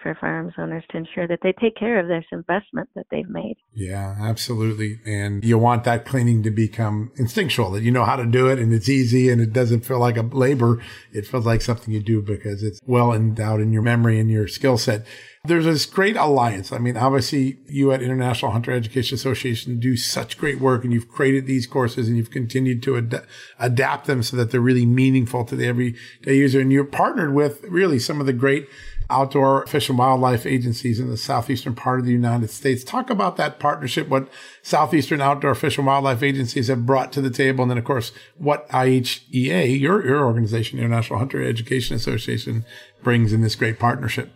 for 0.04 0.16
firearms 0.20 0.54
owners 0.58 0.84
to 0.92 0.98
ensure 0.98 1.28
that 1.28 1.40
they 1.42 1.54
take 1.54 1.76
care 1.76 1.98
of 1.98 2.08
this 2.08 2.26
investment 2.32 2.90
that 2.94 3.08
they've 3.10 3.30
made. 3.30 3.56
Yeah, 3.74 4.16
absolutely. 4.20 5.00
And 5.06 5.44
you 5.44 5.58
want 5.58 5.86
that 5.86 6.06
cleaning 6.06 6.44
to 6.44 6.52
become 6.52 7.12
instinctual, 7.16 7.72
that 7.72 7.82
you 7.82 7.92
know 7.92 8.04
how 8.04 8.18
to 8.18 8.26
do 8.26 8.48
it 8.48 8.60
and 8.60 8.74
it's 8.74 8.90
easy 8.90 9.30
and 9.30 9.42
it 9.42 9.54
doesn't 9.54 9.82
feel 9.86 10.00
like 10.00 10.18
a 10.18 10.22
labor. 10.22 10.84
It 11.14 11.26
feels 11.26 11.46
like 11.46 11.62
something 11.62 11.94
you 11.94 12.02
do 12.02 12.22
because 12.22 12.62
it's 12.62 12.80
well 12.86 13.14
endowed 13.14 13.62
in 13.62 13.72
your 13.72 13.82
memory 13.82 14.20
and 14.20 14.30
your 14.30 14.48
skill 14.48 14.78
set. 14.78 15.06
There's 15.46 15.66
this 15.66 15.86
great 15.86 16.16
alliance. 16.16 16.72
I 16.72 16.78
mean, 16.78 16.96
obviously 16.96 17.58
you 17.68 17.92
at 17.92 18.02
International 18.02 18.52
Hunter 18.52 18.72
Education 18.72 19.16
Association 19.16 19.78
do 19.78 19.98
such 19.98 20.38
great 20.38 20.60
work 20.60 20.86
and 20.86 20.94
you've 20.94 21.10
created 21.10 21.48
these 21.48 21.68
courses 21.68 22.08
and 22.08 22.16
you've 22.16 22.32
continued 22.32 22.82
to 22.84 22.98
ad- 22.98 23.26
adapt 23.60 24.08
them 24.08 24.24
so 24.24 24.38
that 24.38 24.52
they're 24.52 24.62
really 24.62 24.86
meaningful 24.86 25.44
to 25.46 25.56
the 25.56 25.68
everyday 25.68 26.38
user. 26.38 26.62
And 26.62 26.72
you're 26.72 26.86
partnered 26.86 27.34
with 27.34 27.64
really 27.64 28.00
some 28.00 28.22
of 28.22 28.26
the 28.26 28.32
great 28.32 28.70
outdoor 29.10 29.66
fish 29.68 29.90
and 29.90 29.98
wildlife 29.98 30.46
agencies 30.46 31.00
in 31.00 31.10
the 31.10 31.18
southeastern 31.18 31.76
part 31.76 32.00
of 32.00 32.06
the 32.06 32.12
United 32.12 32.50
States. 32.50 32.84
Talk 32.84 33.10
about 33.10 33.38
that 33.38 33.60
partnership, 33.60 34.08
what 34.08 34.30
southeastern 34.62 35.22
outdoor 35.22 35.56
fish 35.56 35.78
and 35.78 35.88
wildlife 35.88 36.24
agencies 36.24 36.68
have 36.68 36.86
brought 36.86 37.12
to 37.14 37.22
the 37.22 37.30
table. 37.30 37.64
And 37.64 37.72
then, 37.72 37.78
of 37.78 37.84
course, 37.84 38.12
what 38.38 38.68
IHEA, 38.70 39.80
your, 39.80 40.06
your 40.06 40.26
organization, 40.26 40.80
International 40.80 41.20
Hunter 41.20 41.44
Education 41.44 41.96
Association, 41.96 42.66
brings 43.04 43.34
in 43.34 43.42
this 43.42 43.56
great 43.56 43.80
partnership. 43.80 44.32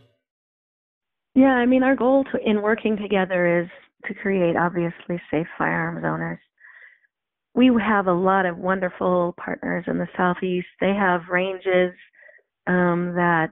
Yeah, 1.35 1.53
I 1.53 1.65
mean, 1.65 1.83
our 1.83 1.95
goal 1.95 2.23
to, 2.31 2.39
in 2.43 2.61
working 2.61 2.97
together 2.97 3.61
is 3.61 3.69
to 4.05 4.13
create 4.13 4.55
obviously 4.55 5.21
safe 5.29 5.47
firearms 5.57 6.03
owners. 6.05 6.39
We 7.53 7.71
have 7.81 8.07
a 8.07 8.13
lot 8.13 8.45
of 8.45 8.57
wonderful 8.57 9.35
partners 9.43 9.85
in 9.87 9.97
the 9.97 10.07
southeast. 10.15 10.67
They 10.79 10.93
have 10.93 11.21
ranges 11.29 11.93
um, 12.67 13.13
that 13.15 13.49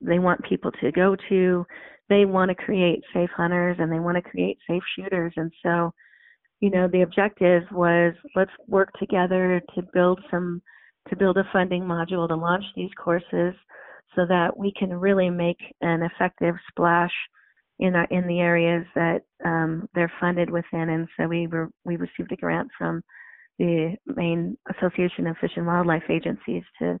they 0.00 0.18
want 0.18 0.44
people 0.44 0.70
to 0.80 0.92
go 0.92 1.16
to. 1.28 1.66
They 2.08 2.24
want 2.24 2.50
to 2.50 2.54
create 2.54 3.00
safe 3.12 3.30
hunters 3.36 3.76
and 3.78 3.92
they 3.92 4.00
want 4.00 4.16
to 4.16 4.30
create 4.30 4.58
safe 4.68 4.82
shooters. 4.96 5.32
And 5.36 5.52
so, 5.62 5.92
you 6.60 6.70
know, 6.70 6.88
the 6.88 7.02
objective 7.02 7.64
was 7.70 8.14
let's 8.34 8.50
work 8.66 8.90
together 8.98 9.60
to 9.74 9.82
build 9.92 10.20
some 10.30 10.62
to 11.08 11.16
build 11.16 11.38
a 11.38 11.48
funding 11.52 11.82
module 11.82 12.28
to 12.28 12.34
launch 12.34 12.64
these 12.76 12.90
courses 13.02 13.54
so 14.14 14.26
that 14.28 14.56
we 14.56 14.72
can 14.78 14.92
really 14.92 15.30
make 15.30 15.58
an 15.80 16.02
effective 16.02 16.54
splash 16.68 17.12
in 17.78 17.94
our, 17.94 18.06
in 18.10 18.26
the 18.26 18.40
areas 18.40 18.84
that 18.94 19.20
um, 19.44 19.88
they're 19.94 20.12
funded 20.20 20.50
within. 20.50 20.88
And 20.90 21.08
so 21.16 21.26
we 21.28 21.46
were 21.46 21.70
we 21.84 21.96
received 21.96 22.32
a 22.32 22.36
grant 22.36 22.68
from 22.76 23.02
the 23.58 23.96
Maine 24.06 24.56
Association 24.76 25.26
of 25.26 25.36
Fish 25.40 25.52
and 25.56 25.66
Wildlife 25.66 26.08
Agencies 26.10 26.64
to 26.80 26.98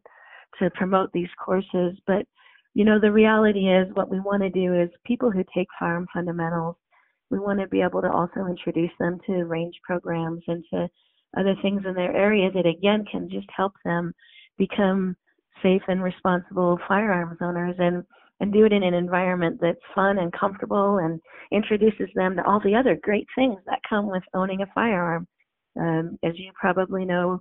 to 0.60 0.70
promote 0.70 1.10
these 1.12 1.28
courses. 1.44 1.98
But 2.06 2.24
you 2.78 2.84
know, 2.84 3.00
the 3.00 3.10
reality 3.10 3.66
is 3.68 3.88
what 3.94 4.08
we 4.08 4.20
want 4.20 4.40
to 4.40 4.50
do 4.50 4.72
is 4.72 4.88
people 5.04 5.32
who 5.32 5.42
take 5.52 5.66
firearm 5.80 6.06
fundamentals, 6.14 6.76
we 7.28 7.40
want 7.40 7.58
to 7.58 7.66
be 7.66 7.82
able 7.82 8.00
to 8.00 8.08
also 8.08 8.46
introduce 8.48 8.92
them 9.00 9.18
to 9.26 9.46
range 9.46 9.74
programs 9.82 10.44
and 10.46 10.64
to 10.72 10.88
other 11.36 11.56
things 11.60 11.82
in 11.84 11.94
their 11.94 12.14
area 12.16 12.52
that 12.52 12.66
again 12.66 13.04
can 13.10 13.28
just 13.28 13.48
help 13.50 13.72
them 13.84 14.14
become 14.58 15.16
safe 15.60 15.82
and 15.88 16.04
responsible 16.04 16.78
firearms 16.86 17.36
owners 17.42 17.74
and 17.80 18.04
and 18.38 18.52
do 18.52 18.64
it 18.64 18.72
in 18.72 18.84
an 18.84 18.94
environment 18.94 19.58
that's 19.60 19.80
fun 19.92 20.18
and 20.18 20.32
comfortable 20.32 20.98
and 20.98 21.20
introduces 21.50 22.08
them 22.14 22.36
to 22.36 22.46
all 22.46 22.60
the 22.62 22.76
other 22.76 22.96
great 23.02 23.26
things 23.34 23.58
that 23.66 23.80
come 23.90 24.08
with 24.08 24.22
owning 24.34 24.62
a 24.62 24.66
firearm. 24.72 25.26
Um, 25.76 26.16
as 26.22 26.34
you 26.36 26.52
probably 26.54 27.04
know, 27.04 27.40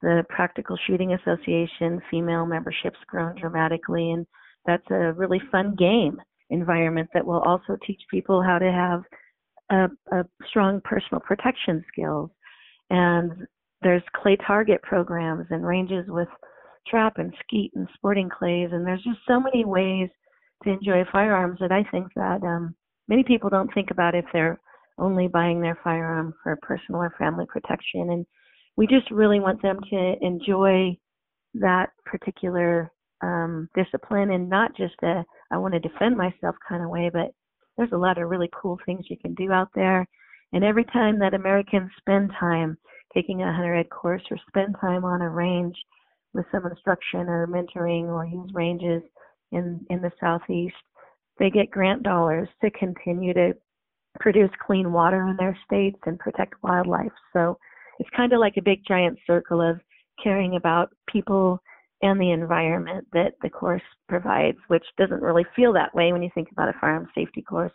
the 0.00 0.24
Practical 0.30 0.78
Shooting 0.86 1.12
Association 1.12 2.00
female 2.10 2.46
membership's 2.46 2.96
grown 3.06 3.38
dramatically, 3.38 4.12
and 4.12 4.26
that's 4.66 4.90
a 4.90 5.12
really 5.12 5.40
fun 5.50 5.74
game 5.78 6.20
environment 6.50 7.08
that 7.14 7.24
will 7.24 7.40
also 7.40 7.76
teach 7.86 8.00
people 8.10 8.42
how 8.42 8.58
to 8.58 8.70
have 8.70 9.02
a, 9.70 10.16
a 10.16 10.24
strong 10.48 10.80
personal 10.82 11.20
protection 11.20 11.84
skills. 11.92 12.30
And 12.90 13.46
there's 13.82 14.02
clay 14.16 14.36
target 14.46 14.82
programs 14.82 15.46
and 15.50 15.66
ranges 15.66 16.06
with 16.08 16.28
trap 16.88 17.18
and 17.18 17.32
skeet 17.44 17.70
and 17.74 17.86
sporting 17.94 18.30
clays, 18.30 18.70
and 18.72 18.86
there's 18.86 19.02
just 19.02 19.18
so 19.26 19.38
many 19.38 19.64
ways 19.64 20.08
to 20.64 20.70
enjoy 20.70 21.04
firearms 21.12 21.58
that 21.60 21.70
I 21.70 21.84
think 21.90 22.08
that 22.16 22.42
um, 22.42 22.74
many 23.08 23.22
people 23.22 23.50
don't 23.50 23.72
think 23.74 23.90
about 23.90 24.14
if 24.14 24.24
they're 24.32 24.58
only 24.98 25.28
buying 25.28 25.60
their 25.60 25.78
firearm 25.84 26.34
for 26.42 26.58
personal 26.62 27.00
or 27.00 27.14
family 27.18 27.46
protection. 27.48 28.10
And 28.10 28.26
we 28.76 28.86
just 28.86 29.10
really 29.10 29.38
want 29.38 29.62
them 29.62 29.78
to 29.90 30.14
enjoy 30.20 30.96
that 31.54 31.90
particular 32.04 32.90
um, 33.22 33.68
discipline 33.74 34.30
and 34.30 34.48
not 34.48 34.76
just 34.76 34.94
a 35.02 35.24
I 35.50 35.56
want 35.56 35.74
to 35.74 35.80
defend 35.80 36.16
myself 36.16 36.56
kind 36.68 36.82
of 36.82 36.90
way, 36.90 37.10
but 37.12 37.32
there's 37.76 37.92
a 37.92 37.98
lot 37.98 38.18
of 38.18 38.28
really 38.28 38.50
cool 38.52 38.78
things 38.84 39.06
you 39.08 39.16
can 39.16 39.34
do 39.34 39.52
out 39.52 39.68
there. 39.74 40.06
And 40.52 40.64
every 40.64 40.84
time 40.84 41.18
that 41.18 41.34
Americans 41.34 41.90
spend 41.98 42.30
time 42.38 42.76
taking 43.14 43.42
a 43.42 43.52
hunter 43.52 43.74
ed 43.74 43.90
course 43.90 44.22
or 44.30 44.38
spend 44.48 44.76
time 44.80 45.04
on 45.04 45.22
a 45.22 45.28
range, 45.28 45.76
with 46.34 46.46
some 46.52 46.66
instruction 46.66 47.20
or 47.28 47.46
mentoring 47.46 48.04
or 48.04 48.26
use 48.26 48.50
ranges 48.52 49.02
in, 49.52 49.84
in 49.90 50.00
the 50.00 50.12
southeast. 50.20 50.74
They 51.38 51.50
get 51.50 51.70
grant 51.70 52.02
dollars 52.02 52.48
to 52.62 52.70
continue 52.70 53.32
to 53.34 53.52
produce 54.20 54.50
clean 54.64 54.92
water 54.92 55.26
in 55.28 55.36
their 55.36 55.56
states 55.64 55.98
and 56.06 56.18
protect 56.18 56.54
wildlife. 56.62 57.12
So 57.32 57.58
it's 57.98 58.10
kind 58.16 58.32
of 58.32 58.40
like 58.40 58.56
a 58.56 58.62
big 58.62 58.80
giant 58.86 59.18
circle 59.26 59.60
of 59.60 59.80
caring 60.22 60.56
about 60.56 60.90
people 61.10 61.60
and 62.02 62.20
the 62.20 62.30
environment 62.30 63.06
that 63.12 63.32
the 63.42 63.50
course 63.50 63.82
provides, 64.08 64.58
which 64.68 64.84
doesn't 64.96 65.22
really 65.22 65.44
feel 65.56 65.72
that 65.72 65.94
way 65.94 66.12
when 66.12 66.22
you 66.22 66.30
think 66.34 66.48
about 66.52 66.68
a 66.68 66.78
firearm 66.80 67.08
safety 67.14 67.42
course. 67.42 67.72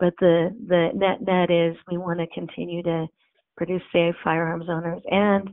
But 0.00 0.14
the, 0.18 0.48
the 0.66 0.88
net 0.94 1.22
net 1.22 1.50
is 1.50 1.76
we 1.90 1.96
want 1.96 2.18
to 2.18 2.26
continue 2.34 2.82
to 2.82 3.06
produce 3.56 3.82
safe 3.92 4.14
firearms 4.24 4.66
owners 4.68 5.02
and 5.10 5.50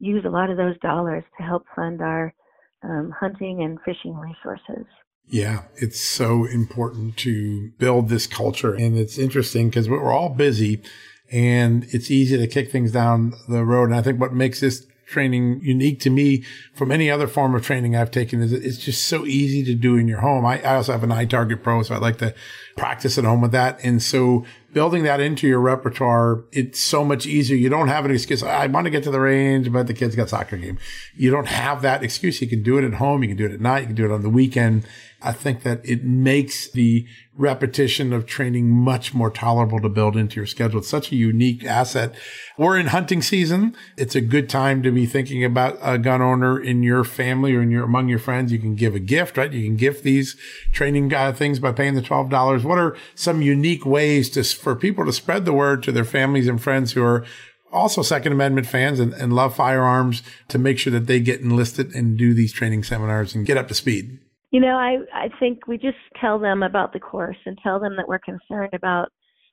use 0.00 0.24
a 0.24 0.30
lot 0.30 0.50
of 0.50 0.56
those 0.56 0.78
dollars 0.80 1.22
to 1.38 1.44
help 1.44 1.64
fund 1.76 2.00
our 2.00 2.34
um, 2.82 3.14
hunting 3.18 3.62
and 3.62 3.78
fishing 3.84 4.16
resources. 4.16 4.86
Yeah, 5.26 5.62
it's 5.76 6.00
so 6.00 6.44
important 6.46 7.16
to 7.18 7.70
build 7.78 8.08
this 8.08 8.26
culture. 8.26 8.74
And 8.74 8.98
it's 8.98 9.18
interesting 9.18 9.68
because 9.68 9.88
we're 9.88 10.12
all 10.12 10.30
busy 10.30 10.82
and 11.30 11.84
it's 11.90 12.10
easy 12.10 12.36
to 12.36 12.46
kick 12.46 12.70
things 12.70 12.92
down 12.92 13.34
the 13.48 13.64
road. 13.64 13.84
And 13.84 13.94
I 13.94 14.02
think 14.02 14.20
what 14.20 14.34
makes 14.34 14.60
this 14.60 14.84
training 15.06 15.60
unique 15.62 16.00
to 16.00 16.10
me 16.10 16.44
from 16.74 16.90
any 16.90 17.10
other 17.10 17.26
form 17.26 17.54
of 17.54 17.64
training 17.64 17.96
I've 17.96 18.10
taken 18.10 18.42
is 18.42 18.52
it's 18.52 18.78
just 18.78 19.06
so 19.06 19.26
easy 19.26 19.64
to 19.64 19.74
do 19.74 19.96
in 19.96 20.08
your 20.08 20.20
home. 20.20 20.46
I, 20.46 20.62
I 20.62 20.76
also 20.76 20.92
have 20.92 21.02
an 21.02 21.10
iTarget 21.10 21.62
Pro, 21.62 21.82
so 21.82 21.94
I 21.94 21.98
like 21.98 22.18
to 22.18 22.34
practice 22.76 23.18
at 23.18 23.24
home 23.24 23.40
with 23.40 23.52
that. 23.52 23.78
And 23.84 24.02
so 24.02 24.44
building 24.72 25.02
that 25.04 25.20
into 25.20 25.46
your 25.46 25.60
repertoire, 25.60 26.44
it's 26.52 26.80
so 26.80 27.04
much 27.04 27.26
easier. 27.26 27.56
You 27.56 27.68
don't 27.68 27.88
have 27.88 28.04
an 28.04 28.10
excuse. 28.10 28.42
I 28.42 28.66
want 28.66 28.84
to 28.86 28.90
get 28.90 29.02
to 29.04 29.10
the 29.10 29.20
range, 29.20 29.70
but 29.72 29.86
the 29.86 29.94
kids 29.94 30.16
got 30.16 30.28
soccer 30.28 30.56
game. 30.56 30.78
You 31.14 31.30
don't 31.30 31.48
have 31.48 31.82
that 31.82 32.02
excuse. 32.02 32.40
You 32.40 32.48
can 32.48 32.62
do 32.62 32.78
it 32.78 32.84
at 32.84 32.94
home. 32.94 33.22
You 33.22 33.28
can 33.28 33.36
do 33.36 33.46
it 33.46 33.52
at 33.52 33.60
night. 33.60 33.80
You 33.80 33.86
can 33.86 33.96
do 33.96 34.04
it 34.04 34.12
on 34.12 34.22
the 34.22 34.30
weekend. 34.30 34.84
I 35.24 35.32
think 35.32 35.62
that 35.62 35.80
it 35.84 36.04
makes 36.04 36.68
the 36.68 37.06
repetition 37.34 38.12
of 38.12 38.26
training 38.26 38.68
much 38.68 39.14
more 39.14 39.30
tolerable 39.30 39.80
to 39.80 39.88
build 39.88 40.16
into 40.16 40.36
your 40.36 40.46
schedule. 40.46 40.80
It's 40.80 40.88
such 40.88 41.12
a 41.12 41.16
unique 41.16 41.64
asset. 41.64 42.14
We're 42.58 42.78
in 42.78 42.88
hunting 42.88 43.22
season. 43.22 43.74
It's 43.96 44.14
a 44.14 44.20
good 44.20 44.50
time 44.50 44.82
to 44.82 44.90
be 44.90 45.06
thinking 45.06 45.42
about 45.42 45.78
a 45.80 45.96
gun 45.96 46.20
owner 46.20 46.60
in 46.60 46.82
your 46.82 47.04
family 47.04 47.54
or 47.54 47.62
in 47.62 47.70
your, 47.70 47.84
among 47.84 48.08
your 48.08 48.18
friends. 48.18 48.52
You 48.52 48.58
can 48.58 48.74
give 48.74 48.94
a 48.94 49.00
gift, 49.00 49.38
right? 49.38 49.50
You 49.50 49.64
can 49.64 49.76
gift 49.76 50.02
these 50.04 50.36
training 50.72 51.14
uh, 51.14 51.32
things 51.32 51.58
by 51.58 51.72
paying 51.72 51.94
the 51.94 52.02
$12. 52.02 52.64
What 52.64 52.78
are 52.78 52.96
some 53.14 53.40
unique 53.40 53.86
ways 53.86 54.28
to, 54.30 54.44
for 54.62 54.74
people 54.76 55.04
to 55.04 55.12
spread 55.12 55.44
the 55.44 55.52
word 55.52 55.82
to 55.82 55.92
their 55.92 56.04
families 56.04 56.48
and 56.48 56.62
friends 56.62 56.92
who 56.92 57.04
are 57.04 57.24
also 57.72 58.02
Second 58.02 58.32
Amendment 58.32 58.66
fans 58.66 59.00
and, 59.00 59.12
and 59.14 59.32
love 59.32 59.56
firearms 59.56 60.22
to 60.48 60.58
make 60.58 60.78
sure 60.78 60.92
that 60.92 61.06
they 61.06 61.20
get 61.20 61.40
enlisted 61.40 61.94
and 61.94 62.16
do 62.16 62.34
these 62.34 62.52
training 62.52 62.84
seminars 62.84 63.34
and 63.34 63.46
get 63.46 63.56
up 63.56 63.68
to 63.68 63.74
speed? 63.74 64.18
You 64.50 64.60
know, 64.60 64.76
I 64.76 64.98
I 65.14 65.28
think 65.40 65.66
we 65.66 65.78
just 65.78 65.96
tell 66.20 66.38
them 66.38 66.62
about 66.62 66.92
the 66.92 67.00
course 67.00 67.38
and 67.46 67.58
tell 67.62 67.80
them 67.80 67.96
that 67.96 68.06
we're 68.06 68.18
concerned 68.18 68.74
about 68.74 69.08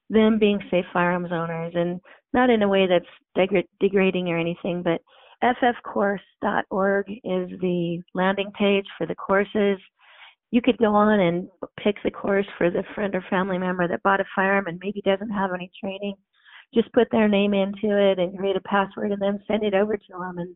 them 0.10 0.40
being 0.40 0.60
safe 0.70 0.86
firearms 0.92 1.32
owners 1.32 1.74
and 1.76 2.02
not 2.34 2.50
in 2.50 2.62
a 2.62 2.68
way 2.68 2.88
that's 2.88 3.06
degra- 3.38 3.68
degrading 3.80 4.28
or 4.30 4.38
anything, 4.38 4.84
but 4.84 5.02
ffcourse.org 5.44 7.10
is 7.10 7.60
the 7.62 8.02
landing 8.14 8.52
page 8.58 8.86
for 8.98 9.08
the 9.08 9.16
courses. 9.16 9.80
You 10.52 10.62
could 10.62 10.78
go 10.78 10.96
on 10.96 11.20
and 11.20 11.48
pick 11.84 11.96
the 12.04 12.12
course 12.12 12.48
for 12.58 12.72
the 12.72 12.84
friend 12.96 13.14
or 13.16 13.24
family 13.30 13.58
member 13.58 13.88
that 13.88 14.04
bought 14.04 14.20
a 14.20 14.26
firearm 14.36 14.68
and 14.68 14.80
maybe 14.84 15.02
doesn't 15.02 15.30
have 15.30 15.52
any 15.54 15.72
training. 15.80 16.16
Just 16.74 16.92
put 16.94 17.08
their 17.12 17.28
name 17.28 17.54
into 17.54 17.98
it 17.98 18.20
and 18.20 18.38
create 18.38 18.56
a 18.56 18.62
password 18.62 19.12
and 19.12 19.22
then 19.22 19.44
send 19.48 19.64
it 19.64 19.74
over 19.74 19.96
to 19.96 20.14
them 20.20 20.38
and 20.38 20.56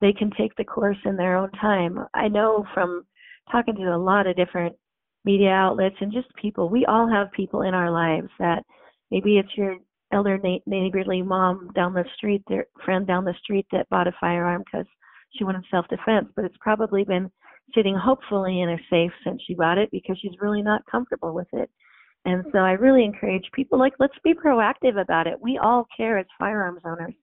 they 0.00 0.12
can 0.12 0.30
take 0.36 0.54
the 0.56 0.64
course 0.64 0.98
in 1.04 1.16
their 1.16 1.36
own 1.36 1.50
time. 1.52 1.98
I 2.14 2.28
know 2.28 2.64
from 2.74 3.04
talking 3.50 3.74
to 3.76 3.94
a 3.94 3.96
lot 3.96 4.26
of 4.26 4.36
different 4.36 4.74
media 5.24 5.50
outlets 5.50 5.96
and 6.00 6.12
just 6.12 6.28
people. 6.40 6.68
We 6.68 6.86
all 6.86 7.08
have 7.08 7.32
people 7.32 7.62
in 7.62 7.74
our 7.74 7.90
lives 7.90 8.28
that 8.38 8.62
maybe 9.10 9.38
it's 9.38 9.56
your 9.56 9.76
elder 10.12 10.38
neighborly 10.66 11.22
mom 11.22 11.70
down 11.74 11.92
the 11.92 12.04
street, 12.16 12.42
their 12.48 12.66
friend 12.84 13.06
down 13.06 13.24
the 13.24 13.34
street 13.42 13.66
that 13.72 13.88
bought 13.88 14.08
a 14.08 14.12
firearm 14.20 14.62
because 14.64 14.86
she 15.36 15.44
wanted 15.44 15.64
self-defense, 15.70 16.28
but 16.34 16.44
it's 16.44 16.56
probably 16.60 17.04
been 17.04 17.30
sitting 17.74 17.96
hopefully 17.96 18.60
in 18.60 18.70
a 18.70 18.78
safe 18.90 19.12
since 19.24 19.42
she 19.46 19.54
bought 19.54 19.78
it 19.78 19.90
because 19.90 20.18
she's 20.20 20.40
really 20.40 20.62
not 20.62 20.82
comfortable 20.90 21.34
with 21.34 21.48
it. 21.52 21.70
And 22.24 22.44
so 22.52 22.58
I 22.58 22.72
really 22.72 23.04
encourage 23.04 23.48
people 23.54 23.78
like 23.78 23.94
let's 23.98 24.18
be 24.24 24.34
proactive 24.34 25.00
about 25.00 25.26
it. 25.26 25.40
We 25.40 25.58
all 25.62 25.86
care 25.96 26.18
as 26.18 26.26
firearms 26.38 26.82
owners 26.84 27.14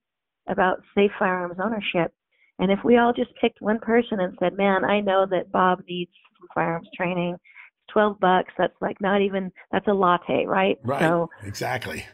about 0.48 0.82
safe 0.94 1.10
firearms 1.18 1.58
ownership. 1.62 2.12
And 2.58 2.72
if 2.72 2.78
we 2.84 2.96
all 2.96 3.12
just 3.12 3.30
picked 3.40 3.60
one 3.60 3.78
person 3.78 4.20
and 4.20 4.36
said, 4.40 4.56
"Man, 4.56 4.84
I 4.84 5.00
know 5.00 5.26
that 5.30 5.52
Bob 5.52 5.82
needs 5.88 6.10
some 6.38 6.48
firearms 6.54 6.88
training. 6.96 7.34
It's 7.34 7.92
Twelve 7.92 8.18
bucks. 8.18 8.52
That's 8.56 8.74
like 8.80 9.00
not 9.00 9.20
even. 9.20 9.52
That's 9.70 9.86
a 9.86 9.92
latte, 9.92 10.46
right? 10.46 10.78
Right. 10.82 11.00
So 11.00 11.28
exactly. 11.44 12.04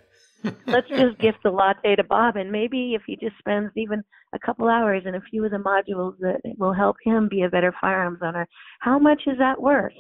let's 0.67 0.89
just 0.89 1.19
gift 1.19 1.39
the 1.45 1.51
latte 1.51 1.97
to 1.97 2.05
Bob, 2.05 2.37
and 2.37 2.51
maybe 2.51 2.95
if 2.95 3.03
he 3.07 3.17
just 3.17 3.39
spends 3.39 3.71
even 3.77 4.03
a 4.33 4.39
couple 4.39 4.69
hours 4.69 5.03
and 5.07 5.17
a 5.17 5.21
few 5.31 5.45
of 5.45 5.51
the 5.51 5.59
modules 5.59 6.19
that 6.21 6.41
will 6.59 6.73
help 6.73 6.97
him 7.05 7.29
be 7.29 7.43
a 7.43 7.49
better 7.49 7.75
firearms 7.81 8.21
owner, 8.23 8.47
how 8.81 8.99
much 8.99 9.23
is 9.27 9.39
that 9.39 9.61
worth? 9.61 9.93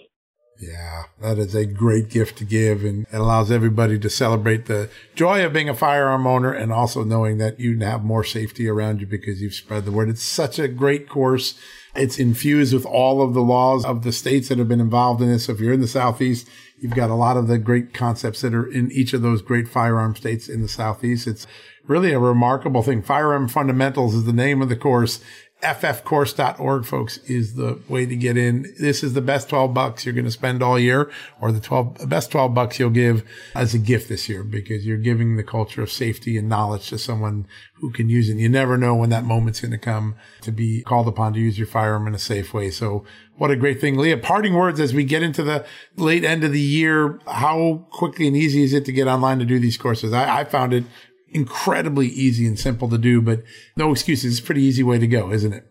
Yeah, 0.60 1.04
that 1.20 1.38
is 1.38 1.54
a 1.54 1.66
great 1.66 2.08
gift 2.08 2.38
to 2.38 2.44
give 2.44 2.84
and 2.84 3.06
it 3.12 3.16
allows 3.16 3.50
everybody 3.50 3.98
to 3.98 4.10
celebrate 4.10 4.66
the 4.66 4.90
joy 5.14 5.44
of 5.44 5.52
being 5.52 5.68
a 5.68 5.74
firearm 5.74 6.26
owner 6.26 6.52
and 6.52 6.72
also 6.72 7.04
knowing 7.04 7.38
that 7.38 7.58
you 7.58 7.78
have 7.80 8.04
more 8.04 8.22
safety 8.22 8.68
around 8.68 9.00
you 9.00 9.06
because 9.06 9.40
you've 9.40 9.54
spread 9.54 9.84
the 9.84 9.92
word. 9.92 10.08
It's 10.08 10.22
such 10.22 10.58
a 10.58 10.68
great 10.68 11.08
course. 11.08 11.58
It's 11.94 12.18
infused 12.18 12.72
with 12.72 12.86
all 12.86 13.20
of 13.20 13.34
the 13.34 13.42
laws 13.42 13.84
of 13.84 14.02
the 14.02 14.12
states 14.12 14.48
that 14.48 14.58
have 14.58 14.68
been 14.68 14.80
involved 14.80 15.20
in 15.20 15.28
this. 15.28 15.44
So 15.44 15.52
if 15.52 15.60
you're 15.60 15.74
in 15.74 15.82
the 15.82 15.86
Southeast, 15.86 16.48
you've 16.80 16.94
got 16.94 17.10
a 17.10 17.14
lot 17.14 17.36
of 17.36 17.48
the 17.48 17.58
great 17.58 17.92
concepts 17.92 18.40
that 18.40 18.54
are 18.54 18.66
in 18.66 18.90
each 18.92 19.12
of 19.12 19.20
those 19.20 19.42
great 19.42 19.68
firearm 19.68 20.16
states 20.16 20.48
in 20.48 20.62
the 20.62 20.68
Southeast. 20.68 21.26
It's 21.26 21.46
really 21.86 22.12
a 22.12 22.18
remarkable 22.18 22.82
thing. 22.82 23.02
Firearm 23.02 23.46
Fundamentals 23.46 24.14
is 24.14 24.24
the 24.24 24.32
name 24.32 24.62
of 24.62 24.70
the 24.70 24.76
course 24.76 25.22
ffcourse.org, 25.62 26.84
folks, 26.84 27.18
is 27.18 27.54
the 27.54 27.80
way 27.88 28.04
to 28.04 28.16
get 28.16 28.36
in. 28.36 28.74
This 28.78 29.02
is 29.02 29.12
the 29.12 29.20
best 29.20 29.48
12 29.48 29.72
bucks 29.72 30.04
you're 30.04 30.14
going 30.14 30.24
to 30.24 30.30
spend 30.30 30.62
all 30.62 30.78
year 30.78 31.10
or 31.40 31.52
the 31.52 31.60
12 31.60 32.08
best 32.08 32.30
12 32.32 32.52
bucks 32.52 32.78
you'll 32.78 32.90
give 32.90 33.24
as 33.54 33.72
a 33.72 33.78
gift 33.78 34.08
this 34.08 34.28
year 34.28 34.42
because 34.42 34.84
you're 34.84 34.98
giving 34.98 35.36
the 35.36 35.44
culture 35.44 35.82
of 35.82 35.90
safety 35.90 36.36
and 36.36 36.48
knowledge 36.48 36.88
to 36.88 36.98
someone 36.98 37.46
who 37.74 37.90
can 37.90 38.08
use 38.08 38.28
it. 38.28 38.38
You 38.38 38.48
never 38.48 38.76
know 38.76 38.94
when 38.94 39.10
that 39.10 39.24
moment's 39.24 39.60
going 39.60 39.72
to 39.72 39.78
come 39.78 40.16
to 40.40 40.50
be 40.50 40.82
called 40.82 41.08
upon 41.08 41.32
to 41.34 41.40
use 41.40 41.58
your 41.58 41.66
firearm 41.66 42.06
in 42.06 42.14
a 42.14 42.18
safe 42.18 42.52
way. 42.52 42.70
So 42.70 43.04
what 43.36 43.50
a 43.50 43.56
great 43.56 43.80
thing. 43.80 43.96
Leah, 43.96 44.18
parting 44.18 44.54
words 44.54 44.80
as 44.80 44.92
we 44.92 45.04
get 45.04 45.22
into 45.22 45.42
the 45.42 45.64
late 45.96 46.24
end 46.24 46.44
of 46.44 46.52
the 46.52 46.60
year. 46.60 47.20
How 47.26 47.86
quickly 47.90 48.26
and 48.26 48.36
easy 48.36 48.62
is 48.62 48.72
it 48.72 48.84
to 48.86 48.92
get 48.92 49.08
online 49.08 49.38
to 49.38 49.44
do 49.44 49.58
these 49.58 49.76
courses? 49.76 50.12
I, 50.12 50.40
I 50.40 50.44
found 50.44 50.72
it 50.72 50.84
incredibly 51.32 52.08
easy 52.08 52.46
and 52.46 52.58
simple 52.58 52.88
to 52.88 52.98
do, 52.98 53.20
but 53.20 53.42
no 53.76 53.92
excuses. 53.92 54.32
It's 54.32 54.40
a 54.42 54.46
pretty 54.46 54.62
easy 54.62 54.82
way 54.82 54.98
to 54.98 55.06
go, 55.06 55.32
isn't 55.32 55.52
it? 55.52 55.66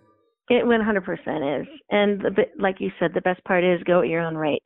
It 0.50 0.66
100% 0.66 1.62
is. 1.62 1.68
And 1.90 2.22
the, 2.22 2.44
like 2.60 2.76
you 2.80 2.92
said, 3.00 3.12
the 3.14 3.22
best 3.22 3.44
part 3.46 3.64
is 3.64 3.82
go 3.84 4.02
at 4.02 4.10
your 4.10 4.22
own 4.22 4.36
rate. 4.36 4.64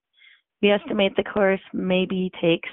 We 0.61 0.71
estimate 0.71 1.15
the 1.15 1.23
course 1.23 1.61
maybe 1.73 2.31
takes, 2.41 2.69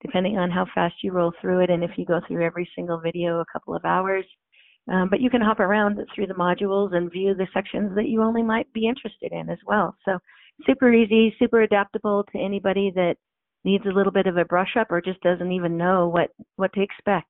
depending 0.00 0.38
on 0.38 0.50
how 0.50 0.66
fast 0.74 0.94
you 1.02 1.12
roll 1.12 1.32
through 1.40 1.64
it, 1.64 1.70
and 1.70 1.84
if 1.84 1.90
you 1.96 2.06
go 2.06 2.20
through 2.26 2.44
every 2.44 2.68
single 2.74 2.98
video, 2.98 3.40
a 3.40 3.44
couple 3.52 3.74
of 3.74 3.84
hours. 3.84 4.24
Um, 4.90 5.08
but 5.10 5.20
you 5.20 5.30
can 5.30 5.40
hop 5.40 5.60
around 5.60 5.98
through 6.14 6.28
the 6.28 6.34
modules 6.34 6.94
and 6.94 7.10
view 7.10 7.34
the 7.34 7.48
sections 7.52 7.94
that 7.96 8.06
you 8.06 8.22
only 8.22 8.42
might 8.42 8.72
be 8.72 8.86
interested 8.86 9.32
in 9.32 9.50
as 9.50 9.58
well. 9.66 9.96
So 10.04 10.18
super 10.64 10.92
easy, 10.92 11.34
super 11.38 11.62
adaptable 11.62 12.24
to 12.32 12.38
anybody 12.38 12.92
that 12.94 13.16
needs 13.64 13.84
a 13.84 13.92
little 13.92 14.12
bit 14.12 14.28
of 14.28 14.36
a 14.36 14.44
brush 14.44 14.76
up 14.78 14.90
or 14.90 15.02
just 15.02 15.20
doesn't 15.22 15.50
even 15.50 15.76
know 15.76 16.08
what, 16.08 16.30
what 16.54 16.72
to 16.74 16.82
expect. 16.82 17.28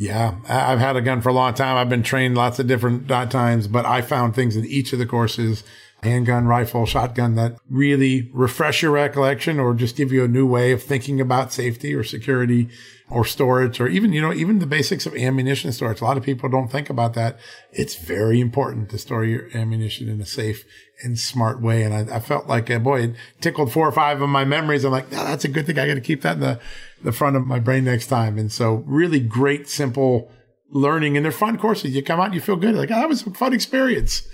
Yeah, 0.00 0.36
I've 0.48 0.78
had 0.78 0.94
a 0.94 1.00
gun 1.00 1.20
for 1.20 1.30
a 1.30 1.32
long 1.32 1.54
time. 1.54 1.76
I've 1.76 1.88
been 1.88 2.04
trained 2.04 2.36
lots 2.36 2.60
of 2.60 2.68
different 2.68 3.08
times, 3.08 3.66
but 3.66 3.84
I 3.84 4.00
found 4.00 4.34
things 4.34 4.54
in 4.54 4.64
each 4.64 4.92
of 4.92 5.00
the 5.00 5.06
courses 5.06 5.64
handgun, 6.02 6.46
rifle, 6.46 6.86
shotgun 6.86 7.34
that 7.34 7.56
really 7.68 8.30
refresh 8.32 8.82
your 8.82 8.92
recollection 8.92 9.58
or 9.58 9.74
just 9.74 9.96
give 9.96 10.12
you 10.12 10.24
a 10.24 10.28
new 10.28 10.46
way 10.46 10.70
of 10.70 10.82
thinking 10.82 11.20
about 11.20 11.52
safety 11.52 11.92
or 11.94 12.04
security 12.04 12.68
or 13.10 13.24
storage 13.24 13.80
or 13.80 13.88
even, 13.88 14.12
you 14.12 14.20
know, 14.20 14.32
even 14.32 14.58
the 14.58 14.66
basics 14.66 15.06
of 15.06 15.16
ammunition 15.16 15.72
storage. 15.72 16.00
A 16.00 16.04
lot 16.04 16.16
of 16.16 16.22
people 16.22 16.48
don't 16.48 16.70
think 16.70 16.88
about 16.88 17.14
that. 17.14 17.38
It's 17.72 17.96
very 17.96 18.40
important 18.40 18.90
to 18.90 18.98
store 18.98 19.24
your 19.24 19.48
ammunition 19.56 20.08
in 20.08 20.20
a 20.20 20.26
safe 20.26 20.64
and 21.02 21.18
smart 21.18 21.60
way. 21.60 21.82
And 21.82 21.92
I, 21.92 22.16
I 22.16 22.20
felt 22.20 22.46
like, 22.46 22.70
uh, 22.70 22.78
boy, 22.78 23.02
it 23.02 23.16
tickled 23.40 23.72
four 23.72 23.88
or 23.88 23.92
five 23.92 24.20
of 24.20 24.28
my 24.28 24.44
memories. 24.44 24.84
I'm 24.84 24.92
like, 24.92 25.10
no, 25.10 25.24
that's 25.24 25.44
a 25.44 25.48
good 25.48 25.66
thing. 25.66 25.78
I 25.78 25.88
got 25.88 25.94
to 25.94 26.00
keep 26.00 26.22
that 26.22 26.34
in 26.34 26.40
the, 26.40 26.60
the 27.02 27.12
front 27.12 27.34
of 27.34 27.46
my 27.46 27.58
brain 27.58 27.84
next 27.84 28.06
time. 28.06 28.38
And 28.38 28.52
so 28.52 28.84
really 28.86 29.20
great, 29.20 29.68
simple 29.68 30.30
learning 30.70 31.16
and 31.16 31.24
they're 31.24 31.32
fun 31.32 31.58
courses. 31.58 31.96
You 31.96 32.02
come 32.04 32.20
out 32.20 32.26
and 32.26 32.34
you 32.34 32.40
feel 32.40 32.56
good. 32.56 32.74
Like, 32.76 32.90
oh, 32.90 32.96
that 32.96 33.08
was 33.08 33.26
a 33.26 33.30
fun 33.30 33.52
experience. 33.52 34.28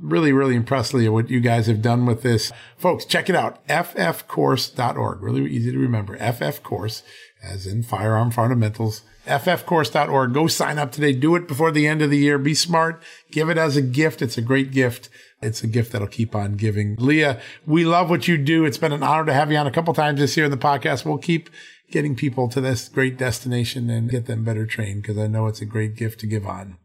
Really, 0.00 0.32
really 0.32 0.54
impressed, 0.54 0.94
Leah, 0.94 1.12
what 1.12 1.30
you 1.30 1.40
guys 1.40 1.66
have 1.66 1.82
done 1.82 2.06
with 2.06 2.22
this. 2.22 2.52
Folks, 2.76 3.04
check 3.04 3.28
it 3.28 3.34
out. 3.34 3.66
ffcourse.org. 3.68 5.22
Really 5.22 5.50
easy 5.50 5.72
to 5.72 5.78
remember. 5.78 6.16
ffcourse, 6.18 7.02
as 7.42 7.66
in 7.66 7.82
firearm 7.82 8.30
fundamentals. 8.30 9.02
ffcourse.org. 9.26 10.32
Go 10.32 10.46
sign 10.46 10.78
up 10.78 10.92
today. 10.92 11.12
Do 11.12 11.34
it 11.36 11.48
before 11.48 11.72
the 11.72 11.86
end 11.86 12.02
of 12.02 12.10
the 12.10 12.18
year. 12.18 12.38
Be 12.38 12.54
smart. 12.54 13.02
Give 13.30 13.48
it 13.48 13.58
as 13.58 13.76
a 13.76 13.82
gift. 13.82 14.22
It's 14.22 14.38
a 14.38 14.42
great 14.42 14.70
gift. 14.70 15.08
It's 15.42 15.62
a 15.62 15.68
gift 15.68 15.92
that'll 15.92 16.08
keep 16.08 16.34
on 16.34 16.56
giving. 16.56 16.96
Leah, 16.98 17.40
we 17.66 17.84
love 17.84 18.10
what 18.10 18.26
you 18.26 18.38
do. 18.38 18.64
It's 18.64 18.78
been 18.78 18.92
an 18.92 19.02
honor 19.02 19.26
to 19.26 19.34
have 19.34 19.50
you 19.52 19.58
on 19.58 19.66
a 19.66 19.72
couple 19.72 19.94
times 19.94 20.20
this 20.20 20.36
year 20.36 20.46
in 20.46 20.50
the 20.50 20.56
podcast. 20.56 21.04
We'll 21.04 21.18
keep 21.18 21.50
getting 21.90 22.14
people 22.14 22.48
to 22.48 22.60
this 22.60 22.88
great 22.88 23.16
destination 23.16 23.88
and 23.90 24.10
get 24.10 24.26
them 24.26 24.44
better 24.44 24.66
trained 24.66 25.02
because 25.02 25.18
I 25.18 25.26
know 25.26 25.46
it's 25.46 25.60
a 25.60 25.66
great 25.66 25.96
gift 25.96 26.20
to 26.20 26.26
give 26.26 26.46
on. 26.46 26.76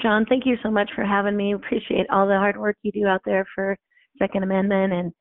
John, 0.00 0.26
thank 0.28 0.44
you 0.46 0.56
so 0.62 0.70
much 0.70 0.90
for 0.94 1.04
having 1.04 1.36
me. 1.36 1.54
Appreciate 1.54 2.06
all 2.10 2.26
the 2.26 2.36
hard 2.36 2.56
work 2.58 2.76
you 2.82 2.92
do 2.92 3.06
out 3.06 3.22
there 3.24 3.46
for 3.54 3.76
Second 4.18 4.42
Amendment, 4.42 4.92
and 4.92 5.12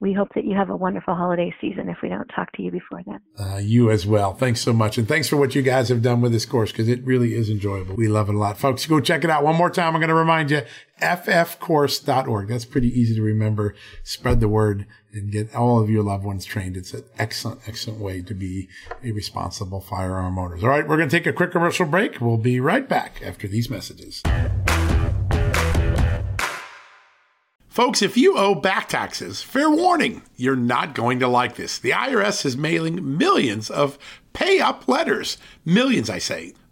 we 0.00 0.12
hope 0.12 0.28
that 0.34 0.44
you 0.44 0.54
have 0.54 0.70
a 0.70 0.76
wonderful 0.76 1.14
holiday 1.14 1.52
season 1.60 1.88
if 1.88 1.98
we 2.02 2.08
don't 2.08 2.28
talk 2.28 2.52
to 2.52 2.62
you 2.62 2.70
before 2.70 3.02
then. 3.04 3.18
Uh, 3.38 3.56
you 3.56 3.90
as 3.90 4.06
well. 4.06 4.32
Thanks 4.32 4.60
so 4.60 4.72
much. 4.72 4.96
And 4.96 5.08
thanks 5.08 5.28
for 5.28 5.36
what 5.36 5.56
you 5.56 5.62
guys 5.62 5.88
have 5.88 6.02
done 6.02 6.20
with 6.20 6.30
this 6.30 6.46
course 6.46 6.70
because 6.70 6.88
it 6.88 7.04
really 7.04 7.34
is 7.34 7.50
enjoyable. 7.50 7.96
We 7.96 8.06
love 8.06 8.28
it 8.28 8.36
a 8.36 8.38
lot. 8.38 8.58
Folks, 8.58 8.86
go 8.86 9.00
check 9.00 9.24
it 9.24 9.30
out. 9.30 9.42
One 9.42 9.56
more 9.56 9.70
time, 9.70 9.94
I'm 9.94 10.00
going 10.00 10.08
to 10.08 10.14
remind 10.14 10.52
you 10.52 10.62
ffcourse.org. 11.00 12.48
That's 12.48 12.64
pretty 12.64 12.88
easy 12.88 13.16
to 13.16 13.22
remember. 13.22 13.74
Spread 14.04 14.40
the 14.40 14.48
word 14.48 14.86
and 15.18 15.30
get 15.30 15.54
all 15.54 15.78
of 15.78 15.90
your 15.90 16.02
loved 16.02 16.24
ones 16.24 16.44
trained. 16.44 16.76
It's 16.76 16.94
an 16.94 17.04
excellent, 17.18 17.60
excellent 17.66 18.00
way 18.00 18.22
to 18.22 18.32
be 18.32 18.68
a 19.04 19.12
responsible 19.12 19.80
firearm 19.80 20.38
owners. 20.38 20.62
All 20.62 20.70
right, 20.70 20.88
we're 20.88 20.96
going 20.96 21.08
to 21.08 21.16
take 21.16 21.26
a 21.26 21.32
quick 21.32 21.52
commercial 21.52 21.84
break. 21.84 22.20
We'll 22.20 22.38
be 22.38 22.60
right 22.60 22.88
back 22.88 23.20
after 23.22 23.46
these 23.46 23.68
messages. 23.68 24.22
Folks, 27.68 28.02
if 28.02 28.16
you 28.16 28.36
owe 28.36 28.56
back 28.56 28.88
taxes, 28.88 29.40
fair 29.40 29.70
warning, 29.70 30.22
you're 30.36 30.56
not 30.56 30.94
going 30.94 31.20
to 31.20 31.28
like 31.28 31.54
this. 31.54 31.78
The 31.78 31.90
IRS 31.90 32.44
is 32.44 32.56
mailing 32.56 33.16
millions 33.18 33.70
of 33.70 33.98
pay 34.32 34.58
up 34.58 34.88
letters. 34.88 35.38
Millions, 35.64 36.10
I 36.10 36.18
say. 36.18 36.54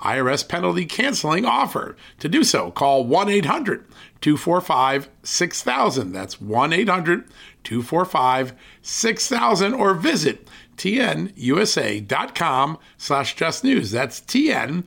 IRS 0.00 0.48
penalty 0.48 0.84
canceling 0.84 1.44
offer. 1.44 1.96
To 2.20 2.28
do 2.28 2.44
so, 2.44 2.70
call 2.70 3.04
1 3.04 3.28
800 3.28 3.84
245 4.20 5.08
6000. 5.22 6.12
That's 6.12 6.40
1 6.40 6.72
800 6.72 7.24
245 7.64 8.52
6000 8.82 9.74
or 9.74 9.94
visit 9.94 10.46
tnusa.com 10.76 12.78
slash 12.98 13.34
just 13.34 13.64
news. 13.64 13.90
That's 13.90 14.20
tnusa.com 14.20 14.84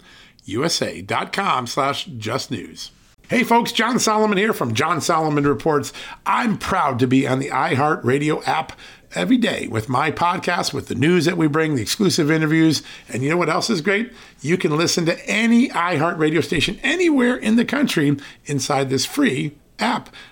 slash 1.68 2.06
just 2.06 2.52
news. 2.52 2.92
Hey 3.30 3.44
folks, 3.44 3.72
John 3.72 4.00
Solomon 4.00 4.40
here 4.40 4.54
from 4.54 4.74
John 4.74 5.02
Solomon 5.02 5.46
Reports. 5.46 5.94
I'm 6.26 6.58
proud 6.58 6.98
to 6.98 7.06
be 7.06 7.28
on 7.28 7.38
the 7.38 7.50
iHeartRadio 7.50 8.42
app 8.48 8.72
every 9.16 9.38
day 9.38 9.68
with 9.68 9.90
my 9.90 10.12
podcast, 10.12 10.74
with 10.74 10.88
the 10.88 10.96
news 10.96 11.26
that 11.26 11.38
we 11.38 11.48
bring, 11.48 11.76
the 11.76 11.82
exclusive 11.82 12.30
interviews. 12.30 12.84
And 13.08 13.24
you 13.24 13.30
know 13.30 13.38
what 13.38 13.50
else 13.50 13.70
is 13.70 13.82
great? 13.82 14.14
You 14.42 14.58
can 14.58 14.76
listen 14.76 15.06
to 15.06 15.30
any 15.30 15.70
iHeart 15.70 16.18
radio 16.18 16.42
station 16.42 16.80
anywhere 16.84 17.36
in 17.36 17.56
the 17.56 17.66
country 17.66 18.18
inside 18.46 18.90
this 18.90 19.06
free 19.06 19.56
app. 19.80 20.10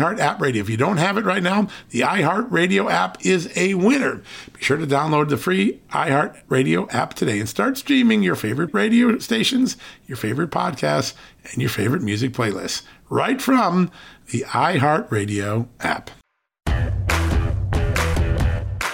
iHeart 0.00 0.18
app 0.18 0.40
radio. 0.40 0.62
If 0.62 0.70
you 0.70 0.76
don't 0.76 0.96
have 0.96 1.18
it 1.18 1.24
right 1.24 1.42
now, 1.42 1.68
the 1.90 2.00
iHeart 2.00 2.50
Radio 2.50 2.88
app 2.88 3.24
is 3.24 3.52
a 3.56 3.74
winner. 3.74 4.22
Be 4.54 4.62
sure 4.62 4.78
to 4.78 4.86
download 4.86 5.28
the 5.28 5.36
free 5.36 5.80
iHeart 5.90 6.40
Radio 6.48 6.88
app 6.88 7.14
today 7.14 7.38
and 7.38 7.48
start 7.48 7.76
streaming 7.76 8.22
your 8.22 8.34
favorite 8.34 8.72
radio 8.72 9.18
stations, 9.18 9.76
your 10.06 10.16
favorite 10.16 10.50
podcasts, 10.50 11.14
and 11.52 11.60
your 11.60 11.68
favorite 11.68 12.02
music 12.02 12.32
playlists 12.32 12.82
right 13.10 13.42
from 13.42 13.90
the 14.30 14.40
iHeart 14.48 15.10
Radio 15.10 15.68
app. 15.80 16.10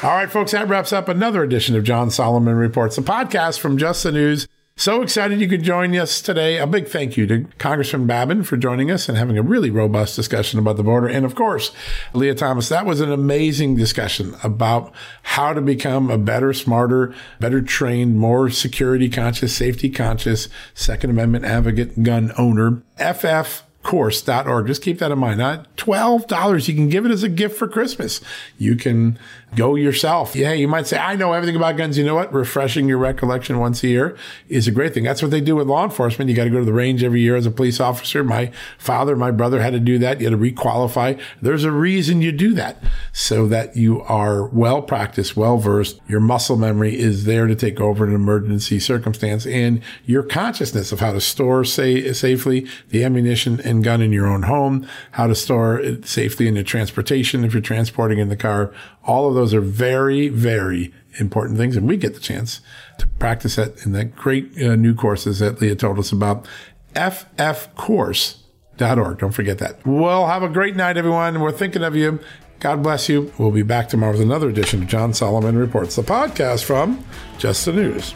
All 0.02 0.12
right, 0.12 0.30
folks, 0.30 0.52
that 0.52 0.68
wraps 0.68 0.92
up 0.92 1.08
another 1.08 1.42
edition 1.42 1.74
of 1.76 1.84
John 1.84 2.10
Solomon 2.10 2.56
Reports, 2.56 2.98
a 2.98 3.02
podcast 3.02 3.60
from 3.60 3.78
Just 3.78 4.02
the 4.02 4.12
News. 4.12 4.48
So 4.78 5.00
excited 5.00 5.40
you 5.40 5.48
could 5.48 5.62
join 5.62 5.96
us 5.96 6.20
today. 6.20 6.58
A 6.58 6.66
big 6.66 6.86
thank 6.86 7.16
you 7.16 7.26
to 7.28 7.46
Congressman 7.58 8.06
Babin 8.06 8.42
for 8.42 8.58
joining 8.58 8.90
us 8.90 9.08
and 9.08 9.16
having 9.16 9.38
a 9.38 9.42
really 9.42 9.70
robust 9.70 10.14
discussion 10.14 10.58
about 10.58 10.76
the 10.76 10.82
border. 10.82 11.08
And 11.08 11.24
of 11.24 11.34
course, 11.34 11.72
Leah 12.12 12.34
Thomas, 12.34 12.68
that 12.68 12.84
was 12.84 13.00
an 13.00 13.10
amazing 13.10 13.76
discussion 13.76 14.36
about 14.42 14.92
how 15.22 15.54
to 15.54 15.62
become 15.62 16.10
a 16.10 16.18
better, 16.18 16.52
smarter, 16.52 17.14
better 17.40 17.62
trained, 17.62 18.18
more 18.18 18.50
security 18.50 19.08
conscious, 19.08 19.56
safety 19.56 19.88
conscious 19.88 20.50
Second 20.74 21.08
Amendment 21.08 21.46
advocate 21.46 22.02
gun 22.02 22.32
owner. 22.36 22.82
FF 22.98 23.62
course.org. 23.86 24.66
Just 24.66 24.82
keep 24.82 24.98
that 24.98 25.12
in 25.12 25.18
mind. 25.18 25.38
Not 25.38 25.74
$12. 25.76 26.68
You 26.68 26.74
can 26.74 26.88
give 26.88 27.06
it 27.06 27.12
as 27.12 27.22
a 27.22 27.28
gift 27.28 27.56
for 27.56 27.68
Christmas. 27.68 28.20
You 28.58 28.74
can 28.74 29.18
go 29.56 29.74
yourself. 29.74 30.36
Yeah, 30.36 30.52
you 30.52 30.68
might 30.68 30.86
say, 30.86 30.98
I 30.98 31.16
know 31.16 31.32
everything 31.32 31.56
about 31.56 31.76
guns. 31.76 31.98
You 31.98 32.04
know 32.04 32.14
what? 32.14 32.32
Refreshing 32.32 32.88
your 32.88 32.98
recollection 32.98 33.58
once 33.58 33.82
a 33.82 33.88
year 33.88 34.16
is 34.48 34.68
a 34.68 34.70
great 34.70 34.94
thing. 34.94 35.02
That's 35.02 35.22
what 35.22 35.30
they 35.30 35.40
do 35.40 35.56
with 35.56 35.66
law 35.66 35.82
enforcement. 35.82 36.30
You 36.30 36.36
got 36.36 36.44
to 36.44 36.50
go 36.50 36.58
to 36.58 36.64
the 36.64 36.72
range 36.72 37.02
every 37.02 37.20
year 37.20 37.34
as 37.34 37.46
a 37.46 37.50
police 37.50 37.80
officer. 37.80 38.22
My 38.22 38.52
father, 38.78 39.16
my 39.16 39.30
brother 39.30 39.60
had 39.60 39.72
to 39.72 39.80
do 39.80 39.98
that. 39.98 40.20
You 40.20 40.30
had 40.30 40.38
to 40.38 40.52
requalify. 40.52 41.20
There's 41.40 41.64
a 41.64 41.72
reason 41.72 42.22
you 42.22 42.32
do 42.32 42.54
that 42.54 42.82
so 43.12 43.48
that 43.48 43.76
you 43.76 44.02
are 44.02 44.46
well 44.46 44.82
practiced, 44.82 45.36
well 45.36 45.56
versed. 45.58 46.00
Your 46.06 46.20
muscle 46.20 46.56
memory 46.56 46.98
is 46.98 47.24
there 47.24 47.46
to 47.46 47.56
take 47.56 47.80
over 47.80 48.04
in 48.04 48.10
an 48.10 48.16
emergency 48.16 48.78
circumstance 48.78 49.46
and 49.46 49.82
your 50.04 50.22
consciousness 50.22 50.92
of 50.92 51.00
how 51.00 51.12
to 51.12 51.20
store 51.20 51.64
say, 51.64 52.12
safely 52.12 52.66
the 52.90 53.04
ammunition 53.04 53.60
and 53.60 53.82
gun 53.82 54.02
in 54.02 54.12
your 54.12 54.26
own 54.26 54.42
home, 54.42 54.86
how 55.12 55.26
to 55.26 55.34
store 55.34 55.80
it 55.80 56.06
safely 56.06 56.46
in 56.46 56.54
the 56.54 56.62
transportation 56.62 57.44
if 57.44 57.52
you're 57.52 57.62
transporting 57.62 58.18
in 58.18 58.28
the 58.28 58.36
car, 58.36 58.72
all 59.06 59.28
of 59.28 59.34
those 59.34 59.54
are 59.54 59.60
very, 59.60 60.28
very 60.28 60.92
important 61.18 61.56
things. 61.56 61.76
And 61.76 61.88
we 61.88 61.96
get 61.96 62.14
the 62.14 62.20
chance 62.20 62.60
to 62.98 63.06
practice 63.06 63.56
that 63.56 63.86
in 63.86 63.92
the 63.92 64.04
great 64.04 64.60
uh, 64.60 64.76
new 64.76 64.94
courses 64.94 65.38
that 65.38 65.60
Leah 65.60 65.76
told 65.76 65.98
us 65.98 66.12
about. 66.12 66.46
FFcourse.org. 66.94 69.18
Don't 69.18 69.32
forget 69.32 69.58
that. 69.58 69.86
Well, 69.86 70.26
have 70.26 70.42
a 70.42 70.48
great 70.48 70.76
night, 70.76 70.96
everyone. 70.96 71.40
We're 71.40 71.52
thinking 71.52 71.82
of 71.82 71.94
you. 71.94 72.20
God 72.58 72.82
bless 72.82 73.08
you. 73.08 73.32
We'll 73.38 73.50
be 73.50 73.62
back 73.62 73.88
tomorrow 73.88 74.12
with 74.12 74.22
another 74.22 74.48
edition 74.48 74.82
of 74.82 74.88
John 74.88 75.12
Solomon 75.12 75.56
Reports, 75.56 75.96
the 75.96 76.02
podcast 76.02 76.64
from 76.64 77.04
Just 77.38 77.66
the 77.66 77.72
News. 77.72 78.14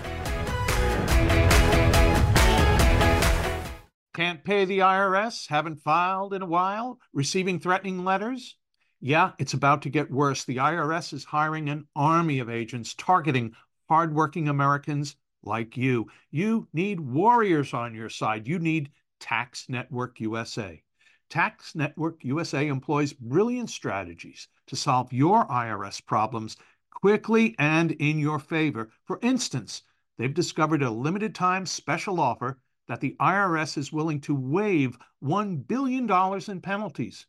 Can't 4.15 4.43
pay 4.43 4.65
the 4.65 4.81
IRS? 4.81 5.49
Haven't 5.49 5.83
filed 5.83 6.35
in 6.35 6.43
a 6.43 6.47
while? 6.47 6.99
Receiving 7.13 7.61
threatening 7.61 8.05
letters? 8.05 8.57
Yeah, 9.03 9.33
it's 9.39 9.55
about 9.55 9.81
to 9.83 9.89
get 9.89 10.11
worse. 10.11 10.45
The 10.45 10.59
IRS 10.59 11.15
is 11.15 11.25
hiring 11.25 11.71
an 11.71 11.87
army 11.97 12.39
of 12.39 12.51
agents 12.51 12.93
targeting 12.93 13.55
hardworking 13.89 14.49
Americans 14.49 15.17
like 15.43 15.75
you. 15.75 16.11
You 16.31 16.69
need 16.75 17.01
warriors 17.01 17.73
on 17.73 17.95
your 17.95 18.11
side. 18.11 18.47
You 18.47 18.59
need 18.59 18.91
Tax 19.19 19.71
Network 19.71 20.21
USA. 20.21 20.83
Tax 21.31 21.75
Network 21.75 22.23
USA 22.25 22.69
employs 22.69 23.15
brilliant 23.15 23.71
strategies 23.71 24.49
to 24.67 24.77
solve 24.77 25.11
your 25.15 25.47
IRS 25.47 26.05
problems 26.05 26.59
quickly 26.91 27.55
and 27.59 27.93
in 27.93 28.19
your 28.19 28.39
favor. 28.39 28.91
For 29.07 29.19
instance, 29.23 29.83
they've 30.19 30.35
discovered 30.35 30.83
a 30.83 30.91
limited 30.91 31.35
time 31.35 31.65
special 31.65 32.21
offer 32.21 32.61
that 32.87 33.01
the 33.01 33.17
IRS 33.19 33.79
is 33.79 33.95
willing 33.95 34.21
to 34.21 34.35
waive 34.35 34.99
$1 35.25 35.67
billion 35.67 36.11
in 36.51 36.61
penalties 36.61 37.25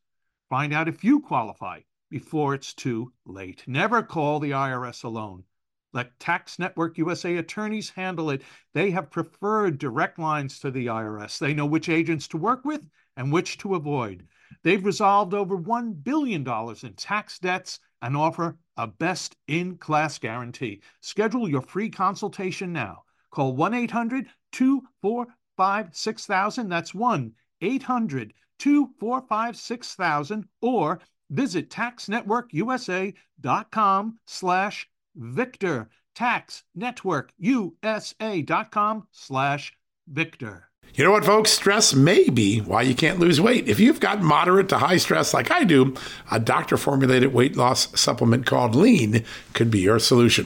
Find 0.51 0.73
out 0.73 0.89
if 0.89 1.01
you 1.01 1.21
qualify 1.21 1.79
before 2.09 2.53
it's 2.53 2.73
too 2.73 3.13
late. 3.25 3.63
Never 3.67 4.03
call 4.03 4.41
the 4.41 4.51
IRS 4.51 5.05
alone. 5.05 5.45
Let 5.93 6.19
Tax 6.19 6.59
Network 6.59 6.97
USA 6.97 7.37
attorneys 7.37 7.91
handle 7.91 8.29
it. 8.29 8.41
They 8.73 8.91
have 8.91 9.09
preferred 9.09 9.77
direct 9.77 10.19
lines 10.19 10.59
to 10.59 10.69
the 10.69 10.87
IRS. 10.87 11.39
They 11.39 11.53
know 11.53 11.65
which 11.65 11.87
agents 11.87 12.27
to 12.27 12.37
work 12.37 12.65
with 12.65 12.85
and 13.15 13.31
which 13.31 13.59
to 13.59 13.75
avoid. 13.75 14.27
They've 14.61 14.83
resolved 14.83 15.33
over 15.33 15.57
$1 15.57 16.03
billion 16.03 16.45
in 16.45 16.93
tax 16.95 17.39
debts 17.39 17.79
and 18.01 18.17
offer 18.17 18.57
a 18.75 18.87
best 18.87 19.37
in 19.47 19.77
class 19.77 20.19
guarantee. 20.19 20.81
Schedule 20.99 21.47
your 21.47 21.61
free 21.61 21.89
consultation 21.89 22.73
now. 22.73 23.03
Call 23.29 23.55
1 23.55 23.73
800 23.73 24.27
245 24.51 25.95
6000. 25.95 26.67
That's 26.67 26.93
1 26.93 27.31
800 27.61 28.33
245 28.61 29.57
6000 29.57 30.45
or 30.61 31.01
visit 31.31 31.71
taxnetworkusa.com 31.71 34.19
slash 34.27 34.87
Victor. 35.15 35.89
taxnetworkusa.com 36.15 39.07
slash 39.11 39.73
Victor. 40.07 40.67
You 40.93 41.05
know 41.05 41.11
what, 41.11 41.25
folks? 41.25 41.51
Stress 41.51 41.95
may 41.95 42.29
be 42.29 42.59
why 42.59 42.83
you 42.83 42.93
can't 42.93 43.19
lose 43.19 43.41
weight. 43.41 43.67
If 43.67 43.79
you've 43.79 43.99
got 43.99 44.21
moderate 44.21 44.69
to 44.69 44.77
high 44.77 44.97
stress 44.97 45.33
like 45.33 45.49
I 45.49 45.63
do, 45.63 45.95
a 46.29 46.39
doctor 46.39 46.77
formulated 46.77 47.33
weight 47.33 47.55
loss 47.55 47.99
supplement 47.99 48.45
called 48.45 48.75
Lean 48.75 49.23
could 49.53 49.71
be 49.71 49.79
your 49.79 49.97
solution. 49.99 50.45